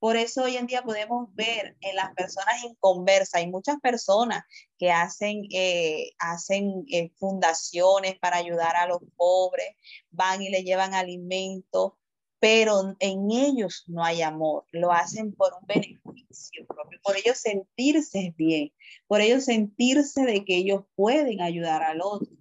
Por 0.00 0.16
eso 0.16 0.44
hoy 0.44 0.56
en 0.56 0.66
día 0.66 0.82
podemos 0.82 1.32
ver 1.34 1.76
en 1.82 1.94
las 1.94 2.14
personas 2.14 2.64
en 2.64 2.74
conversa, 2.76 3.36
hay 3.36 3.50
muchas 3.50 3.78
personas 3.80 4.44
que 4.78 4.90
hacen, 4.90 5.42
eh, 5.52 6.12
hacen 6.18 6.86
eh, 6.90 7.10
fundaciones 7.18 8.18
para 8.18 8.38
ayudar 8.38 8.76
a 8.76 8.86
los 8.86 9.00
pobres, 9.16 9.76
van 10.10 10.40
y 10.40 10.48
le 10.48 10.64
llevan 10.64 10.94
alimentos, 10.94 11.92
pero 12.38 12.96
en 12.98 13.30
ellos 13.30 13.84
no 13.88 14.02
hay 14.02 14.22
amor, 14.22 14.64
lo 14.72 14.90
hacen 14.90 15.34
por 15.34 15.52
un 15.52 15.66
beneficio 15.66 16.66
propio, 16.66 16.98
por 17.02 17.18
ellos 17.18 17.36
sentirse 17.36 18.34
bien, 18.38 18.72
por 19.06 19.20
ellos 19.20 19.44
sentirse 19.44 20.22
de 20.22 20.46
que 20.46 20.56
ellos 20.56 20.84
pueden 20.94 21.42
ayudar 21.42 21.82
al 21.82 22.00
otro, 22.00 22.32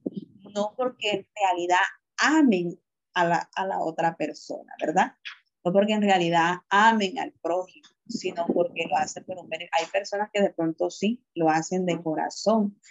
no 0.56 0.74
porque 0.78 1.12
en 1.12 1.28
realidad 1.36 1.84
amen 2.16 2.80
a 3.14 3.26
la, 3.26 3.50
a 3.54 3.68
la 3.68 3.82
otra 3.82 4.16
persona, 4.16 4.74
¿verdad? 4.80 5.12
No 5.70 5.74
porque 5.74 5.94
en 5.94 6.02
realidad 6.02 6.56
amen 6.72 7.20
al 7.20 7.32
prójimo, 7.44 7.88
sino 8.08 8.48
porque 8.48 8.88
lo 8.90 8.98
hacen 8.98 9.24
por 9.24 9.38
un 9.38 9.48
beneficio. 9.48 9.78
Hay 9.80 9.86
personas 9.86 10.30
que 10.34 10.42
de 10.42 10.50
pronto 10.50 10.90
sí 10.90 11.24
lo 11.36 11.48
hacen 11.48 11.86
de 11.86 12.02
corazón, 12.02 12.82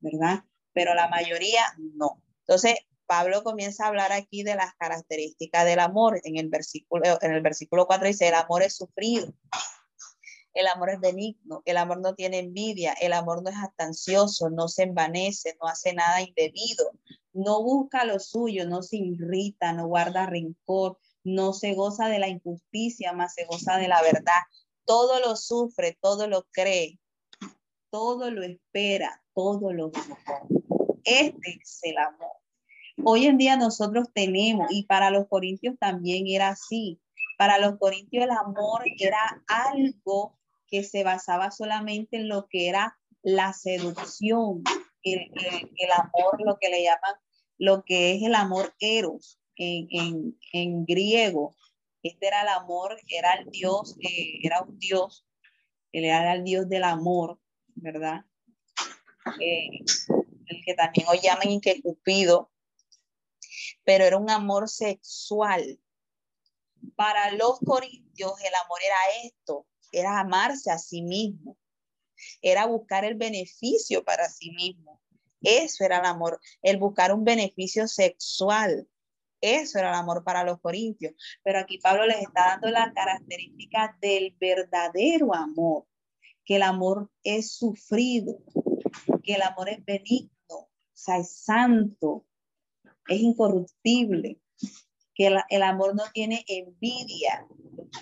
¿verdad? 0.00 0.44
Pero 0.74 0.94
la 0.94 1.08
mayoría 1.08 1.62
no. 1.94 2.22
Entonces, 2.40 2.74
Pablo 3.06 3.42
comienza 3.42 3.84
a 3.84 3.88
hablar 3.88 4.12
aquí 4.12 4.42
de 4.42 4.54
las 4.54 4.74
características 4.74 5.64
del 5.64 5.78
amor. 5.78 6.20
En 6.24 6.36
el 6.36 6.50
versículo, 6.50 7.04
en 7.22 7.32
el 7.32 7.40
versículo 7.40 7.86
4 7.86 8.06
dice, 8.06 8.28
el 8.28 8.34
amor 8.34 8.62
es 8.62 8.76
sufrido, 8.76 9.32
el 10.52 10.66
amor 10.66 10.90
es 10.90 11.00
benigno, 11.00 11.62
el 11.64 11.78
amor 11.78 12.02
no 12.02 12.14
tiene 12.14 12.40
envidia, 12.40 12.92
el 13.00 13.14
amor 13.14 13.42
no 13.42 13.48
es 13.48 13.56
astancioso, 13.56 14.50
no 14.50 14.68
se 14.68 14.82
envanece, 14.82 15.56
no 15.58 15.68
hace 15.68 15.94
nada 15.94 16.20
indebido, 16.20 16.92
no 17.32 17.62
busca 17.62 18.04
lo 18.04 18.18
suyo, 18.18 18.66
no 18.66 18.82
se 18.82 18.98
irrita, 18.98 19.72
no 19.72 19.86
guarda 19.86 20.26
rencor, 20.26 20.98
no 21.26 21.52
se 21.52 21.74
goza 21.74 22.08
de 22.08 22.20
la 22.20 22.28
injusticia, 22.28 23.12
más 23.12 23.34
se 23.34 23.44
goza 23.46 23.78
de 23.78 23.88
la 23.88 24.00
verdad. 24.00 24.42
Todo 24.84 25.18
lo 25.18 25.34
sufre, 25.34 25.98
todo 26.00 26.28
lo 26.28 26.46
cree, 26.52 27.00
todo 27.90 28.30
lo 28.30 28.44
espera, 28.44 29.24
todo 29.34 29.72
lo 29.72 29.90
Este 31.02 31.58
es 31.60 31.80
el 31.82 31.98
amor. 31.98 32.36
Hoy 33.04 33.26
en 33.26 33.38
día 33.38 33.56
nosotros 33.56 34.08
tenemos, 34.14 34.68
y 34.70 34.84
para 34.84 35.10
los 35.10 35.26
corintios 35.26 35.76
también 35.80 36.28
era 36.28 36.50
así, 36.50 37.00
para 37.36 37.58
los 37.58 37.76
corintios 37.78 38.24
el 38.24 38.30
amor 38.30 38.82
era 38.98 39.42
algo 39.48 40.38
que 40.68 40.84
se 40.84 41.02
basaba 41.02 41.50
solamente 41.50 42.18
en 42.18 42.28
lo 42.28 42.46
que 42.46 42.68
era 42.68 42.96
la 43.22 43.52
seducción, 43.52 44.62
el, 45.02 45.28
amor, 45.96 46.40
lo 46.44 46.56
que 46.58 46.70
le 46.70 46.84
llaman, 46.84 47.14
lo 47.58 47.82
que 47.82 48.14
es 48.14 48.22
el 48.22 48.36
amor 48.36 48.72
eros 48.78 49.40
en, 49.56 50.84
griego. 50.84 51.54
Este 52.02 52.26
era 52.28 52.42
el 52.42 52.48
amor, 52.48 52.96
era 53.08 53.34
el 53.34 53.50
Dios, 53.50 53.96
eh, 54.00 54.38
era 54.42 54.62
un 54.62 54.78
Dios, 54.78 55.26
él 55.92 56.04
era 56.04 56.34
el 56.34 56.44
Dios 56.44 56.68
del 56.68 56.84
amor, 56.84 57.40
¿verdad? 57.74 58.24
Eh, 59.40 59.80
el 60.46 60.64
que 60.64 60.74
también 60.74 61.06
hoy 61.08 61.18
llaman 61.20 61.60
que 61.60 61.82
Cupido, 61.82 62.52
pero 63.84 64.04
era 64.04 64.16
un 64.16 64.30
amor 64.30 64.68
sexual. 64.68 65.80
Para 66.94 67.32
los 67.32 67.58
corintios 67.60 68.32
el 68.40 68.54
amor 68.64 68.78
era 68.84 69.26
esto, 69.26 69.66
era 69.90 70.20
amarse 70.20 70.70
a 70.70 70.78
sí 70.78 71.02
mismo, 71.02 71.58
era 72.40 72.66
buscar 72.66 73.04
el 73.04 73.16
beneficio 73.16 74.04
para 74.04 74.28
sí 74.28 74.50
mismo. 74.52 75.00
Eso 75.42 75.84
era 75.84 75.98
el 75.98 76.06
amor, 76.06 76.40
el 76.62 76.76
buscar 76.76 77.12
un 77.12 77.24
beneficio 77.24 77.88
sexual. 77.88 78.88
Eso 79.40 79.78
era 79.78 79.90
el 79.90 79.94
amor 79.96 80.24
para 80.24 80.44
los 80.44 80.60
corintios. 80.60 81.14
Pero 81.42 81.58
aquí 81.58 81.78
Pablo 81.78 82.06
les 82.06 82.22
está 82.22 82.48
dando 82.48 82.70
la 82.70 82.92
característica 82.92 83.96
del 84.00 84.34
verdadero 84.38 85.34
amor, 85.34 85.84
que 86.44 86.56
el 86.56 86.62
amor 86.62 87.10
es 87.22 87.52
sufrido, 87.52 88.38
que 89.22 89.34
el 89.34 89.42
amor 89.42 89.68
es 89.68 89.84
benigno, 89.84 90.30
o 90.48 90.70
sea, 90.94 91.18
es 91.18 91.36
santo, 91.36 92.24
es 93.08 93.20
incorruptible, 93.20 94.40
que 95.14 95.26
el, 95.48 95.62
amor 95.62 95.94
no 95.94 96.04
tiene 96.12 96.44
envidia. 96.46 97.46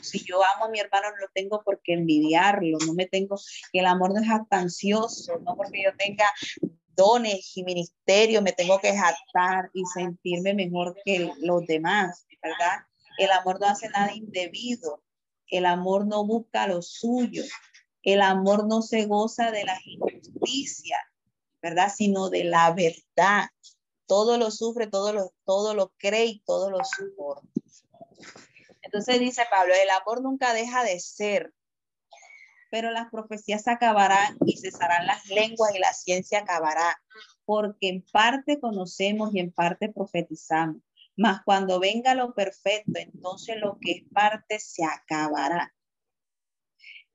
Si 0.00 0.24
yo 0.24 0.40
amo 0.56 0.66
a 0.66 0.68
mi 0.68 0.80
hermano, 0.80 1.08
no 1.20 1.26
tengo 1.32 1.62
por 1.62 1.80
qué 1.82 1.94
envidiarlo, 1.94 2.78
no 2.84 2.94
me 2.94 3.06
tengo, 3.06 3.36
que 3.72 3.78
el 3.80 3.86
amor 3.86 4.12
no 4.12 4.20
es 4.20 4.26
jactancioso, 4.26 5.38
no 5.40 5.56
porque 5.56 5.82
yo 5.84 5.90
tenga 5.96 6.26
dones 6.94 7.56
y 7.56 7.64
ministerio, 7.64 8.42
me 8.42 8.52
tengo 8.52 8.78
que 8.78 8.96
jactar 8.96 9.70
y 9.72 9.84
sentirme 9.86 10.54
mejor 10.54 10.96
que 11.04 11.32
los 11.40 11.66
demás, 11.66 12.26
¿verdad? 12.42 12.86
El 13.18 13.30
amor 13.30 13.60
no 13.60 13.66
hace 13.66 13.88
nada 13.88 14.12
indebido, 14.14 15.02
el 15.48 15.66
amor 15.66 16.06
no 16.06 16.26
busca 16.26 16.66
lo 16.66 16.82
suyo, 16.82 17.44
el 18.02 18.20
amor 18.20 18.66
no 18.66 18.82
se 18.82 19.06
goza 19.06 19.50
de 19.50 19.64
la 19.64 19.78
injusticia, 19.84 20.98
¿verdad? 21.62 21.92
Sino 21.94 22.28
de 22.28 22.44
la 22.44 22.72
verdad. 22.72 23.48
Todo 24.06 24.36
lo 24.36 24.50
sufre, 24.50 24.86
todo 24.86 25.12
lo, 25.12 25.32
todo 25.44 25.74
lo 25.74 25.92
cree 25.96 26.26
y 26.26 26.40
todo 26.40 26.70
lo 26.70 26.78
soporta. 26.84 27.48
Entonces 28.82 29.18
dice 29.18 29.42
Pablo, 29.50 29.74
el 29.74 29.90
amor 29.90 30.22
nunca 30.22 30.52
deja 30.52 30.84
de 30.84 31.00
ser, 31.00 31.52
pero 32.74 32.90
las 32.90 33.08
profecías 33.08 33.68
acabarán 33.68 34.36
y 34.44 34.56
cesarán 34.56 35.06
las 35.06 35.24
lenguas 35.28 35.72
y 35.76 35.78
la 35.78 35.92
ciencia 35.92 36.40
acabará, 36.40 37.00
porque 37.44 37.88
en 37.88 38.02
parte 38.02 38.58
conocemos 38.58 39.32
y 39.32 39.38
en 39.38 39.52
parte 39.52 39.92
profetizamos. 39.92 40.82
Mas 41.16 41.40
cuando 41.44 41.78
venga 41.78 42.16
lo 42.16 42.34
perfecto, 42.34 42.94
entonces 42.96 43.58
lo 43.60 43.78
que 43.80 43.92
es 43.92 44.02
parte 44.12 44.58
se 44.58 44.82
acabará. 44.84 45.72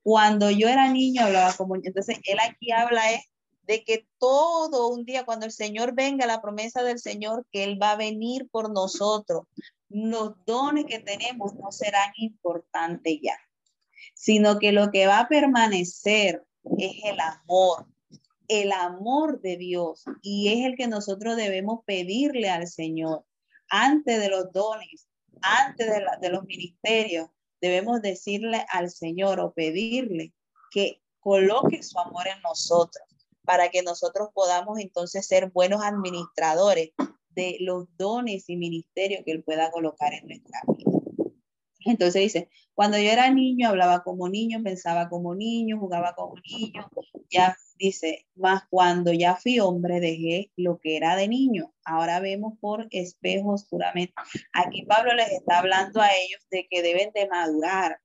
Cuando 0.02 0.50
yo 0.50 0.70
era 0.70 0.88
niño 0.94 1.26
hablaba 1.26 1.52
como, 1.52 1.76
entonces 1.76 2.20
él 2.24 2.38
aquí 2.40 2.72
habla 2.72 3.02
de 3.64 3.84
que 3.84 4.08
todo 4.18 4.88
un 4.88 5.04
día, 5.04 5.26
cuando 5.26 5.46
el 5.46 5.52
Señor 5.52 5.94
venga, 5.94 6.26
la 6.26 6.42
promesa 6.42 6.84
del 6.84 7.00
Señor, 7.00 7.46
que 7.52 7.66
Él 7.66 7.78
va 7.82 7.92
a 7.92 7.98
venir 7.98 8.48
por 8.50 8.72
nosotros, 8.72 9.44
los 9.90 10.36
dones 10.46 10.86
que 10.86 11.00
tenemos 11.00 11.54
no 11.56 11.70
serán 11.74 12.14
importantes 12.16 13.20
ya 13.22 13.38
sino 14.14 14.60
que 14.60 14.72
lo 14.72 14.92
que 14.92 15.08
va 15.08 15.20
a 15.20 15.28
permanecer 15.28 16.44
es 16.78 16.94
el 17.04 17.20
amor, 17.20 17.86
el 18.48 18.72
amor 18.72 19.42
de 19.42 19.58
Dios, 19.58 20.04
y 20.22 20.50
es 20.50 20.66
el 20.66 20.76
que 20.76 20.88
nosotros 20.88 21.36
debemos 21.36 21.82
pedirle 21.86 22.50
al 22.50 22.68
Señor 22.68 23.26
antes 23.70 24.20
de 24.20 24.30
los 24.30 24.52
dones, 24.52 25.08
antes 25.42 25.88
de, 26.22 26.30
los 26.30 26.44
ministerios, 26.44 27.30
debemos 27.62 28.02
decirle 28.02 28.66
al 28.72 28.90
Señor 28.90 29.40
o 29.40 29.54
pedirle 29.54 30.34
que 30.72 31.02
coloque 31.20 31.84
su 31.84 32.00
amor 32.00 32.28
en 32.28 32.42
nosotros 32.42 33.04
para 33.44 33.70
que 33.70 33.82
nosotros 33.82 34.30
podamos 34.34 34.80
entonces 34.80 35.26
ser 35.26 35.50
buenos 35.52 35.82
administradores 35.84 36.92
de 37.30 37.58
los 37.62 37.86
dones 37.98 38.50
y 38.50 38.58
ministerios 38.58 39.22
que 39.26 39.32
Él 39.32 39.44
pueda 39.44 39.72
colocar 39.72 40.14
en 40.14 40.28
nuestra 40.28 40.62
vida. 40.68 40.89
Entonces 41.86 42.22
dice, 42.22 42.50
cuando 42.74 42.98
yo 42.98 43.10
era 43.10 43.30
niño, 43.30 43.70
hablaba 43.70 44.04
como 44.04 44.30
niño, 44.30 44.62
pensaba 44.64 45.10
como 45.10 45.36
niño, 45.36 45.80
jugaba 45.80 46.14
como 46.16 46.36
niño. 46.44 46.90
Ya 47.30 47.58
dice, 47.78 48.26
más 48.36 48.64
cuando 48.70 49.14
ya 49.14 49.36
fui 49.36 49.60
hombre, 49.60 50.00
dejé 50.00 50.52
lo 50.56 50.80
que 50.80 50.98
era 50.98 51.16
de 51.16 51.28
niño. 51.28 51.74
Ahora 51.84 52.20
vemos 52.20 52.54
por 52.60 52.88
espejos 52.92 53.66
puramente. 53.66 54.14
Aquí 54.54 54.84
Pablo 54.86 55.14
les 55.14 55.32
está 55.32 55.60
hablando 55.60 56.02
a 56.02 56.08
ellos 56.08 56.42
de 56.52 56.68
que 56.70 56.82
deben 56.82 57.12
de 57.14 57.28
madurar. 57.28 58.00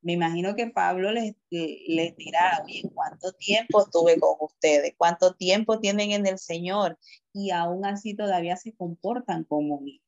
Me 0.00 0.12
imagino 0.12 0.54
que 0.54 0.68
Pablo 0.68 1.10
les, 1.10 1.34
les 1.50 2.16
dirá, 2.16 2.62
oye, 2.64 2.82
¿cuánto 2.94 3.32
tiempo 3.32 3.82
estuve 3.82 4.18
con 4.20 4.36
ustedes? 4.40 4.94
¿Cuánto 4.96 5.34
tiempo 5.34 5.80
tienen 5.80 6.12
en 6.12 6.26
el 6.26 6.38
Señor? 6.38 6.98
Y 7.32 7.50
aún 7.50 7.84
así 7.84 8.14
todavía 8.14 8.56
se 8.56 8.74
comportan 8.74 9.44
como 9.44 9.80
niños. 9.80 10.04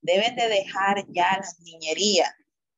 Deben 0.00 0.36
de 0.36 0.48
dejar 0.48 1.04
ya 1.12 1.36
las 1.38 1.60
niñerías 1.60 2.34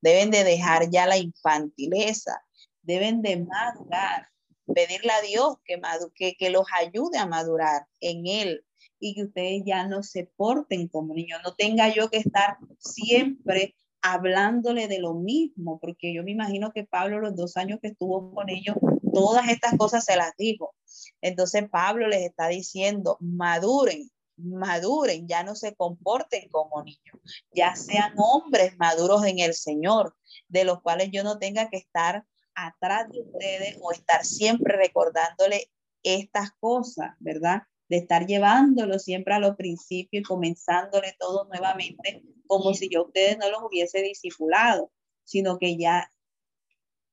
Deben 0.07 0.31
de 0.31 0.45
dejar 0.45 0.89
ya 0.89 1.05
la 1.05 1.19
infantileza, 1.19 2.41
deben 2.83 3.23
de 3.23 3.39
madurar, 3.39 4.29
pedirle 4.73 5.11
a 5.11 5.21
Dios 5.21 5.57
que, 5.65 5.81
que, 6.15 6.37
que 6.37 6.51
los 6.51 6.65
ayude 6.81 7.19
a 7.19 7.27
madurar 7.27 7.89
en 8.01 8.25
Él 8.29 8.65
y 9.01 9.17
que 9.17 9.25
ustedes 9.25 9.65
ya 9.67 9.89
no 9.89 10.05
se 10.05 10.31
porten 10.37 10.87
como 10.87 11.13
niños, 11.13 11.41
no 11.43 11.57
tenga 11.57 11.93
yo 11.93 12.09
que 12.09 12.19
estar 12.19 12.57
siempre 12.79 13.75
hablándole 14.01 14.87
de 14.87 15.01
lo 15.01 15.15
mismo, 15.15 15.81
porque 15.81 16.15
yo 16.15 16.23
me 16.23 16.31
imagino 16.31 16.71
que 16.71 16.85
Pablo 16.85 17.19
los 17.19 17.35
dos 17.35 17.57
años 17.57 17.81
que 17.83 17.89
estuvo 17.89 18.33
con 18.33 18.49
ellos, 18.49 18.77
todas 19.13 19.49
estas 19.49 19.77
cosas 19.77 20.05
se 20.05 20.15
las 20.15 20.37
dijo. 20.39 20.73
Entonces 21.21 21.69
Pablo 21.69 22.07
les 22.07 22.23
está 22.23 22.47
diciendo, 22.47 23.17
maduren, 23.19 24.09
maduren, 24.37 25.27
ya 25.27 25.43
no 25.43 25.55
se 25.55 25.75
comporten 25.75 26.49
como 26.51 26.83
niños, 26.83 27.21
ya 27.53 27.75
sean 27.75 28.15
hombres 28.17 28.77
maduros 28.79 29.25
en 29.25 29.39
el 29.39 29.55
Señor, 29.55 30.17
de 30.49 30.65
los 30.65 30.83
cuales 30.83 31.11
yo 31.11 31.23
no 31.23 31.39
tenga 31.39 31.69
que 31.71 31.79
estar 31.79 32.25
atrás 32.55 33.11
de 33.11 33.21
ustedes 33.21 33.79
o 33.81 33.93
estar 33.93 34.25
siempre 34.25 34.77
recordándole 34.77 35.71
estas 36.03 36.51
cosas, 36.61 37.15
¿verdad? 37.19 37.63
De 37.89 37.99
estar 37.99 38.27
llevándolo 38.27 38.99
siempre 38.99 39.35
a 39.35 39.39
los 39.39 39.57
principios 39.57 40.21
y 40.21 40.25
comenzándole 40.25 41.15
todo 41.19 41.45
nuevamente 41.47 42.23
como 42.47 42.75
si 42.75 42.89
yo 42.89 43.05
ustedes 43.05 43.39
no 43.39 43.51
los 43.51 43.63
hubiese 43.63 44.03
discipulado, 44.03 44.93
sino 45.25 45.59
que 45.59 45.77
ya, 45.77 46.13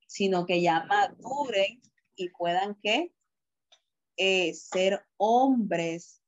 sino 0.06 0.46
que 0.46 0.62
ya 0.62 0.84
maduren 0.84 1.80
y 2.16 2.28
puedan 2.30 2.76
que 2.76 3.12
eh, 4.16 4.54
ser 4.54 5.04
hombres 5.16 6.23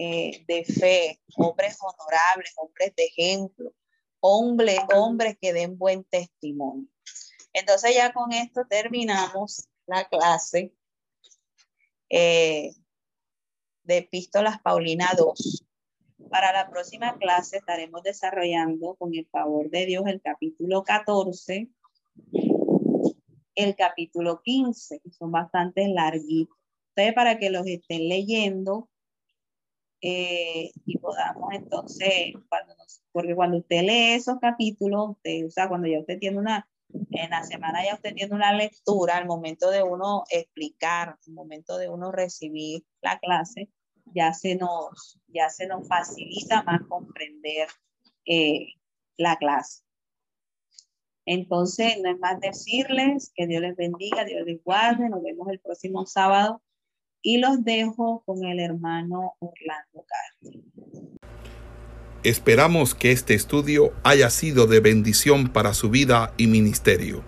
eh, 0.00 0.44
de 0.46 0.64
fe, 0.64 1.20
hombres 1.36 1.76
honorables, 1.80 2.52
hombres 2.56 2.94
de 2.94 3.06
ejemplo, 3.06 3.74
hombres, 4.20 4.78
hombres 4.94 5.36
que 5.40 5.52
den 5.52 5.76
buen 5.76 6.04
testimonio. 6.04 6.86
Entonces 7.52 7.96
ya 7.96 8.12
con 8.12 8.30
esto 8.30 8.64
terminamos 8.70 9.68
la 9.86 10.08
clase 10.08 10.72
eh, 12.08 12.70
de 13.82 13.96
Epístolas 13.96 14.60
Paulina 14.62 15.10
2. 15.16 15.64
Para 16.30 16.52
la 16.52 16.70
próxima 16.70 17.18
clase 17.18 17.56
estaremos 17.56 18.04
desarrollando 18.04 18.94
con 18.94 19.12
el 19.16 19.26
favor 19.26 19.68
de 19.68 19.84
Dios 19.86 20.04
el 20.06 20.20
capítulo 20.20 20.84
14, 20.84 21.68
el 23.56 23.74
capítulo 23.74 24.42
15, 24.42 25.00
que 25.00 25.10
son 25.10 25.32
bastante 25.32 25.88
larguitos. 25.88 26.56
Entonces, 26.94 27.14
para 27.14 27.38
que 27.38 27.50
los 27.50 27.66
estén 27.66 28.08
leyendo, 28.08 28.88
eh, 30.00 30.70
y 30.86 30.98
podamos 30.98 31.52
entonces, 31.52 32.32
cuando 32.48 32.74
porque 33.12 33.34
cuando 33.34 33.58
usted 33.58 33.82
lee 33.82 34.14
esos 34.14 34.38
capítulos, 34.40 35.10
usted, 35.10 35.46
o 35.46 35.50
sea, 35.50 35.68
cuando 35.68 35.88
ya 35.88 36.00
usted 36.00 36.18
tiene 36.18 36.38
una, 36.38 36.68
en 37.10 37.30
la 37.30 37.42
semana 37.42 37.84
ya 37.84 37.94
usted 37.94 38.14
tiene 38.14 38.34
una 38.34 38.52
lectura, 38.52 39.16
al 39.16 39.26
momento 39.26 39.70
de 39.70 39.82
uno 39.82 40.24
explicar, 40.30 41.18
al 41.26 41.32
momento 41.32 41.78
de 41.78 41.88
uno 41.88 42.12
recibir 42.12 42.84
la 43.02 43.18
clase, 43.18 43.70
ya 44.14 44.32
se 44.32 44.54
nos, 44.54 45.18
ya 45.26 45.50
se 45.50 45.66
nos 45.66 45.86
facilita 45.88 46.62
más 46.62 46.80
comprender 46.88 47.68
eh, 48.24 48.66
la 49.16 49.36
clase. 49.36 49.82
Entonces, 51.26 51.98
no 52.02 52.10
es 52.10 52.18
más 52.20 52.40
decirles 52.40 53.32
que 53.34 53.46
Dios 53.46 53.60
les 53.60 53.76
bendiga, 53.76 54.24
Dios 54.24 54.46
les 54.46 54.62
guarde, 54.64 55.10
nos 55.10 55.22
vemos 55.22 55.48
el 55.48 55.60
próximo 55.60 56.06
sábado 56.06 56.62
y 57.22 57.38
los 57.38 57.64
dejo 57.64 58.22
con 58.24 58.44
el 58.44 58.60
hermano 58.60 59.34
Orlando 59.38 60.04
Castro. 60.06 60.60
Esperamos 62.24 62.94
que 62.94 63.12
este 63.12 63.34
estudio 63.34 63.92
haya 64.02 64.28
sido 64.30 64.66
de 64.66 64.80
bendición 64.80 65.48
para 65.48 65.72
su 65.72 65.88
vida 65.88 66.34
y 66.36 66.46
ministerio. 66.46 67.22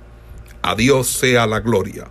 A 0.63 0.75
Dios 0.75 1.07
sea 1.09 1.47
la 1.47 1.61
gloria. 1.61 2.09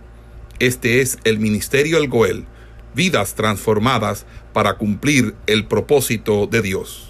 Este 0.58 1.00
es 1.00 1.18
el 1.24 1.38
Ministerio 1.38 1.98
El 1.98 2.08
Goel, 2.08 2.46
vidas 2.94 3.34
transformadas 3.34 4.26
para 4.52 4.76
cumplir 4.76 5.34
el 5.46 5.66
propósito 5.66 6.46
de 6.46 6.62
Dios. 6.62 7.09